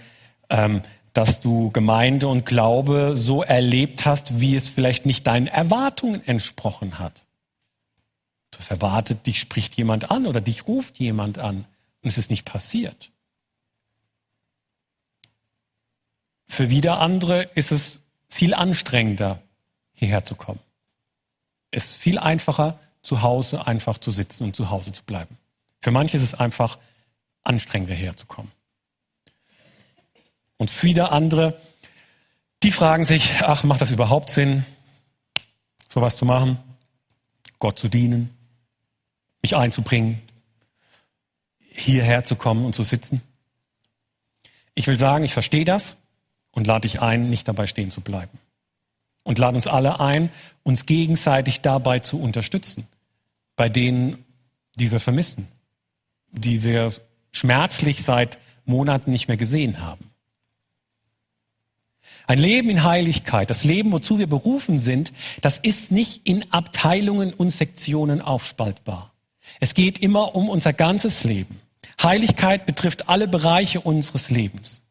ähm, 0.49 0.83
dass 1.13 1.41
du 1.41 1.71
Gemeinde 1.71 2.29
und 2.29 2.47
Glaube 2.47 3.13
so 3.17 3.43
erlebt 3.43 4.07
hast, 4.07 4.41
wie 4.41 4.57
es 4.57 4.69
vielleicht 4.69 5.07
nicht 5.07 5.27
deinen 5.27 5.47
Erwartungen 5.47 6.27
entsprochen 6.27 6.99
hat. 6.99 7.25
Du 8.51 8.59
hast 8.59 8.71
erwartet, 8.71 9.27
dich 9.27 9.41
spricht 9.41 9.75
jemand 9.77 10.11
an 10.11 10.27
oder 10.27 10.41
dich 10.41 10.67
ruft 10.67 10.99
jemand 10.99 11.39
an. 11.39 11.65
Und 12.03 12.09
es 12.09 12.19
ist 12.19 12.31
nicht 12.31 12.45
passiert. 12.45 13.11
Für 16.49 16.71
wieder 16.71 17.01
andere 17.01 17.43
ist 17.55 17.73
es 17.73 18.01
viel 18.29 18.55
anstrengender, 18.55 19.43
hierher 19.93 20.25
zu 20.25 20.35
kommen. 20.35 20.61
Es 21.71 21.91
ist 21.91 21.97
viel 21.97 22.19
einfacher, 22.19 22.79
zu 23.03 23.23
Hause 23.23 23.67
einfach 23.67 23.99
zu 23.99 24.11
sitzen 24.11 24.45
und 24.45 24.57
zu 24.57 24.71
Hause 24.71 24.93
zu 24.93 25.05
bleiben. 25.05 25.39
Für 25.81 25.91
manche 25.91 26.17
ist 26.17 26.23
es 26.23 26.35
einfach 26.35 26.79
anstrengender, 27.43 27.95
herzukommen. 27.95 28.51
Und 30.57 30.71
für 30.71 30.89
wieder 30.89 31.13
andere 31.13 31.59
Die 32.63 32.73
fragen 32.73 33.07
sich, 33.07 33.43
ach, 33.43 33.65
macht 33.65 33.81
das 33.81 33.91
überhaupt 33.91 34.29
Sinn, 34.29 34.67
sowas 35.89 36.17
zu 36.17 36.27
machen, 36.27 36.59
Gott 37.59 37.79
zu 37.79 37.89
dienen, 37.89 38.37
mich 39.41 39.57
einzubringen, 39.57 40.21
hierher 41.71 42.25
zu 42.25 42.37
kommen 42.37 42.65
und 42.65 42.75
zu 42.75 42.83
sitzen? 42.83 43.23
Ich 44.75 44.87
will 44.87 44.97
sagen, 44.97 45.25
ich 45.25 45.33
verstehe 45.33 45.65
das 45.65 45.97
und 46.53 46.67
lade 46.67 46.83
dich 46.83 47.01
ein, 47.01 47.31
nicht 47.31 47.49
dabei 47.49 47.67
stehen 47.67 47.91
zu 47.91 48.01
bleiben. 48.01 48.39
Und 49.23 49.39
lade 49.39 49.57
uns 49.57 49.67
alle 49.67 50.01
ein, 50.01 50.31
uns 50.63 50.87
gegenseitig 50.87 51.61
dabei 51.61 52.01
zu 52.01 52.21
unterstützen, 52.21 52.87
bei 53.57 53.69
denen, 53.69 54.25
die 54.77 54.91
wir 54.91 55.01
vermissen, 55.01 55.47
die 56.33 56.65
wir 56.65 56.91
schmerzlich 57.33 58.03
seit 58.03 58.39
Monaten 58.65 59.11
nicht 59.11 59.29
mehr 59.29 59.37
gesehen 59.37 59.81
haben. 59.81 60.11
Ein 62.27 62.39
Leben 62.39 62.71
in 62.71 62.85
Heiligkeit, 62.85 63.51
das 63.51 63.65
Leben, 63.65 63.91
wozu 63.93 64.19
wir 64.19 64.29
berufen 64.29 64.79
sind, 64.79 65.13
das 65.41 65.59
ist 65.59 65.91
nicht 65.91 66.27
in 66.29 66.53
Abteilungen 66.53 67.35
und 67.35 67.51
Sektionen 67.51 68.21
aufspaltbar. 68.21 69.13
Es 69.61 69.75
geht 69.75 69.99
immer 69.99 70.35
um 70.35 70.49
unser 70.49 70.73
ganzes 70.73 71.23
Leben. 71.23 71.59
Heiligkeit 72.03 72.67
betrifft 72.67 73.09
alle 73.09 73.29
Bereiche 73.29 73.83
unseres 73.83 74.31
Lebens. 74.31 74.83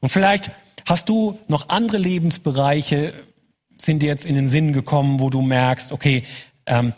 Und 0.00 0.08
vielleicht 0.08 0.50
hast 0.86 1.08
du 1.08 1.38
noch 1.46 1.68
andere 1.68 1.98
Lebensbereiche, 1.98 3.14
sind 3.78 4.02
dir 4.02 4.08
jetzt 4.08 4.26
in 4.26 4.34
den 4.34 4.48
Sinn 4.48 4.72
gekommen, 4.72 5.20
wo 5.20 5.30
du 5.30 5.40
merkst, 5.40 5.92
okay, 5.92 6.24
ähm, 6.66 6.92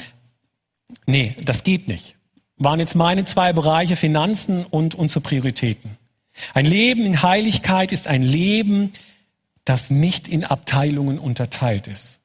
nee, 1.06 1.36
das 1.44 1.62
geht 1.62 1.88
nicht. 1.88 2.16
Waren 2.56 2.80
jetzt 2.80 2.94
meine 2.94 3.26
zwei 3.26 3.52
Bereiche 3.52 3.96
Finanzen 3.96 4.64
und 4.64 4.94
unsere 4.94 5.20
Prioritäten. 5.20 5.98
Ein 6.54 6.66
Leben 6.66 7.04
in 7.04 7.22
Heiligkeit 7.22 7.92
ist 7.92 8.06
ein 8.06 8.22
Leben, 8.22 8.92
das 9.64 9.90
nicht 9.90 10.28
in 10.28 10.44
Abteilungen 10.44 11.18
unterteilt 11.18 11.86
ist. 11.86 12.20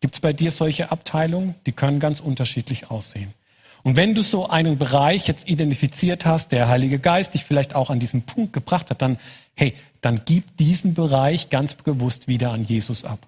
Gibt 0.00 0.14
es 0.14 0.20
bei 0.20 0.32
dir 0.32 0.50
solche 0.50 0.90
Abteilungen? 0.90 1.54
Die 1.66 1.72
können 1.72 2.00
ganz 2.00 2.20
unterschiedlich 2.20 2.90
aussehen. 2.90 3.34
Und 3.82 3.96
wenn 3.96 4.14
du 4.14 4.22
so 4.22 4.48
einen 4.48 4.78
Bereich 4.78 5.28
jetzt 5.28 5.48
identifiziert 5.48 6.26
hast, 6.26 6.52
der 6.52 6.68
Heilige 6.68 6.98
Geist 6.98 7.34
dich 7.34 7.44
vielleicht 7.44 7.74
auch 7.74 7.90
an 7.90 8.00
diesen 8.00 8.22
Punkt 8.22 8.52
gebracht 8.52 8.90
hat, 8.90 9.02
dann, 9.02 9.18
hey, 9.54 9.74
dann 10.00 10.22
gib 10.24 10.56
diesen 10.56 10.94
Bereich 10.94 11.48
ganz 11.48 11.74
bewusst 11.74 12.28
wieder 12.28 12.50
an 12.50 12.64
Jesus 12.64 13.04
ab. 13.04 13.26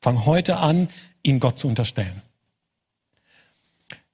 Fang 0.00 0.24
heute 0.24 0.56
an, 0.56 0.88
ihn 1.22 1.40
Gott 1.40 1.58
zu 1.58 1.68
unterstellen. 1.68 2.22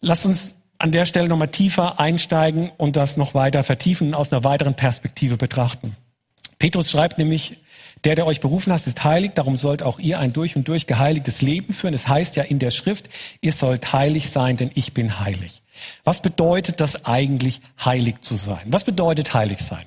Lass 0.01 0.27
uns 0.27 0.55
an 0.79 0.93
der 0.93 1.07
Stelle 1.07 1.29
nochmal 1.29 1.49
tiefer 1.49 1.99
einsteigen 2.01 2.71
und 2.77 2.97
das 2.97 3.17
noch 3.17 3.35
weiter 3.35 3.65
vertiefen 3.65 4.09
und 4.09 4.15
aus 4.15 4.33
einer 4.33 4.45
weiteren 4.45 4.75
Perspektive 4.75 5.37
betrachten. 5.37 5.97
Petrus 6.59 6.91
schreibt 6.91 7.19
nämlich, 7.19 7.59
der, 8.07 8.15
der 8.15 8.27
euch 8.27 8.41
berufen 8.41 8.73
hat, 8.73 8.87
ist 8.87 9.03
heilig, 9.03 9.33
darum 9.35 9.57
sollt 9.57 9.83
auch 9.83 9.99
ihr 9.99 10.21
ein 10.21 10.33
durch 10.33 10.55
und 10.55 10.69
durch 10.69 10.87
geheiligtes 10.87 11.43
Leben 11.43 11.75
führen. 11.75 11.93
Es 11.93 12.07
heißt 12.07 12.37
ja 12.37 12.45
in 12.45 12.61
der 12.61 12.71
Schrift, 12.71 13.09
ihr 13.41 13.51
sollt 13.51 13.93
heilig 13.93 14.31
sein, 14.31 14.57
denn 14.57 14.71
ich 14.75 14.95
bin 14.95 15.19
heilig. 15.19 15.63
Was 16.05 16.23
bedeutet 16.23 16.81
das 16.81 17.05
eigentlich, 17.05 17.61
heilig 17.85 18.21
zu 18.21 18.37
sein? 18.37 18.61
Was 18.67 18.85
bedeutet 18.85 19.35
heilig 19.35 19.59
sein? 19.59 19.87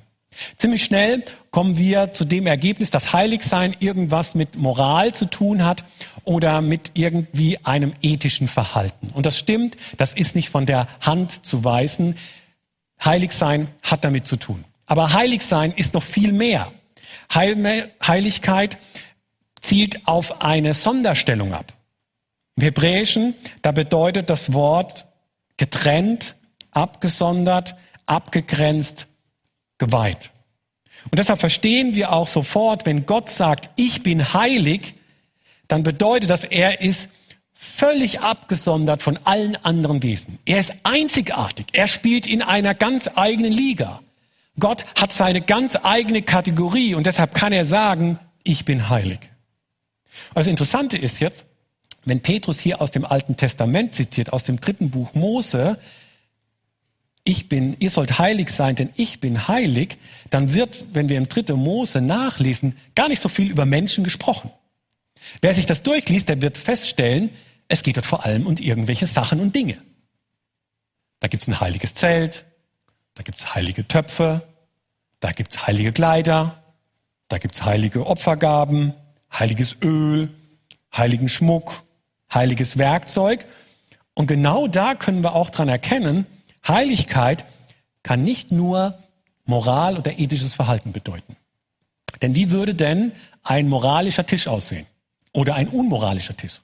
Ziemlich 0.57 0.83
schnell 0.83 1.23
kommen 1.51 1.77
wir 1.77 2.11
zu 2.11 2.25
dem 2.25 2.45
Ergebnis, 2.45 2.91
dass 2.91 3.13
Heiligsein 3.13 3.73
irgendwas 3.79 4.35
mit 4.35 4.57
Moral 4.57 5.13
zu 5.13 5.25
tun 5.25 5.63
hat 5.63 5.85
oder 6.25 6.59
mit 6.59 6.91
irgendwie 6.95 7.57
einem 7.63 7.93
ethischen 8.01 8.49
Verhalten. 8.49 9.11
Und 9.13 9.25
das 9.25 9.37
stimmt, 9.37 9.77
das 9.95 10.13
ist 10.13 10.35
nicht 10.35 10.49
von 10.49 10.65
der 10.65 10.89
Hand 10.99 11.45
zu 11.45 11.63
weisen. 11.63 12.15
Heiligsein 13.03 13.69
hat 13.81 14.03
damit 14.03 14.25
zu 14.27 14.35
tun. 14.35 14.65
Aber 14.87 15.13
Heiligsein 15.13 15.71
ist 15.71 15.93
noch 15.93 16.03
viel 16.03 16.33
mehr. 16.33 16.69
Heiligkeit 17.33 18.77
zielt 19.61 20.07
auf 20.07 20.41
eine 20.41 20.73
Sonderstellung 20.73 21.53
ab. 21.53 21.73
Im 22.55 22.63
Hebräischen, 22.63 23.35
da 23.61 23.71
bedeutet 23.71 24.29
das 24.29 24.53
Wort 24.53 25.05
getrennt, 25.57 26.35
abgesondert, 26.71 27.75
abgegrenzt, 28.05 29.07
geweiht. 29.77 30.31
Und 31.05 31.19
deshalb 31.19 31.39
verstehen 31.39 31.95
wir 31.95 32.11
auch 32.11 32.27
sofort, 32.27 32.85
wenn 32.85 33.05
Gott 33.05 33.29
sagt, 33.29 33.69
ich 33.75 34.03
bin 34.03 34.33
heilig, 34.33 34.95
dann 35.67 35.83
bedeutet 35.83 36.29
das, 36.29 36.43
er 36.43 36.81
ist 36.81 37.09
völlig 37.53 38.21
abgesondert 38.21 39.01
von 39.03 39.17
allen 39.25 39.55
anderen 39.57 40.01
Wesen. 40.03 40.39
Er 40.45 40.59
ist 40.59 40.73
einzigartig. 40.83 41.67
Er 41.73 41.87
spielt 41.87 42.27
in 42.27 42.41
einer 42.41 42.73
ganz 42.73 43.09
eigenen 43.15 43.53
Liga. 43.53 44.01
Gott 44.59 44.85
hat 44.99 45.11
seine 45.11 45.41
ganz 45.41 45.77
eigene 45.81 46.21
Kategorie 46.21 46.95
und 46.95 47.05
deshalb 47.05 47.33
kann 47.33 47.53
er 47.53 47.65
sagen, 47.65 48.19
ich 48.43 48.65
bin 48.65 48.89
heilig. 48.89 49.19
Und 50.29 50.37
das 50.37 50.47
Interessante 50.47 50.97
ist 50.97 51.19
jetzt, 51.19 51.45
wenn 52.05 52.21
Petrus 52.21 52.59
hier 52.59 52.81
aus 52.81 52.91
dem 52.91 53.05
Alten 53.05 53.37
Testament 53.37 53.95
zitiert, 53.95 54.33
aus 54.33 54.43
dem 54.43 54.59
dritten 54.59 54.89
Buch 54.89 55.13
Mose, 55.13 55.77
ich 57.23 57.49
bin, 57.49 57.75
ihr 57.79 57.91
sollt 57.91 58.17
heilig 58.17 58.49
sein, 58.49 58.75
denn 58.75 58.89
ich 58.95 59.19
bin 59.19 59.47
heilig, 59.47 59.97
dann 60.29 60.53
wird, 60.53 60.85
wenn 60.93 61.09
wir 61.09 61.17
im 61.17 61.29
dritten 61.29 61.57
Mose 61.57 62.01
nachlesen, 62.01 62.77
gar 62.95 63.09
nicht 63.09 63.21
so 63.21 63.29
viel 63.29 63.51
über 63.51 63.65
Menschen 63.65 64.03
gesprochen. 64.03 64.51
Wer 65.41 65.53
sich 65.53 65.65
das 65.65 65.83
durchliest, 65.83 66.29
der 66.29 66.41
wird 66.41 66.57
feststellen, 66.57 67.29
es 67.67 67.83
geht 67.83 67.97
dort 67.97 68.07
vor 68.07 68.25
allem 68.25 68.47
um 68.47 68.55
irgendwelche 68.55 69.05
Sachen 69.05 69.39
und 69.39 69.53
Dinge. 69.53 69.77
Da 71.19 71.27
gibt's 71.27 71.47
ein 71.47 71.59
heiliges 71.59 71.93
Zelt, 71.93 72.45
da 73.19 73.23
gibt's 73.23 73.53
heilige 73.53 73.85
Töpfe, 73.85 74.43
da 75.19 75.33
gibt's 75.33 75.67
heilige 75.67 75.91
Kleider, 75.91 76.63
da 77.27 77.37
gibt's 77.37 77.65
heilige 77.65 78.07
Opfergaben, 78.07 78.93
heiliges 79.29 79.75
Öl, 79.81 80.29
heiligen 80.95 81.27
Schmuck, 81.27 81.83
heiliges 82.33 82.77
Werkzeug. 82.77 83.45
Und 84.13 84.27
genau 84.27 84.69
da 84.69 84.95
können 84.95 85.21
wir 85.21 85.35
auch 85.35 85.49
dran 85.49 85.67
erkennen, 85.67 86.27
Heiligkeit 86.65 87.43
kann 88.03 88.23
nicht 88.23 88.53
nur 88.53 88.97
Moral 89.43 89.97
oder 89.97 90.17
ethisches 90.17 90.53
Verhalten 90.53 90.93
bedeuten. 90.93 91.35
Denn 92.21 92.35
wie 92.35 92.51
würde 92.51 92.73
denn 92.73 93.11
ein 93.43 93.67
moralischer 93.67 94.25
Tisch 94.25 94.47
aussehen? 94.47 94.87
Oder 95.33 95.55
ein 95.55 95.67
unmoralischer 95.67 96.37
Tisch? 96.37 96.61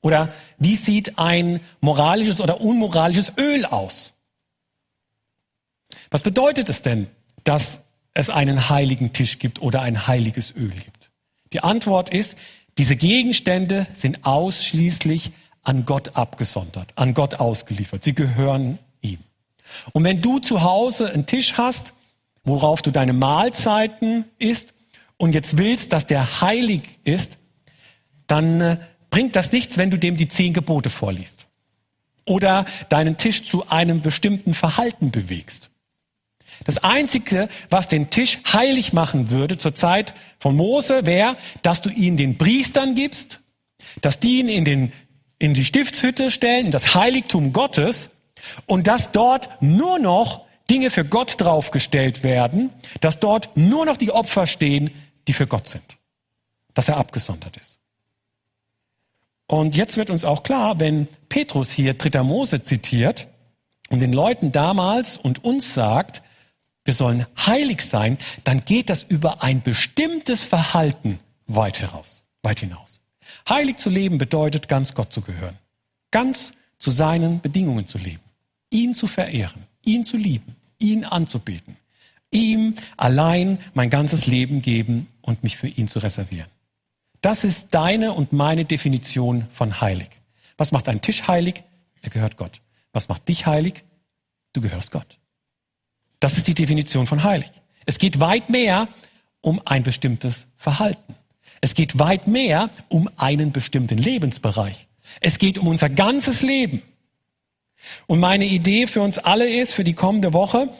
Oder 0.00 0.32
wie 0.58 0.76
sieht 0.76 1.18
ein 1.18 1.58
moralisches 1.80 2.40
oder 2.40 2.60
unmoralisches 2.60 3.32
Öl 3.36 3.64
aus? 3.64 4.12
Was 6.10 6.22
bedeutet 6.22 6.68
es 6.68 6.82
denn, 6.82 7.08
dass 7.44 7.80
es 8.14 8.30
einen 8.30 8.68
heiligen 8.68 9.12
Tisch 9.12 9.38
gibt 9.38 9.62
oder 9.62 9.82
ein 9.82 10.06
heiliges 10.06 10.54
Öl 10.54 10.70
gibt? 10.70 11.10
Die 11.52 11.62
Antwort 11.62 12.10
ist, 12.10 12.36
diese 12.78 12.96
Gegenstände 12.96 13.86
sind 13.94 14.24
ausschließlich 14.24 15.32
an 15.62 15.84
Gott 15.84 16.16
abgesondert, 16.16 16.92
an 16.96 17.14
Gott 17.14 17.34
ausgeliefert. 17.34 18.02
Sie 18.04 18.14
gehören 18.14 18.78
ihm. 19.00 19.18
Und 19.92 20.04
wenn 20.04 20.20
du 20.20 20.38
zu 20.38 20.62
Hause 20.62 21.10
einen 21.10 21.26
Tisch 21.26 21.54
hast, 21.58 21.92
worauf 22.44 22.82
du 22.82 22.90
deine 22.90 23.12
Mahlzeiten 23.12 24.24
isst 24.38 24.74
und 25.16 25.34
jetzt 25.34 25.58
willst, 25.58 25.92
dass 25.92 26.06
der 26.06 26.40
heilig 26.40 26.82
ist, 27.04 27.38
dann 28.26 28.60
äh, 28.60 28.76
bringt 29.10 29.36
das 29.36 29.52
nichts, 29.52 29.76
wenn 29.76 29.90
du 29.90 29.98
dem 29.98 30.16
die 30.16 30.28
zehn 30.28 30.54
Gebote 30.54 30.88
vorliest 30.88 31.46
oder 32.24 32.64
deinen 32.88 33.16
Tisch 33.16 33.42
zu 33.42 33.68
einem 33.68 34.02
bestimmten 34.02 34.54
Verhalten 34.54 35.10
bewegst. 35.10 35.69
Das 36.64 36.78
Einzige, 36.78 37.48
was 37.70 37.88
den 37.88 38.10
Tisch 38.10 38.38
heilig 38.52 38.92
machen 38.92 39.30
würde 39.30 39.56
zur 39.56 39.74
Zeit 39.74 40.14
von 40.38 40.56
Mose, 40.56 41.06
wäre, 41.06 41.36
dass 41.62 41.82
du 41.82 41.90
ihn 41.90 42.16
den 42.16 42.38
Priestern 42.38 42.94
gibst, 42.94 43.40
dass 44.02 44.20
die 44.20 44.40
ihn 44.40 44.48
in, 44.48 44.64
den, 44.64 44.92
in 45.38 45.54
die 45.54 45.64
Stiftshütte 45.64 46.30
stellen, 46.30 46.66
in 46.66 46.72
das 46.72 46.94
Heiligtum 46.94 47.52
Gottes 47.52 48.10
und 48.66 48.86
dass 48.86 49.12
dort 49.12 49.62
nur 49.62 49.98
noch 49.98 50.44
Dinge 50.70 50.90
für 50.90 51.04
Gott 51.04 51.40
draufgestellt 51.40 52.22
werden, 52.22 52.72
dass 53.00 53.18
dort 53.18 53.56
nur 53.56 53.86
noch 53.86 53.96
die 53.96 54.12
Opfer 54.12 54.46
stehen, 54.46 54.90
die 55.26 55.32
für 55.32 55.46
Gott 55.46 55.66
sind, 55.66 55.98
dass 56.74 56.88
er 56.88 56.96
abgesondert 56.96 57.56
ist. 57.56 57.78
Und 59.46 59.74
jetzt 59.74 59.96
wird 59.96 60.10
uns 60.10 60.24
auch 60.24 60.44
klar, 60.44 60.78
wenn 60.78 61.08
Petrus 61.28 61.72
hier 61.72 61.94
Dritter 61.94 62.22
Mose 62.22 62.62
zitiert 62.62 63.26
und 63.88 63.98
den 63.98 64.12
Leuten 64.12 64.52
damals 64.52 65.16
und 65.16 65.44
uns 65.44 65.74
sagt, 65.74 66.22
wir 66.90 66.94
sollen 66.94 67.24
heilig 67.46 67.82
sein, 67.82 68.18
dann 68.42 68.64
geht 68.64 68.90
das 68.90 69.04
über 69.04 69.44
ein 69.44 69.62
bestimmtes 69.62 70.42
Verhalten 70.42 71.20
weit 71.46 71.78
heraus, 71.78 72.24
weit 72.42 72.58
hinaus. 72.58 72.98
Heilig 73.48 73.76
zu 73.76 73.90
leben 73.90 74.18
bedeutet, 74.18 74.66
ganz 74.66 74.92
Gott 74.92 75.12
zu 75.12 75.20
gehören, 75.20 75.56
ganz 76.10 76.52
zu 76.80 76.90
seinen 76.90 77.40
Bedingungen 77.40 77.86
zu 77.86 77.96
leben, 77.96 78.24
ihn 78.70 78.96
zu 78.96 79.06
verehren, 79.06 79.62
ihn 79.84 80.02
zu 80.02 80.16
lieben, 80.16 80.56
ihn 80.80 81.04
anzubeten, 81.04 81.76
ihm 82.32 82.74
allein 82.96 83.60
mein 83.72 83.88
ganzes 83.88 84.26
Leben 84.26 84.60
geben 84.60 85.06
und 85.22 85.44
mich 85.44 85.58
für 85.58 85.68
ihn 85.68 85.86
zu 85.86 86.00
reservieren. 86.00 86.50
Das 87.20 87.44
ist 87.44 87.72
deine 87.72 88.14
und 88.14 88.32
meine 88.32 88.64
Definition 88.64 89.46
von 89.52 89.80
heilig. 89.80 90.08
Was 90.56 90.72
macht 90.72 90.88
ein 90.88 91.02
Tisch 91.02 91.28
heilig? 91.28 91.62
Er 92.02 92.10
gehört 92.10 92.36
Gott. 92.36 92.60
Was 92.92 93.08
macht 93.08 93.28
dich 93.28 93.46
heilig? 93.46 93.84
Du 94.52 94.60
gehörst 94.60 94.90
Gott. 94.90 95.19
Das 96.20 96.36
ist 96.36 96.46
die 96.46 96.54
Definition 96.54 97.06
von 97.06 97.24
heilig. 97.24 97.50
Es 97.86 97.98
geht 97.98 98.20
weit 98.20 98.50
mehr 98.50 98.88
um 99.40 99.60
ein 99.64 99.82
bestimmtes 99.82 100.46
Verhalten. 100.56 101.14
Es 101.60 101.74
geht 101.74 101.98
weit 101.98 102.26
mehr 102.26 102.70
um 102.88 103.08
einen 103.16 103.52
bestimmten 103.52 103.98
Lebensbereich. 103.98 104.86
Es 105.20 105.38
geht 105.38 105.58
um 105.58 105.66
unser 105.66 105.88
ganzes 105.88 106.42
Leben. 106.42 106.82
Und 108.06 108.20
meine 108.20 108.44
Idee 108.44 108.86
für 108.86 109.00
uns 109.00 109.18
alle 109.18 109.48
ist, 109.48 109.72
für 109.72 109.84
die 109.84 109.94
kommende 109.94 110.32
Woche, 110.32 110.70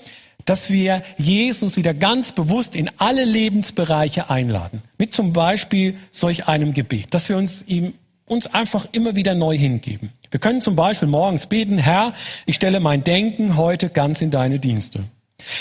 dass 0.45 0.71
wir 0.71 1.03
Jesus 1.19 1.77
wieder 1.77 1.95
ganz 1.95 2.33
bewusst 2.33 2.77
in 2.77 2.91
alle 2.99 3.25
Lebensbereiche 3.25 4.31
einladen. 4.31 4.83
Mit 4.99 5.15
zum 5.15 5.33
Beispiel 5.33 5.99
solch 6.11 6.49
einem 6.49 6.73
Gebet, 6.73 7.15
dass 7.15 7.29
wir 7.29 7.37
uns 7.37 7.65
ihm 7.67 7.95
uns 8.27 8.47
einfach 8.47 8.87
immer 8.93 9.17
wieder 9.17 9.35
neu 9.35 9.59
hingeben. 9.59 10.13
Wir 10.31 10.39
können 10.39 10.63
zum 10.63 10.77
Beispiel 10.77 11.09
morgens 11.09 11.47
beten, 11.47 11.79
Herr, 11.79 12.15
ich 12.47 12.55
stelle 12.55 12.79
mein 12.79 13.03
Denken 13.03 13.57
heute 13.57 13.91
ganz 13.91 14.21
in 14.23 14.31
deine 14.31 14.61
Dienste. 14.61 15.03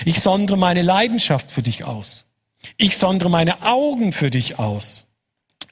Ich 0.06 0.20
sondere 0.20 0.58
meine 0.58 0.82
Leidenschaft 0.82 1.52
für 1.52 1.62
dich 1.62 1.84
aus. 1.84 2.26
Ich 2.78 2.98
sondere 2.98 3.30
meine 3.30 3.64
Augen 3.64 4.12
für 4.12 4.30
dich 4.30 4.60
aus. 4.60 5.06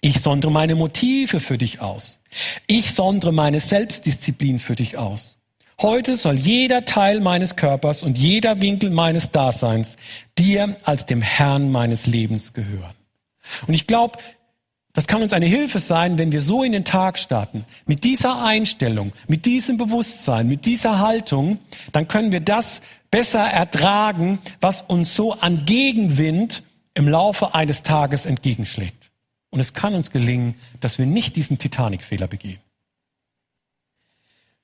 Ich 0.01 0.19
sondere 0.21 0.51
meine 0.51 0.75
Motive 0.75 1.39
für 1.39 1.57
dich 1.57 1.81
aus. 1.81 2.19
Ich 2.67 2.93
sondere 2.93 3.31
meine 3.31 3.59
Selbstdisziplin 3.59 4.59
für 4.59 4.75
dich 4.75 4.97
aus. 4.97 5.37
Heute 5.81 6.17
soll 6.17 6.35
jeder 6.35 6.85
Teil 6.85 7.19
meines 7.19 7.55
Körpers 7.55 8.03
und 8.03 8.17
jeder 8.17 8.61
Winkel 8.61 8.89
meines 8.89 9.31
Daseins 9.31 9.95
dir 10.37 10.75
als 10.83 11.05
dem 11.05 11.21
Herrn 11.21 11.71
meines 11.71 12.07
Lebens 12.07 12.53
gehören. 12.53 12.95
Und 13.67 13.73
ich 13.73 13.85
glaube, 13.85 14.17
das 14.93 15.05
kann 15.05 15.21
uns 15.21 15.33
eine 15.33 15.45
Hilfe 15.45 15.79
sein, 15.79 16.17
wenn 16.17 16.31
wir 16.31 16.41
so 16.41 16.63
in 16.63 16.71
den 16.71 16.83
Tag 16.83 17.19
starten. 17.19 17.65
Mit 17.85 18.03
dieser 18.03 18.43
Einstellung, 18.43 19.13
mit 19.27 19.45
diesem 19.45 19.77
Bewusstsein, 19.77 20.47
mit 20.47 20.65
dieser 20.65 20.97
Haltung, 20.97 21.59
dann 21.91 22.07
können 22.07 22.31
wir 22.31 22.39
das 22.39 22.81
besser 23.11 23.45
ertragen, 23.45 24.39
was 24.59 24.81
uns 24.81 25.15
so 25.15 25.33
an 25.33 25.65
Gegenwind 25.65 26.63
im 26.93 27.07
Laufe 27.07 27.53
eines 27.53 27.83
Tages 27.83 28.25
entgegenschlägt. 28.25 29.11
Und 29.49 29.59
es 29.59 29.73
kann 29.73 29.95
uns 29.95 30.11
gelingen, 30.11 30.55
dass 30.79 30.97
wir 30.97 31.05
nicht 31.05 31.35
diesen 31.35 31.57
Titanic-Fehler 31.57 32.27
begehen. 32.27 32.59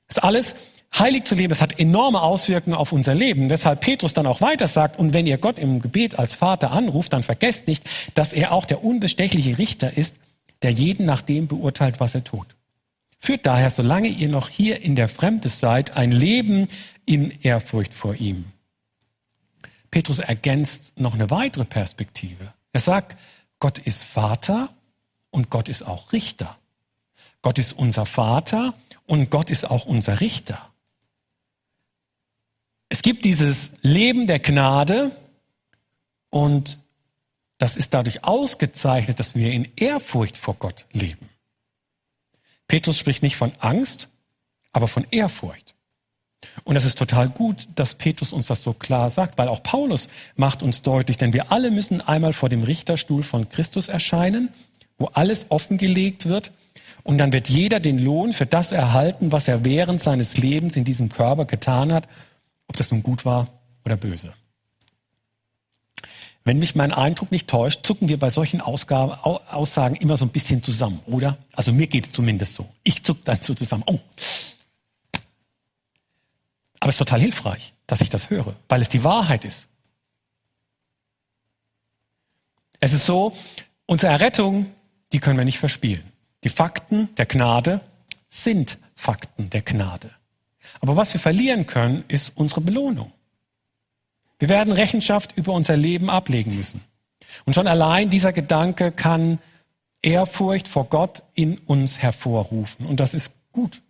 Das 0.07 0.17
alles 0.17 0.55
heilig 0.97 1.23
zu 1.23 1.35
leben, 1.35 1.49
das 1.49 1.61
hat 1.61 1.79
enorme 1.79 2.21
Auswirkungen 2.21 2.75
auf 2.75 2.91
unser 2.91 3.15
Leben. 3.15 3.49
Weshalb 3.49 3.81
Petrus 3.81 4.13
dann 4.13 4.27
auch 4.27 4.41
weiter 4.41 4.67
sagt, 4.67 4.99
und 4.99 5.13
wenn 5.13 5.25
ihr 5.25 5.37
Gott 5.37 5.57
im 5.57 5.81
Gebet 5.81 6.19
als 6.19 6.35
Vater 6.35 6.71
anruft, 6.71 7.13
dann 7.13 7.23
vergesst 7.23 7.67
nicht, 7.67 7.83
dass 8.13 8.33
er 8.33 8.51
auch 8.51 8.65
der 8.65 8.83
unbestechliche 8.83 9.57
Richter 9.57 9.95
ist, 9.95 10.15
der 10.61 10.71
jeden 10.71 11.05
nach 11.05 11.21
dem 11.21 11.47
beurteilt, 11.47 11.99
was 11.99 12.15
er 12.15 12.23
tut. 12.23 12.47
Führt 13.23 13.45
daher, 13.45 13.69
solange 13.69 14.09
ihr 14.09 14.27
noch 14.27 14.49
hier 14.49 14.81
in 14.81 14.97
der 14.97 15.07
Fremde 15.07 15.47
seid, 15.47 15.91
ein 15.91 16.11
Leben 16.11 16.67
in 17.05 17.31
Ehrfurcht 17.39 17.93
vor 17.93 18.15
ihm. 18.15 18.43
Petrus 19.91 20.19
ergänzt 20.19 20.99
noch 20.99 21.13
eine 21.13 21.29
weitere 21.29 21.63
Perspektive. 21.63 22.53
Er 22.73 22.81
sagt, 22.81 23.17
Gott 23.59 23.79
ist 23.79 24.03
Vater 24.03 24.67
und 25.29 25.49
Gott 25.49 25.69
ist 25.69 25.83
auch 25.83 26.11
Richter. 26.11 26.57
Gott 27.41 27.59
ist 27.59 27.71
unser 27.71 28.05
Vater 28.05 28.73
und 29.05 29.29
Gott 29.29 29.51
ist 29.51 29.71
auch 29.71 29.85
unser 29.85 30.19
Richter. 30.19 30.73
Es 32.89 33.03
gibt 33.03 33.23
dieses 33.23 33.71
Leben 33.81 34.27
der 34.27 34.39
Gnade 34.39 35.15
und 36.29 36.77
das 37.57 37.77
ist 37.77 37.93
dadurch 37.93 38.25
ausgezeichnet, 38.25 39.21
dass 39.21 39.33
wir 39.33 39.53
in 39.53 39.71
Ehrfurcht 39.77 40.35
vor 40.35 40.55
Gott 40.55 40.87
leben. 40.91 41.29
Petrus 42.67 42.97
spricht 42.97 43.23
nicht 43.23 43.35
von 43.35 43.51
Angst, 43.59 44.09
aber 44.71 44.87
von 44.87 45.05
Ehrfurcht. 45.11 45.75
Und 46.63 46.75
das 46.75 46.85
ist 46.85 46.97
total 46.97 47.29
gut, 47.29 47.69
dass 47.75 47.93
Petrus 47.93 48.33
uns 48.33 48.47
das 48.47 48.63
so 48.63 48.73
klar 48.73 49.09
sagt, 49.09 49.37
weil 49.37 49.47
auch 49.47 49.63
Paulus 49.63 50.09
macht 50.35 50.61
uns 50.61 50.81
deutlich, 50.81 51.17
denn 51.17 51.31
wir 51.31 51.51
alle 51.51 51.71
müssen 51.71 52.01
einmal 52.01 52.33
vor 52.33 52.49
dem 52.49 52.63
Richterstuhl 52.63 53.23
von 53.23 53.47
Christus 53.47 53.87
erscheinen, 53.87 54.49
wo 54.97 55.05
alles 55.07 55.45
offengelegt 55.49 56.27
wird. 56.27 56.51
Und 57.03 57.17
dann 57.17 57.31
wird 57.31 57.49
jeder 57.49 57.79
den 57.79 57.99
Lohn 57.99 58.33
für 58.33 58.45
das 58.45 58.71
erhalten, 58.71 59.31
was 59.31 59.47
er 59.47 59.63
während 59.65 60.01
seines 60.01 60.37
Lebens 60.37 60.75
in 60.75 60.83
diesem 60.83 61.09
Körper 61.09 61.45
getan 61.45 61.93
hat 61.93 62.07
ob 62.73 62.77
das 62.77 62.91
nun 62.91 63.03
gut 63.03 63.23
war 63.23 63.47
oder 63.85 63.95
böse. 63.95 64.33
Wenn 66.45 66.59
mich 66.59 66.75
mein 66.75 66.91
Eindruck 66.91 67.31
nicht 67.31 67.47
täuscht, 67.47 67.85
zucken 67.85 68.09
wir 68.09 68.19
bei 68.19 68.29
solchen 68.29 68.59
Ausgaben, 68.59 69.11
Aussagen 69.11 69.95
immer 69.95 70.17
so 70.17 70.25
ein 70.25 70.29
bisschen 70.29 70.61
zusammen, 70.61 70.99
oder? 71.05 71.37
Also 71.53 71.71
mir 71.71 71.87
geht 71.87 72.07
es 72.07 72.11
zumindest 72.11 72.55
so. 72.55 72.67
Ich 72.83 73.03
zuck 73.03 73.23
dann 73.23 73.37
so 73.41 73.53
zusammen. 73.53 73.83
Oh. 73.85 73.99
Aber 76.81 76.89
es 76.89 76.95
ist 76.95 76.99
total 76.99 77.21
hilfreich, 77.21 77.73
dass 77.87 78.01
ich 78.01 78.09
das 78.09 78.29
höre, 78.29 78.55
weil 78.67 78.81
es 78.81 78.89
die 78.89 79.05
Wahrheit 79.05 79.45
ist. 79.45 79.69
Es 82.81 82.91
ist 82.91 83.05
so, 83.05 83.33
unsere 83.85 84.11
Errettung, 84.11 84.69
die 85.13 85.19
können 85.19 85.37
wir 85.37 85.45
nicht 85.45 85.59
verspielen. 85.59 86.11
Die 86.43 86.49
Fakten 86.49 87.15
der 87.15 87.25
Gnade 87.25 87.79
sind 88.29 88.77
Fakten 88.95 89.49
der 89.49 89.61
Gnade. 89.61 90.11
Aber 90.81 90.97
was 90.97 91.13
wir 91.13 91.21
verlieren 91.21 91.65
können, 91.65 92.03
ist 92.09 92.33
unsere 92.35 92.59
Belohnung. 92.59 93.13
Wir 94.43 94.49
werden 94.49 94.73
Rechenschaft 94.73 95.37
über 95.37 95.53
unser 95.53 95.77
Leben 95.77 96.09
ablegen 96.09 96.57
müssen. 96.57 96.81
Und 97.45 97.53
schon 97.53 97.65
allein 97.65 98.09
dieser 98.09 98.33
Gedanke 98.33 98.91
kann 98.91 99.39
Ehrfurcht 100.01 100.67
vor 100.67 100.89
Gott 100.89 101.23
in 101.33 101.59
uns 101.59 101.99
hervorrufen. 101.99 102.85
Und 102.85 102.99
das 102.99 103.13
ist 103.13 103.31
gut. 103.53 103.81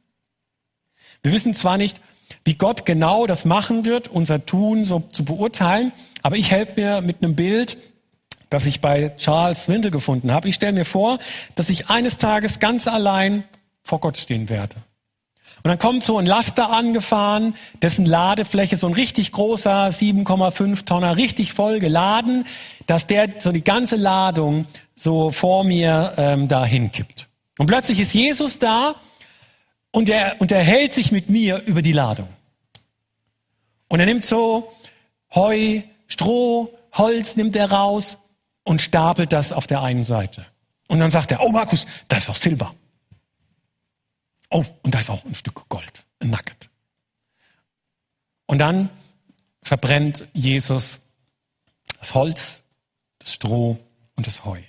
Wir 1.23 1.31
wissen 1.31 1.55
zwar 1.55 1.77
nicht, 1.77 1.99
wie 2.45 2.53
Gott 2.53 2.85
genau 2.85 3.25
das 3.25 3.45
machen 3.45 3.83
wird, 3.83 4.09
unser 4.09 4.45
Tun 4.45 4.85
so 4.85 4.99
zu 5.11 5.25
beurteilen, 5.25 5.91
aber 6.21 6.35
ich 6.35 6.51
helfe 6.51 6.79
mir 6.79 7.01
mit 7.01 7.23
einem 7.23 7.33
Bild, 7.33 7.79
das 8.51 8.67
ich 8.67 8.79
bei 8.79 9.09
Charles 9.17 9.63
Swindle 9.63 9.89
gefunden 9.89 10.31
habe. 10.31 10.49
Ich 10.49 10.53
stelle 10.53 10.73
mir 10.73 10.85
vor, 10.85 11.17
dass 11.55 11.71
ich 11.71 11.89
eines 11.89 12.17
Tages 12.17 12.59
ganz 12.59 12.85
allein 12.85 13.43
vor 13.81 13.99
Gott 13.99 14.19
stehen 14.19 14.49
werde. 14.49 14.75
Und 15.63 15.69
dann 15.69 15.79
kommt 15.79 16.03
so 16.03 16.17
ein 16.17 16.25
Laster 16.25 16.71
angefahren, 16.71 17.55
dessen 17.81 18.05
Ladefläche 18.05 18.75
so 18.75 18.87
ein 18.87 18.93
richtig 18.93 19.31
großer 19.31 19.87
7,5 19.87 20.83
Tonner, 20.83 21.15
richtig 21.15 21.53
voll 21.53 21.79
geladen, 21.79 22.45
dass 22.85 23.07
der 23.07 23.35
so 23.39 23.53
die 23.53 23.63
ganze 23.63 23.95
Ladung 23.95 24.65
so 24.93 25.31
vor 25.31 25.63
mir 25.63 26.15
ähm, 26.17 26.49
da 26.49 26.65
hinkippt. 26.65 27.29
Und 27.57 27.67
plötzlich 27.67 28.01
ist 28.01 28.13
Jesus 28.13 28.59
da 28.59 28.95
und 29.91 30.09
er 30.09 30.41
unterhält 30.41 30.93
sich 30.93 31.13
mit 31.13 31.29
mir 31.29 31.63
über 31.65 31.81
die 31.81 31.93
Ladung. 31.93 32.27
Und 33.87 34.01
er 34.01 34.05
nimmt 34.05 34.25
so 34.25 34.69
Heu, 35.33 35.81
Stroh, 36.07 36.69
Holz 36.91 37.37
nimmt 37.37 37.55
er 37.55 37.71
raus 37.71 38.17
und 38.63 38.81
stapelt 38.81 39.31
das 39.31 39.53
auf 39.53 39.65
der 39.65 39.81
einen 39.81 40.03
Seite. 40.03 40.45
Und 40.87 40.99
dann 40.99 41.09
sagt 41.09 41.31
er, 41.31 41.41
oh 41.41 41.49
Markus, 41.49 41.87
da 42.09 42.17
ist 42.17 42.29
auch 42.29 42.35
Silber. 42.35 42.75
Oh, 44.53 44.63
und 44.83 44.93
da 44.93 44.99
ist 44.99 45.09
auch 45.09 45.25
ein 45.25 45.33
Stück 45.33 45.67
Gold, 45.67 46.05
ein 46.19 46.29
Nugget. 46.29 46.69
Und 48.45 48.59
dann 48.59 48.91
verbrennt 49.63 50.27
Jesus 50.33 51.01
das 51.97 52.13
Holz, 52.13 52.61
das 53.17 53.33
Stroh 53.33 53.79
und 54.15 54.27
das 54.27 54.45
Heu. 54.45 54.61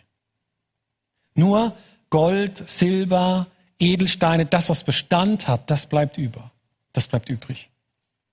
Nur 1.34 1.76
Gold, 2.08 2.66
Silber, 2.66 3.48
Edelsteine, 3.78 4.46
das, 4.46 4.70
was 4.70 4.84
Bestand 4.84 5.48
hat, 5.48 5.70
das 5.70 5.84
bleibt 5.84 6.16
über. 6.16 6.50
Das 6.94 7.06
bleibt 7.06 7.28
übrig. 7.28 7.68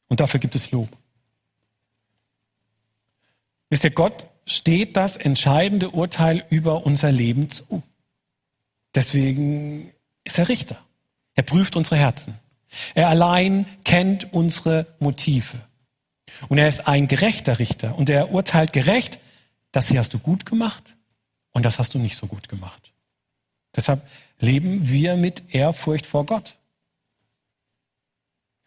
Und 0.08 0.22
dafür 0.22 0.40
gibt 0.40 0.56
es 0.56 0.72
Lob. 0.72 0.88
Wisst 3.70 3.84
ihr, 3.84 3.92
Gott 3.92 4.30
steht 4.46 4.96
das 4.96 5.18
entscheidende 5.18 5.90
Urteil 5.90 6.46
über 6.50 6.86
unser 6.86 7.12
Leben 7.12 7.50
zu. 7.50 7.84
Deswegen 8.96 9.92
ist 10.24 10.40
er 10.40 10.48
Richter. 10.48 10.82
Er 11.42 11.44
prüft 11.44 11.76
unsere 11.76 11.96
Herzen. 11.96 12.38
Er 12.94 13.10
allein 13.10 13.66
kennt 13.84 14.32
unsere 14.32 14.86
Motive. 15.00 15.58
Und 16.50 16.60
er 16.60 16.68
ist 16.68 16.88
ein 16.88 17.08
gerechter 17.08 17.58
Richter. 17.58 17.98
Und 17.98 18.12
er 18.12 18.30
urteilt 18.30 18.74
gerecht, 18.74 19.18
das 19.72 19.88
hier 19.88 20.00
hast 20.00 20.14
du 20.14 20.20
gut 20.20 20.46
gemacht 20.46 20.96
und 21.50 21.66
das 21.66 21.80
hast 21.80 21.96
du 21.96 21.98
nicht 21.98 22.16
so 22.16 22.28
gut 22.28 22.48
gemacht. 22.48 22.94
Deshalb 23.76 24.08
leben 24.40 24.88
wir 24.88 25.16
mit 25.18 25.52
Ehrfurcht 25.52 26.06
vor 26.06 26.28
Gott. 26.28 26.60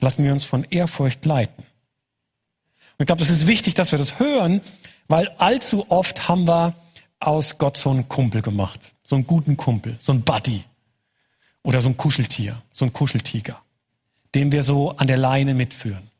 Lassen 0.00 0.24
wir 0.24 0.32
uns 0.32 0.42
von 0.42 0.64
Ehrfurcht 0.64 1.24
leiten. 1.24 1.62
Und 1.62 3.02
ich 3.02 3.06
glaube, 3.06 3.20
das 3.20 3.30
ist 3.30 3.46
wichtig, 3.46 3.74
dass 3.74 3.92
wir 3.92 4.00
das 4.00 4.18
hören, 4.18 4.60
weil 5.06 5.28
allzu 5.38 5.88
oft 5.92 6.26
haben 6.26 6.48
wir 6.48 6.74
aus 7.20 7.56
Gott 7.56 7.76
so 7.76 7.90
einen 7.90 8.08
Kumpel 8.08 8.42
gemacht. 8.42 8.94
So 9.04 9.14
einen 9.14 9.28
guten 9.28 9.56
Kumpel, 9.56 9.96
so 10.00 10.10
einen 10.10 10.22
Buddy. 10.22 10.64
Oder 11.64 11.80
so 11.80 11.88
ein 11.88 11.96
Kuscheltier, 11.96 12.62
so 12.70 12.84
ein 12.84 12.92
Kuscheltiger, 12.92 13.60
den 14.34 14.52
wir 14.52 14.62
so 14.62 14.90
an 14.96 15.08
der 15.08 15.16
Leine 15.16 15.54
mitführen. 15.54 16.10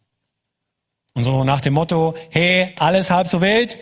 Und 1.13 1.23
so 1.23 1.45
nach 1.45 1.61
dem 1.61 1.75
Motto, 1.75 2.15
hey, 2.31 2.75
alles 2.79 3.11
halb 3.11 3.29
so 3.29 3.41
wild, 3.41 3.79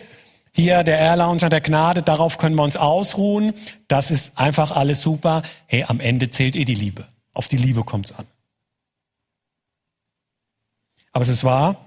hier 0.51 0.83
der 0.83 0.99
Air 0.99 1.15
Lounge 1.15 1.49
der 1.49 1.61
Gnade, 1.61 2.03
darauf 2.03 2.37
können 2.37 2.55
wir 2.55 2.63
uns 2.63 2.77
ausruhen, 2.77 3.53
das 3.87 4.11
ist 4.11 4.37
einfach 4.37 4.71
alles 4.71 5.01
super. 5.01 5.41
Hey, 5.65 5.83
am 5.87 5.99
Ende 5.99 6.29
zählt 6.29 6.55
eh 6.55 6.65
die 6.65 6.75
Liebe. 6.75 7.07
Auf 7.33 7.47
die 7.47 7.57
Liebe 7.57 7.83
kommt's 7.83 8.11
an. 8.11 8.27
Aber 11.11 11.23
es 11.23 11.29
ist 11.29 11.43
wahr, 11.43 11.77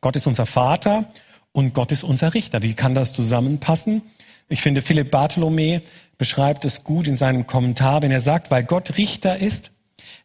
Gott 0.00 0.16
ist 0.16 0.26
unser 0.26 0.46
Vater 0.46 1.04
und 1.52 1.74
Gott 1.74 1.92
ist 1.92 2.02
unser 2.02 2.34
Richter. 2.34 2.62
Wie 2.62 2.74
kann 2.74 2.94
das 2.94 3.12
zusammenpassen? 3.12 4.02
Ich 4.48 4.62
finde, 4.62 4.82
Philipp 4.82 5.10
Bartholomä 5.10 5.82
beschreibt 6.22 6.64
es 6.64 6.84
gut 6.84 7.08
in 7.08 7.16
seinem 7.16 7.48
Kommentar, 7.48 8.00
wenn 8.00 8.12
er 8.12 8.20
sagt, 8.20 8.52
weil 8.52 8.62
Gott 8.62 8.96
Richter 8.96 9.38
ist, 9.38 9.72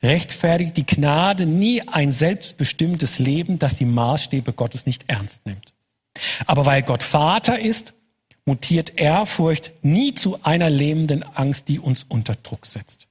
rechtfertigt 0.03 0.77
die 0.77 0.85
Gnade 0.85 1.47
nie 1.47 1.81
ein 1.87 2.11
selbstbestimmtes 2.11 3.17
Leben, 3.17 3.57
das 3.57 3.77
die 3.77 3.85
Maßstäbe 3.85 4.53
Gottes 4.53 4.85
nicht 4.85 5.05
ernst 5.07 5.47
nimmt. 5.47 5.73
Aber 6.45 6.67
weil 6.67 6.83
Gott 6.83 7.01
Vater 7.01 7.57
ist, 7.57 7.95
mutiert 8.45 8.99
Ehrfurcht 8.99 9.71
nie 9.81 10.13
zu 10.13 10.43
einer 10.43 10.69
lähmenden 10.69 11.23
Angst, 11.23 11.67
die 11.67 11.79
uns 11.79 12.05
unter 12.07 12.35
Druck 12.35 12.67
setzt. 12.67 13.07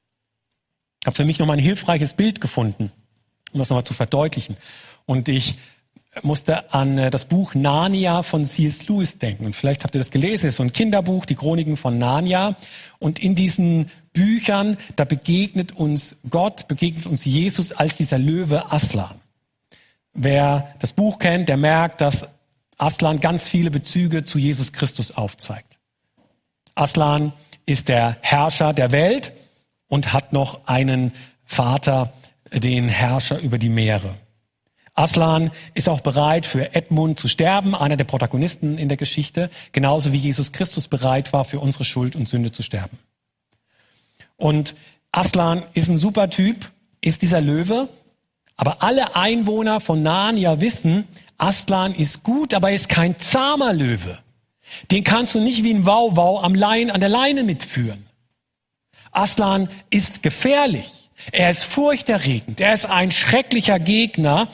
Ich 1.03 1.09
habe 1.09 1.17
für 1.17 1.25
mich 1.25 1.41
nochmal 1.41 1.57
ein 1.57 1.65
hilfreiches 1.65 2.15
Bild 2.15 2.41
gefunden, 2.41 2.93
um 3.51 3.59
das 3.59 3.69
nochmal 3.69 3.85
zu 3.85 3.95
verdeutlichen. 3.95 4.57
Und 5.07 5.29
ich 5.29 5.57
musste 6.23 6.73
an 6.73 6.99
äh, 6.99 7.11
das 7.11 7.25
Buch 7.25 7.55
Narnia 7.55 8.23
von 8.23 8.45
C.S. 8.45 8.89
Lewis 8.89 9.19
denken. 9.19 9.47
Und 9.47 9.57
vielleicht 9.57 9.85
habt 9.85 9.95
ihr 9.95 10.01
das 10.01 10.11
gelesen, 10.11 10.47
es 10.47 10.55
ist 10.55 10.57
so 10.57 10.63
ein 10.63 10.73
Kinderbuch, 10.73 11.27
die 11.27 11.35
Chroniken 11.35 11.77
von 11.77 11.99
Narnia. 11.99 12.57
Und 12.99 13.19
in 13.19 13.35
diesen 13.35 13.91
Büchern, 14.13 14.77
da 14.97 15.05
begegnet 15.05 15.73
uns 15.73 16.17
Gott, 16.31 16.69
begegnet 16.69 17.07
uns 17.07 17.25
Jesus 17.25 17.73
als 17.73 17.97
dieser 17.97 18.19
Löwe 18.19 18.73
Aslan. 18.73 19.21
Wer 20.15 20.75
das 20.79 20.93
Buch 20.93 21.19
kennt, 21.19 21.49
der 21.49 21.59
merkt, 21.59 22.01
dass 22.01 22.27
Aslan 22.79 23.21
ganz 23.21 23.49
viele 23.49 23.71
Bezüge 23.71 24.25
zu 24.25 24.39
Jesus 24.39 24.73
Christus 24.73 25.11
aufzeigt. 25.11 25.79
Aslan 26.75 27.33
ist 27.67 27.89
der 27.89 28.17
Herrscher 28.21 28.73
der 28.73 28.93
Welt 28.93 29.33
und 29.89 30.13
hat 30.13 30.33
noch 30.33 30.67
einen 30.67 31.13
Vater, 31.45 32.13
den 32.53 32.89
Herrscher 32.89 33.39
über 33.39 33.59
die 33.59 33.69
Meere. 33.69 34.15
Aslan 34.97 35.51
ist 35.75 35.89
auch 35.89 36.01
bereit, 36.01 36.47
für 36.47 36.75
Edmund 36.75 37.21
zu 37.21 37.29
sterben, 37.29 37.75
einer 37.75 37.99
der 37.99 38.05
Protagonisten 38.05 38.79
in 38.79 38.89
der 38.89 38.97
Geschichte, 38.97 39.51
genauso 39.73 40.13
wie 40.13 40.17
Jesus 40.17 40.53
Christus 40.53 40.89
bereit 40.89 41.35
war, 41.35 41.45
für 41.45 41.61
unsere 41.61 41.85
Schuld 41.85 42.17
und 42.17 42.29
Sünde 42.29 42.51
zu 42.51 42.63
sterben. 42.63 42.99
Und 44.37 44.75
Aslan 45.13 45.65
ist 45.75 45.89
ein 45.89 45.99
super 45.99 46.31
Typ, 46.31 46.71
ist 47.03 47.21
dieser 47.21 47.43
Löwe, 47.43 47.91
aber 48.57 48.83
alle 48.83 49.15
Einwohner 49.17 49.81
von 49.81 50.03
Narnia 50.03 50.61
wissen, 50.61 51.07
Aslan 51.37 51.95
ist 51.95 52.23
gut, 52.23 52.55
aber 52.55 52.71
er 52.71 52.77
ist 52.77 52.89
kein 52.89 53.19
zahmer 53.21 53.75
Löwe. 53.75 54.19
Den 54.91 55.05
kannst 55.05 55.35
du 55.35 55.41
nicht 55.41 55.63
wie 55.63 55.75
ein 55.75 55.85
Wauwau 55.85 56.41
am 56.41 56.55
Lein, 56.55 56.91
an 56.91 57.01
der 57.01 57.11
Leine 57.11 57.45
mitführen. 57.45 58.07
Aslan 59.13 59.69
ist 59.91 60.23
gefährlich. 60.23 61.11
Er 61.33 61.51
ist 61.51 61.65
furchterregend. 61.65 62.61
Er 62.61 62.75
ist 62.75 62.87
ein 62.87 63.11
schrecklicher 63.11 63.79
Gegner, 63.79 64.49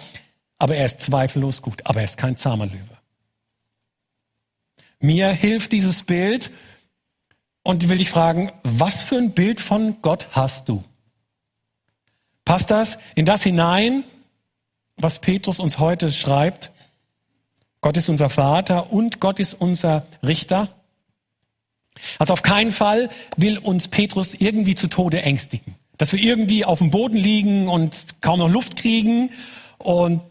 aber 0.62 0.76
er 0.76 0.86
ist 0.86 1.00
zweifellos 1.00 1.60
gut. 1.60 1.84
Aber 1.86 1.98
er 1.98 2.04
ist 2.04 2.16
kein 2.16 2.36
zahmer 2.36 2.66
Löwe. 2.66 2.96
Mir 5.00 5.32
hilft 5.32 5.72
dieses 5.72 6.04
Bild 6.04 6.52
und 7.64 7.88
will 7.88 7.98
dich 7.98 8.10
fragen, 8.10 8.52
was 8.62 9.02
für 9.02 9.16
ein 9.16 9.32
Bild 9.32 9.60
von 9.60 9.96
Gott 10.02 10.28
hast 10.30 10.68
du? 10.68 10.84
Passt 12.44 12.70
das 12.70 12.96
in 13.16 13.26
das 13.26 13.42
hinein, 13.42 14.04
was 14.96 15.18
Petrus 15.18 15.58
uns 15.58 15.80
heute 15.80 16.12
schreibt? 16.12 16.70
Gott 17.80 17.96
ist 17.96 18.08
unser 18.08 18.30
Vater 18.30 18.92
und 18.92 19.18
Gott 19.18 19.40
ist 19.40 19.54
unser 19.54 20.06
Richter. 20.24 20.68
Also 22.20 22.34
auf 22.34 22.42
keinen 22.42 22.70
Fall 22.70 23.10
will 23.36 23.58
uns 23.58 23.88
Petrus 23.88 24.32
irgendwie 24.34 24.76
zu 24.76 24.86
Tode 24.86 25.22
ängstigen. 25.22 25.74
Dass 25.98 26.12
wir 26.12 26.20
irgendwie 26.20 26.64
auf 26.64 26.78
dem 26.78 26.92
Boden 26.92 27.16
liegen 27.16 27.66
und 27.66 27.96
kaum 28.20 28.38
noch 28.38 28.48
Luft 28.48 28.76
kriegen 28.76 29.30
und 29.82 30.22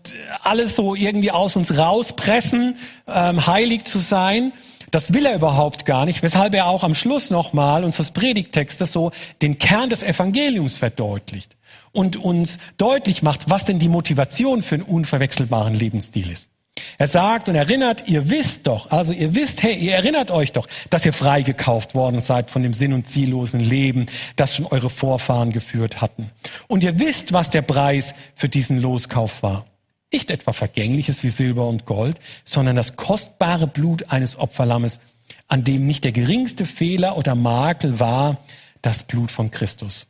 alles 0.43 0.75
so 0.75 0.95
irgendwie 0.95 1.31
aus 1.31 1.55
uns 1.55 1.77
rauspressen, 1.77 2.77
ähm, 3.07 3.45
heilig 3.45 3.85
zu 3.85 3.99
sein. 3.99 4.53
Das 4.91 5.13
will 5.13 5.25
er 5.25 5.35
überhaupt 5.35 5.85
gar 5.85 6.05
nicht, 6.05 6.21
weshalb 6.21 6.53
er 6.53 6.67
auch 6.67 6.83
am 6.83 6.95
Schluss 6.95 7.29
nochmal 7.29 7.83
unseres 7.83 8.11
Predigtextes 8.11 8.91
so 8.91 9.11
den 9.41 9.57
Kern 9.57 9.89
des 9.89 10.03
Evangeliums 10.03 10.77
verdeutlicht 10.77 11.55
und 11.93 12.17
uns 12.17 12.57
deutlich 12.77 13.23
macht, 13.23 13.49
was 13.49 13.65
denn 13.65 13.79
die 13.79 13.87
Motivation 13.87 14.61
für 14.61 14.75
einen 14.75 14.83
unverwechselbaren 14.83 15.73
Lebensstil 15.73 16.29
ist. 16.29 16.49
Er 16.97 17.07
sagt 17.07 17.49
und 17.49 17.55
erinnert, 17.55 18.07
ihr 18.07 18.29
wisst 18.29 18.67
doch, 18.67 18.91
also 18.91 19.13
ihr 19.13 19.35
wisst, 19.35 19.63
hey, 19.63 19.75
ihr 19.75 19.93
erinnert 19.93 20.31
euch 20.31 20.51
doch, 20.51 20.67
dass 20.89 21.05
ihr 21.05 21.13
freigekauft 21.13 21.95
worden 21.95 22.21
seid 22.21 22.51
von 22.51 22.63
dem 22.63 22.73
sinn- 22.73 22.93
und 22.93 23.07
ziellosen 23.07 23.59
Leben, 23.59 24.05
das 24.35 24.55
schon 24.55 24.65
eure 24.65 24.89
Vorfahren 24.89 25.51
geführt 25.51 26.01
hatten. 26.01 26.29
Und 26.67 26.83
ihr 26.83 26.99
wisst, 26.99 27.33
was 27.33 27.49
der 27.49 27.61
Preis 27.61 28.13
für 28.35 28.49
diesen 28.49 28.79
Loskauf 28.79 29.43
war. 29.43 29.65
Nicht 30.13 30.29
etwa 30.29 30.51
Vergängliches 30.51 31.23
wie 31.23 31.29
Silber 31.29 31.67
und 31.67 31.85
Gold, 31.85 32.19
sondern 32.43 32.75
das 32.75 32.95
kostbare 32.95 33.67
Blut 33.67 34.11
eines 34.11 34.37
Opferlammes, 34.37 34.99
an 35.47 35.63
dem 35.63 35.85
nicht 35.85 36.03
der 36.03 36.11
geringste 36.11 36.65
Fehler 36.65 37.17
oder 37.17 37.35
Makel 37.35 37.99
war, 37.99 38.37
das 38.81 39.03
Blut 39.03 39.31
von 39.31 39.51
Christus. 39.51 40.07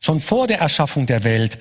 Schon 0.00 0.20
vor 0.20 0.46
der 0.46 0.58
Erschaffung 0.58 1.06
der 1.06 1.24
Welt 1.24 1.58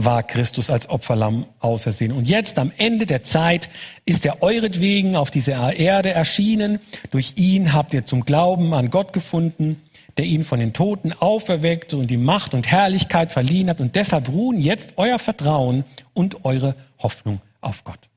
war 0.00 0.22
Christus 0.22 0.70
als 0.70 0.88
Opferlamm 0.88 1.46
ausersehen. 1.58 2.12
Und 2.12 2.28
jetzt 2.28 2.60
am 2.60 2.70
Ende 2.78 3.04
der 3.04 3.24
Zeit 3.24 3.68
ist 4.04 4.24
er 4.24 4.42
euretwegen 4.44 5.16
auf 5.16 5.32
dieser 5.32 5.74
Erde 5.74 6.12
erschienen. 6.12 6.78
Durch 7.10 7.32
ihn 7.34 7.72
habt 7.72 7.92
ihr 7.92 8.04
zum 8.04 8.24
Glauben 8.24 8.74
an 8.74 8.90
Gott 8.90 9.12
gefunden, 9.12 9.82
der 10.16 10.24
ihn 10.24 10.44
von 10.44 10.60
den 10.60 10.72
Toten 10.72 11.12
auferweckte 11.12 11.96
und 11.96 12.12
die 12.12 12.16
Macht 12.16 12.54
und 12.54 12.68
Herrlichkeit 12.68 13.32
verliehen 13.32 13.68
hat. 13.68 13.80
Und 13.80 13.96
deshalb 13.96 14.28
ruhen 14.28 14.60
jetzt 14.60 14.92
euer 14.96 15.18
Vertrauen 15.18 15.84
und 16.14 16.44
eure 16.44 16.76
Hoffnung 16.98 17.40
auf 17.60 17.82
Gott. 17.82 18.08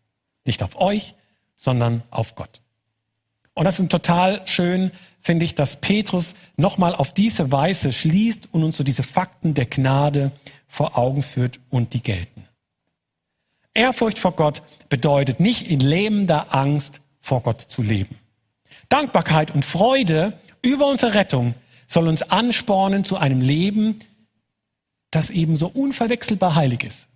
Nicht 0.46 0.62
auf 0.62 0.80
euch, 0.80 1.16
sondern 1.56 2.04
auf 2.12 2.36
Gott. 2.36 2.62
Und 3.56 3.66
das 3.66 3.80
ist 3.80 3.90
total 3.90 4.42
schön, 4.46 4.92
finde 5.20 5.46
ich, 5.46 5.56
dass 5.56 5.78
Petrus 5.78 6.36
nochmal 6.58 6.96
auf 6.96 7.12
diese 7.14 7.52
Weise 7.52 7.92
schließt 7.92 8.50
und 8.52 8.64
uns 8.64 8.78
so 8.78 8.84
diese 8.84 9.04
Fakten 9.04 9.56
der 9.56 9.66
Gnade 9.66 10.32
vor 10.72 10.98
Augen 10.98 11.22
führt 11.22 11.60
und 11.70 11.94
die 11.94 12.02
gelten. 12.02 12.46
Ehrfurcht 13.74 14.18
vor 14.18 14.32
Gott 14.32 14.64
bedeutet 14.90 15.40
nicht 15.40 15.70
in 15.70 15.82
lähmender 15.82 16.56
Angst 16.56 17.02
vor 17.20 17.42
Gott 17.42 17.62
zu 17.62 17.84
leben. 17.84 18.18
Dankbarkeit 18.90 19.52
und 19.52 19.66
Freude 19.66 20.40
über 20.62 20.88
unsere 20.88 21.14
Rettung 21.14 21.56
soll 21.88 22.08
uns 22.08 22.24
anspornen 22.24 23.04
zu 23.04 23.18
einem 23.18 23.42
Leben, 23.42 24.00
das 25.12 25.30
eben 25.30 25.58
so 25.58 25.68
unverwechselbar 25.68 26.56
heilig 26.56 26.86
ist. 26.86 27.08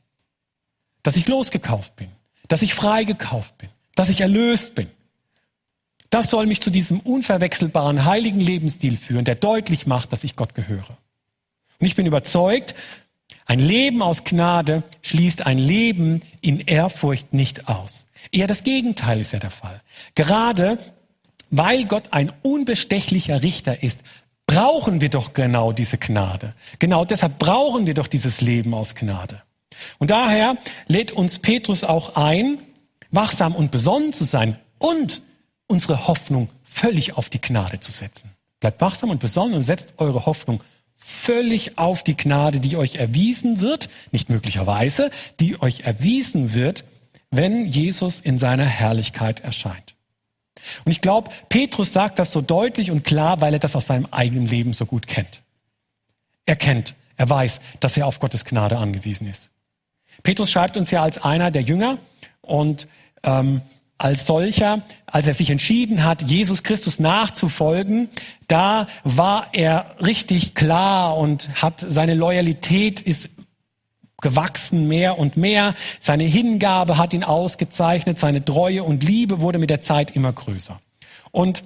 Dass 1.01 1.15
ich 1.15 1.27
losgekauft 1.27 1.95
bin, 1.95 2.09
dass 2.49 2.61
ich 2.61 2.73
freigekauft 2.73 3.57
bin, 3.57 3.69
dass 3.95 4.09
ich 4.09 4.19
erlöst 4.19 4.75
bin. 4.75 4.89
Das 6.09 6.29
soll 6.29 6.45
mich 6.45 6.61
zu 6.61 6.71
diesem 6.71 6.99
unverwechselbaren 6.99 8.05
heiligen 8.05 8.41
Lebensstil 8.41 8.97
führen, 8.97 9.25
der 9.25 9.35
deutlich 9.35 9.87
macht, 9.87 10.11
dass 10.11 10.25
ich 10.25 10.35
Gott 10.35 10.55
gehöre. 10.55 10.97
Und 11.79 11.87
ich 11.87 11.95
bin 11.95 12.05
überzeugt, 12.05 12.75
ein 13.45 13.59
Leben 13.59 14.01
aus 14.01 14.23
Gnade 14.23 14.83
schließt 15.01 15.45
ein 15.45 15.57
Leben 15.57 16.21
in 16.41 16.59
Ehrfurcht 16.59 17.33
nicht 17.33 17.67
aus. 17.67 18.07
Eher 18.31 18.47
das 18.47 18.63
Gegenteil 18.63 19.21
ist 19.21 19.33
ja 19.33 19.39
der 19.39 19.51
Fall. 19.51 19.81
Gerade 20.15 20.79
weil 21.51 21.85
Gott 21.85 22.11
ein 22.11 22.31
unbestechlicher 22.41 23.43
Richter 23.43 23.83
ist, 23.83 24.01
brauchen 24.47 25.01
wir 25.01 25.09
doch 25.09 25.33
genau 25.33 25.71
diese 25.71 25.97
Gnade. 25.97 26.53
Genau 26.79 27.05
deshalb 27.05 27.39
brauchen 27.39 27.87
wir 27.87 27.93
doch 27.93 28.07
dieses 28.07 28.41
Leben 28.41 28.73
aus 28.73 28.95
Gnade. 28.95 29.41
Und 29.99 30.11
daher 30.11 30.57
lädt 30.87 31.11
uns 31.11 31.39
Petrus 31.39 31.83
auch 31.83 32.15
ein, 32.15 32.59
wachsam 33.11 33.55
und 33.55 33.71
besonnen 33.71 34.13
zu 34.13 34.23
sein 34.23 34.59
und 34.79 35.21
unsere 35.67 36.07
Hoffnung 36.07 36.49
völlig 36.63 37.17
auf 37.17 37.29
die 37.29 37.41
Gnade 37.41 37.79
zu 37.79 37.91
setzen. 37.91 38.31
Bleibt 38.59 38.81
wachsam 38.81 39.09
und 39.09 39.19
besonnen 39.19 39.55
und 39.55 39.63
setzt 39.63 39.93
eure 39.97 40.25
Hoffnung 40.25 40.61
völlig 41.07 41.77
auf 41.77 42.03
die 42.03 42.17
Gnade, 42.17 42.59
die 42.59 42.77
euch 42.77 42.95
erwiesen 42.95 43.61
wird, 43.61 43.89
nicht 44.11 44.29
möglicherweise, 44.29 45.11
die 45.39 45.61
euch 45.61 45.81
erwiesen 45.81 46.55
wird, 46.55 46.83
wenn 47.29 47.67
Jesus 47.67 48.21
in 48.21 48.39
seiner 48.39 48.65
Herrlichkeit 48.65 49.41
erscheint. 49.41 49.93
Und 50.83 50.91
ich 50.91 51.01
glaube, 51.01 51.29
Petrus 51.47 51.93
sagt 51.93 52.17
das 52.17 52.31
so 52.31 52.41
deutlich 52.41 52.89
und 52.89 53.03
klar, 53.03 53.39
weil 53.39 53.53
er 53.53 53.59
das 53.59 53.75
aus 53.75 53.85
seinem 53.85 54.07
eigenen 54.09 54.47
Leben 54.47 54.73
so 54.73 54.87
gut 54.87 55.05
kennt. 55.05 55.43
Er 56.47 56.55
kennt, 56.55 56.95
er 57.17 57.29
weiß, 57.29 57.59
dass 57.79 57.97
er 57.97 58.07
auf 58.07 58.19
Gottes 58.19 58.43
Gnade 58.43 58.77
angewiesen 58.77 59.29
ist. 59.29 59.51
Petrus 60.23 60.49
schreibt 60.49 60.75
uns 60.75 60.89
ja 60.89 61.03
als 61.03 61.19
einer 61.19 61.51
der 61.51 61.61
Jünger 61.61 61.99
und 62.41 62.87
ähm, 63.21 63.61
als 63.97 64.25
solcher, 64.25 64.81
als 65.05 65.27
er 65.27 65.33
sich 65.33 65.49
entschieden 65.49 66.03
hat, 66.03 66.21
Jesus 66.21 66.63
Christus 66.63 66.99
nachzufolgen, 66.99 68.09
da 68.47 68.87
war 69.03 69.47
er 69.53 69.95
richtig 70.01 70.53
klar 70.53 71.17
und 71.17 71.49
hat 71.61 71.85
seine 71.87 72.13
Loyalität 72.13 73.01
ist 73.01 73.29
gewachsen 74.21 74.87
mehr 74.87 75.19
und 75.19 75.37
mehr. 75.37 75.73
Seine 76.01 76.23
Hingabe 76.23 76.97
hat 76.97 77.13
ihn 77.13 77.23
ausgezeichnet, 77.23 78.19
seine 78.19 78.43
Treue 78.43 78.83
und 78.83 79.03
Liebe 79.03 79.39
wurde 79.39 79.59
mit 79.59 79.69
der 79.69 79.81
Zeit 79.81 80.15
immer 80.15 80.33
größer. 80.33 80.79
Und 81.31 81.63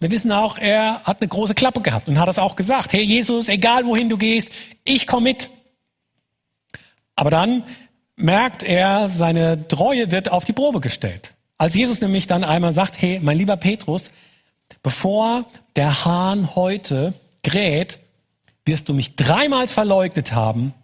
wir 0.00 0.10
wissen 0.10 0.32
auch, 0.32 0.58
er 0.58 1.02
hat 1.04 1.20
eine 1.20 1.28
große 1.28 1.54
Klappe 1.54 1.80
gehabt 1.80 2.08
und 2.08 2.18
hat 2.18 2.28
das 2.28 2.38
auch 2.38 2.56
gesagt. 2.56 2.92
Hey 2.92 3.02
Jesus, 3.02 3.48
egal 3.48 3.86
wohin 3.86 4.08
du 4.08 4.18
gehst, 4.18 4.50
ich 4.84 5.06
komme 5.06 5.24
mit. 5.24 5.50
Aber 7.16 7.30
dann 7.30 7.64
merkt 8.16 8.62
er, 8.62 9.08
seine 9.08 9.68
Treue 9.68 10.10
wird 10.10 10.30
auf 10.30 10.44
die 10.44 10.52
Probe 10.52 10.80
gestellt. 10.80 11.34
Als 11.58 11.74
Jesus 11.74 12.00
nämlich 12.00 12.26
dann 12.26 12.44
einmal 12.44 12.72
sagt, 12.72 13.00
hey, 13.00 13.20
mein 13.22 13.38
lieber 13.38 13.56
Petrus, 13.56 14.10
bevor 14.82 15.44
der 15.76 16.04
Hahn 16.04 16.54
heute 16.54 17.14
kräht, 17.42 18.00
wirst 18.64 18.88
du 18.88 18.94
mich 18.94 19.16
dreimal 19.16 19.68
verleugnet 19.68 20.32
haben 20.32 20.74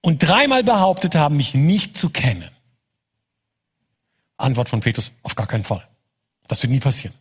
und 0.00 0.22
dreimal 0.22 0.64
behauptet 0.64 1.14
haben, 1.14 1.36
mich 1.36 1.54
nicht 1.54 1.96
zu 1.96 2.10
kennen. 2.10 2.50
Antwort 4.36 4.68
von 4.68 4.80
Petrus, 4.80 5.12
auf 5.22 5.34
gar 5.34 5.46
keinen 5.46 5.64
Fall. 5.64 5.86
Das 6.46 6.62
wird 6.62 6.72
nie 6.72 6.80
passieren. 6.80 7.14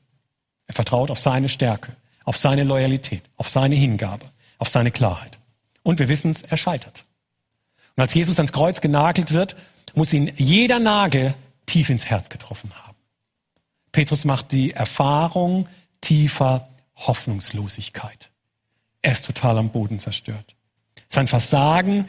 Er 0.68 0.74
vertraut 0.74 1.12
auf 1.12 1.20
seine 1.20 1.50
Stärke, 1.50 1.96
auf 2.24 2.38
seine 2.38 2.64
Loyalität, 2.64 3.24
auf 3.36 3.50
seine 3.50 3.76
Hingabe, 3.76 4.26
auf 4.58 4.70
seine 4.70 4.92
Klarheit. 4.92 5.40
Und 5.84 6.00
wir 6.00 6.10
wissen 6.10 6.32
es, 6.32 6.44
er 6.44 6.58
scheitert. 6.58 7.06
Und 7.96 8.02
als 8.02 8.14
Jesus 8.14 8.38
ans 8.38 8.52
Kreuz 8.52 8.82
genagelt 8.82 9.34
wird, 9.34 9.56
muss 9.96 10.14
ihn 10.14 10.32
jeder 10.38 10.80
Nagel 10.80 11.34
tief 11.66 11.90
ins 11.90 12.06
Herz 12.06 12.30
getroffen 12.30 12.72
haben. 12.76 12.87
Petrus 13.98 14.26
macht 14.26 14.52
die 14.52 14.74
Erfahrung 14.74 15.68
tiefer 16.02 16.70
Hoffnungslosigkeit. 16.98 18.30
Er 19.02 19.14
ist 19.14 19.26
total 19.26 19.58
am 19.58 19.72
Boden 19.72 19.98
zerstört. 19.98 20.54
Sein 21.10 21.28
Versagen 21.28 22.08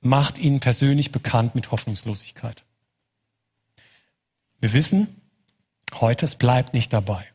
macht 0.00 0.38
ihn 0.38 0.60
persönlich 0.60 1.10
bekannt 1.10 1.56
mit 1.56 1.72
Hoffnungslosigkeit. 1.72 2.62
Wir 4.60 4.72
wissen 4.74 5.08
heute, 5.98 6.24
es 6.24 6.36
bleibt 6.36 6.72
nicht 6.72 6.92
dabei. 6.92 7.26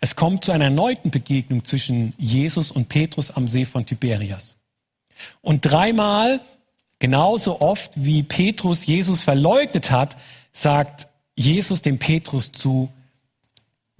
Es 0.00 0.14
kommt 0.14 0.44
zu 0.44 0.52
einer 0.52 0.66
erneuten 0.66 1.10
Begegnung 1.10 1.64
zwischen 1.64 2.14
Jesus 2.18 2.70
und 2.70 2.88
Petrus 2.88 3.32
am 3.32 3.48
See 3.48 3.66
von 3.66 3.84
Tiberias. 3.84 4.54
Und 5.40 5.62
dreimal, 5.62 6.40
genauso 7.00 7.60
oft 7.60 7.90
wie 7.96 8.22
Petrus 8.22 8.86
Jesus 8.86 9.22
verleugnet 9.22 9.90
hat, 9.90 10.16
sagt 10.52 11.08
Jesus 11.34 11.82
dem 11.82 11.98
Petrus 11.98 12.52
zu, 12.52 12.92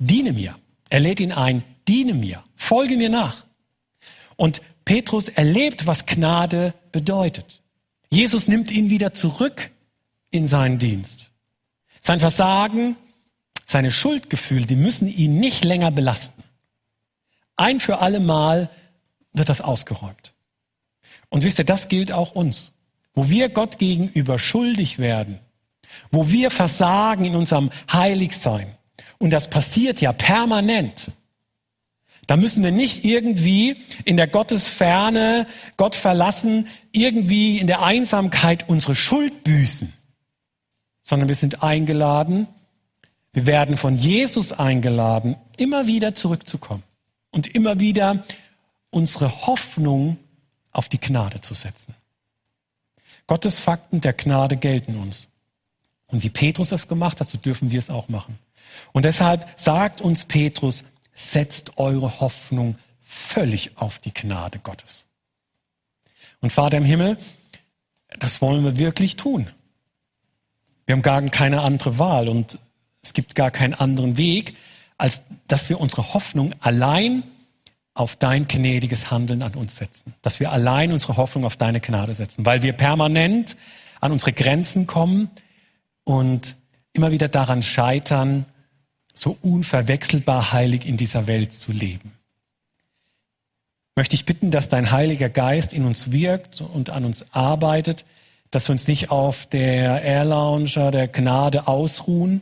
diene 0.00 0.32
mir. 0.32 0.58
Er 0.88 0.98
lädt 0.98 1.20
ihn 1.20 1.30
ein, 1.30 1.62
diene 1.86 2.14
mir, 2.14 2.42
folge 2.56 2.96
mir 2.96 3.10
nach. 3.10 3.44
Und 4.36 4.60
Petrus 4.84 5.28
erlebt, 5.28 5.86
was 5.86 6.06
Gnade 6.06 6.74
bedeutet. 6.90 7.62
Jesus 8.10 8.48
nimmt 8.48 8.72
ihn 8.72 8.90
wieder 8.90 9.14
zurück 9.14 9.70
in 10.30 10.48
seinen 10.48 10.80
Dienst. 10.80 11.30
Sein 12.00 12.18
Versagen, 12.18 12.96
seine 13.66 13.92
Schuldgefühle, 13.92 14.66
die 14.66 14.76
müssen 14.76 15.06
ihn 15.06 15.38
nicht 15.38 15.64
länger 15.64 15.92
belasten. 15.92 16.42
Ein 17.56 17.78
für 17.78 17.98
alle 17.98 18.18
Mal 18.18 18.70
wird 19.32 19.48
das 19.48 19.60
ausgeräumt. 19.60 20.34
Und 21.28 21.44
wisst 21.44 21.58
ihr, 21.58 21.64
das 21.64 21.88
gilt 21.88 22.10
auch 22.10 22.32
uns. 22.32 22.72
Wo 23.14 23.28
wir 23.28 23.48
Gott 23.48 23.78
gegenüber 23.78 24.38
schuldig 24.38 24.98
werden, 24.98 25.38
wo 26.10 26.28
wir 26.28 26.50
versagen 26.50 27.24
in 27.24 27.36
unserem 27.36 27.70
Heiligsein, 27.92 28.76
und 29.18 29.30
das 29.30 29.50
passiert 29.50 30.00
ja 30.00 30.12
permanent, 30.12 31.12
da 32.26 32.36
müssen 32.36 32.62
wir 32.62 32.70
nicht 32.70 33.04
irgendwie 33.04 33.76
in 34.04 34.16
der 34.16 34.28
Gottesferne, 34.28 35.48
Gott 35.76 35.96
verlassen, 35.96 36.68
irgendwie 36.92 37.58
in 37.58 37.66
der 37.66 37.82
Einsamkeit 37.82 38.68
unsere 38.68 38.94
Schuld 38.94 39.42
büßen, 39.42 39.92
sondern 41.02 41.28
wir 41.28 41.34
sind 41.34 41.64
eingeladen, 41.64 42.46
wir 43.32 43.46
werden 43.46 43.76
von 43.76 43.96
Jesus 43.96 44.52
eingeladen, 44.52 45.36
immer 45.56 45.88
wieder 45.88 46.14
zurückzukommen 46.14 46.84
und 47.30 47.48
immer 47.48 47.80
wieder 47.80 48.24
unsere 48.90 49.46
Hoffnung 49.46 50.16
auf 50.72 50.88
die 50.88 51.00
Gnade 51.00 51.40
zu 51.40 51.54
setzen. 51.54 51.94
Gottes 53.26 53.58
Fakten 53.58 54.00
der 54.00 54.12
Gnade 54.12 54.56
gelten 54.56 54.96
uns. 54.96 55.28
Und 56.06 56.22
wie 56.24 56.30
Petrus 56.30 56.72
es 56.72 56.88
gemacht 56.88 57.20
hat, 57.20 57.28
so 57.28 57.38
dürfen 57.38 57.70
wir 57.70 57.78
es 57.78 57.90
auch 57.90 58.08
machen. 58.08 58.38
Und 58.92 59.04
deshalb 59.04 59.46
sagt 59.56 60.00
uns 60.00 60.24
Petrus, 60.24 60.84
setzt 61.14 61.78
eure 61.78 62.20
Hoffnung 62.20 62.76
völlig 63.02 63.76
auf 63.76 63.98
die 63.98 64.14
Gnade 64.14 64.58
Gottes. 64.58 65.06
Und 66.40 66.52
Vater 66.52 66.78
im 66.78 66.84
Himmel, 66.84 67.18
das 68.18 68.40
wollen 68.40 68.64
wir 68.64 68.76
wirklich 68.76 69.16
tun. 69.16 69.48
Wir 70.86 70.94
haben 70.94 71.02
gar 71.02 71.22
keine 71.22 71.60
andere 71.60 71.98
Wahl 71.98 72.28
und 72.28 72.58
es 73.02 73.12
gibt 73.12 73.34
gar 73.34 73.50
keinen 73.50 73.74
anderen 73.74 74.16
Weg, 74.16 74.56
als 74.98 75.22
dass 75.46 75.68
wir 75.68 75.80
unsere 75.80 76.12
Hoffnung 76.14 76.54
allein 76.60 77.22
auf 77.94 78.16
dein 78.16 78.48
gnädiges 78.48 79.10
Handeln 79.10 79.42
an 79.42 79.54
uns 79.54 79.76
setzen. 79.76 80.14
Dass 80.22 80.40
wir 80.40 80.52
allein 80.52 80.92
unsere 80.92 81.16
Hoffnung 81.16 81.44
auf 81.44 81.56
deine 81.56 81.80
Gnade 81.80 82.14
setzen, 82.14 82.46
weil 82.46 82.62
wir 82.62 82.72
permanent 82.72 83.56
an 84.00 84.12
unsere 84.12 84.32
Grenzen 84.32 84.86
kommen 84.86 85.30
und 86.04 86.56
immer 86.92 87.10
wieder 87.10 87.28
daran 87.28 87.62
scheitern, 87.62 88.46
so 89.14 89.36
unverwechselbar 89.42 90.52
heilig 90.52 90.86
in 90.86 90.96
dieser 90.96 91.26
Welt 91.26 91.52
zu 91.52 91.72
leben. 91.72 92.12
Möchte 93.96 94.14
ich 94.14 94.24
bitten, 94.24 94.50
dass 94.50 94.68
dein 94.68 94.92
Heiliger 94.92 95.28
Geist 95.28 95.72
in 95.72 95.84
uns 95.84 96.10
wirkt 96.10 96.60
und 96.60 96.90
an 96.90 97.04
uns 97.04 97.26
arbeitet, 97.32 98.04
dass 98.50 98.68
wir 98.68 98.72
uns 98.72 98.88
nicht 98.88 99.10
auf 99.10 99.46
der 99.46 100.02
Air 100.02 100.24
Launcher 100.24 100.90
der 100.90 101.08
Gnade 101.08 101.68
ausruhen, 101.68 102.40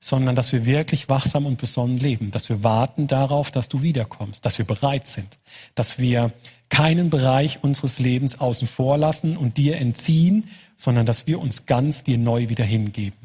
sondern 0.00 0.36
dass 0.36 0.52
wir 0.52 0.66
wirklich 0.66 1.08
wachsam 1.08 1.46
und 1.46 1.58
besonnen 1.58 1.98
leben, 1.98 2.30
dass 2.30 2.48
wir 2.48 2.62
warten 2.62 3.06
darauf, 3.06 3.50
dass 3.50 3.68
du 3.68 3.82
wiederkommst, 3.82 4.44
dass 4.44 4.58
wir 4.58 4.66
bereit 4.66 5.06
sind, 5.06 5.38
dass 5.74 5.98
wir 5.98 6.32
keinen 6.68 7.08
Bereich 7.08 7.62
unseres 7.62 7.98
Lebens 7.98 8.38
außen 8.40 8.68
vor 8.68 8.98
lassen 8.98 9.36
und 9.36 9.56
dir 9.56 9.78
entziehen, 9.78 10.48
sondern 10.76 11.06
dass 11.06 11.26
wir 11.26 11.40
uns 11.40 11.66
ganz 11.66 12.02
dir 12.02 12.18
neu 12.18 12.48
wieder 12.48 12.64
hingeben. 12.64 13.23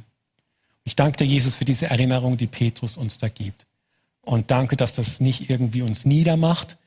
Ich 0.89 0.95
danke 0.95 1.17
dir, 1.17 1.25
Jesus, 1.25 1.53
für 1.53 1.65
diese 1.65 1.85
Erinnerung, 1.85 2.35
die 2.35 2.47
Petrus 2.47 2.97
uns 2.97 3.19
da 3.19 3.29
gibt. 3.29 3.67
Und 4.21 4.49
danke, 4.49 4.75
dass 4.75 4.95
das 4.95 5.19
nicht 5.19 5.47
irgendwie 5.47 5.83
uns 5.83 6.03
niedermacht, 6.03 6.77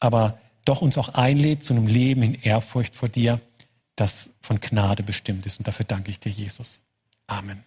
aber 0.00 0.38
doch 0.64 0.80
uns 0.80 0.96
auch 0.96 1.10
einlädt 1.10 1.62
zu 1.62 1.74
einem 1.74 1.86
Leben 1.86 2.22
in 2.22 2.34
Ehrfurcht 2.40 2.94
vor 2.94 3.10
dir, 3.10 3.42
das 3.96 4.30
von 4.40 4.60
Gnade 4.60 5.02
bestimmt 5.02 5.44
ist. 5.44 5.58
Und 5.58 5.68
dafür 5.68 5.84
danke 5.84 6.10
ich 6.10 6.20
dir, 6.20 6.30
Jesus. 6.30 6.80
Amen. 7.26 7.62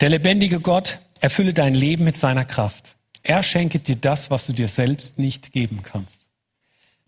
Der 0.00 0.08
lebendige 0.08 0.58
Gott 0.58 0.98
erfülle 1.20 1.54
dein 1.54 1.76
Leben 1.76 2.02
mit 2.02 2.16
seiner 2.16 2.44
Kraft. 2.44 2.96
Er 3.22 3.44
schenke 3.44 3.78
dir 3.78 3.94
das, 3.94 4.32
was 4.32 4.46
du 4.46 4.52
dir 4.52 4.66
selbst 4.66 5.16
nicht 5.16 5.52
geben 5.52 5.84
kannst. 5.84 6.26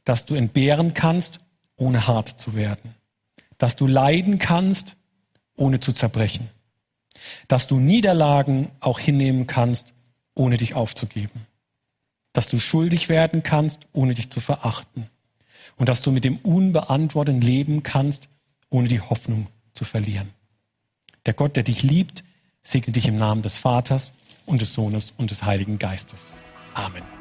Dass 0.04 0.26
du 0.26 0.36
entbehren 0.36 0.94
kannst, 0.94 1.40
ohne 1.74 2.06
hart 2.06 2.40
zu 2.40 2.54
werden. 2.54 2.94
Dass 3.58 3.74
du 3.74 3.88
leiden 3.88 4.38
kannst, 4.38 4.94
ohne 5.60 5.78
zu 5.78 5.92
zerbrechen. 5.92 6.48
Dass 7.46 7.66
du 7.66 7.78
Niederlagen 7.78 8.70
auch 8.80 8.98
hinnehmen 8.98 9.46
kannst, 9.46 9.92
ohne 10.34 10.56
dich 10.56 10.74
aufzugeben. 10.74 11.46
Dass 12.32 12.48
du 12.48 12.58
schuldig 12.58 13.08
werden 13.08 13.42
kannst, 13.42 13.80
ohne 13.92 14.14
dich 14.14 14.30
zu 14.30 14.40
verachten. 14.40 15.06
Und 15.76 15.88
dass 15.88 16.02
du 16.02 16.10
mit 16.10 16.24
dem 16.24 16.38
Unbeantworteten 16.38 17.40
leben 17.40 17.82
kannst, 17.82 18.28
ohne 18.70 18.88
die 18.88 19.00
Hoffnung 19.00 19.48
zu 19.74 19.84
verlieren. 19.84 20.30
Der 21.26 21.34
Gott, 21.34 21.56
der 21.56 21.62
dich 21.62 21.82
liebt, 21.82 22.24
segne 22.62 22.92
dich 22.92 23.06
im 23.06 23.14
Namen 23.14 23.42
des 23.42 23.56
Vaters 23.56 24.12
und 24.46 24.60
des 24.60 24.74
Sohnes 24.74 25.12
und 25.18 25.30
des 25.30 25.42
Heiligen 25.42 25.78
Geistes. 25.78 26.32
Amen. 26.74 27.19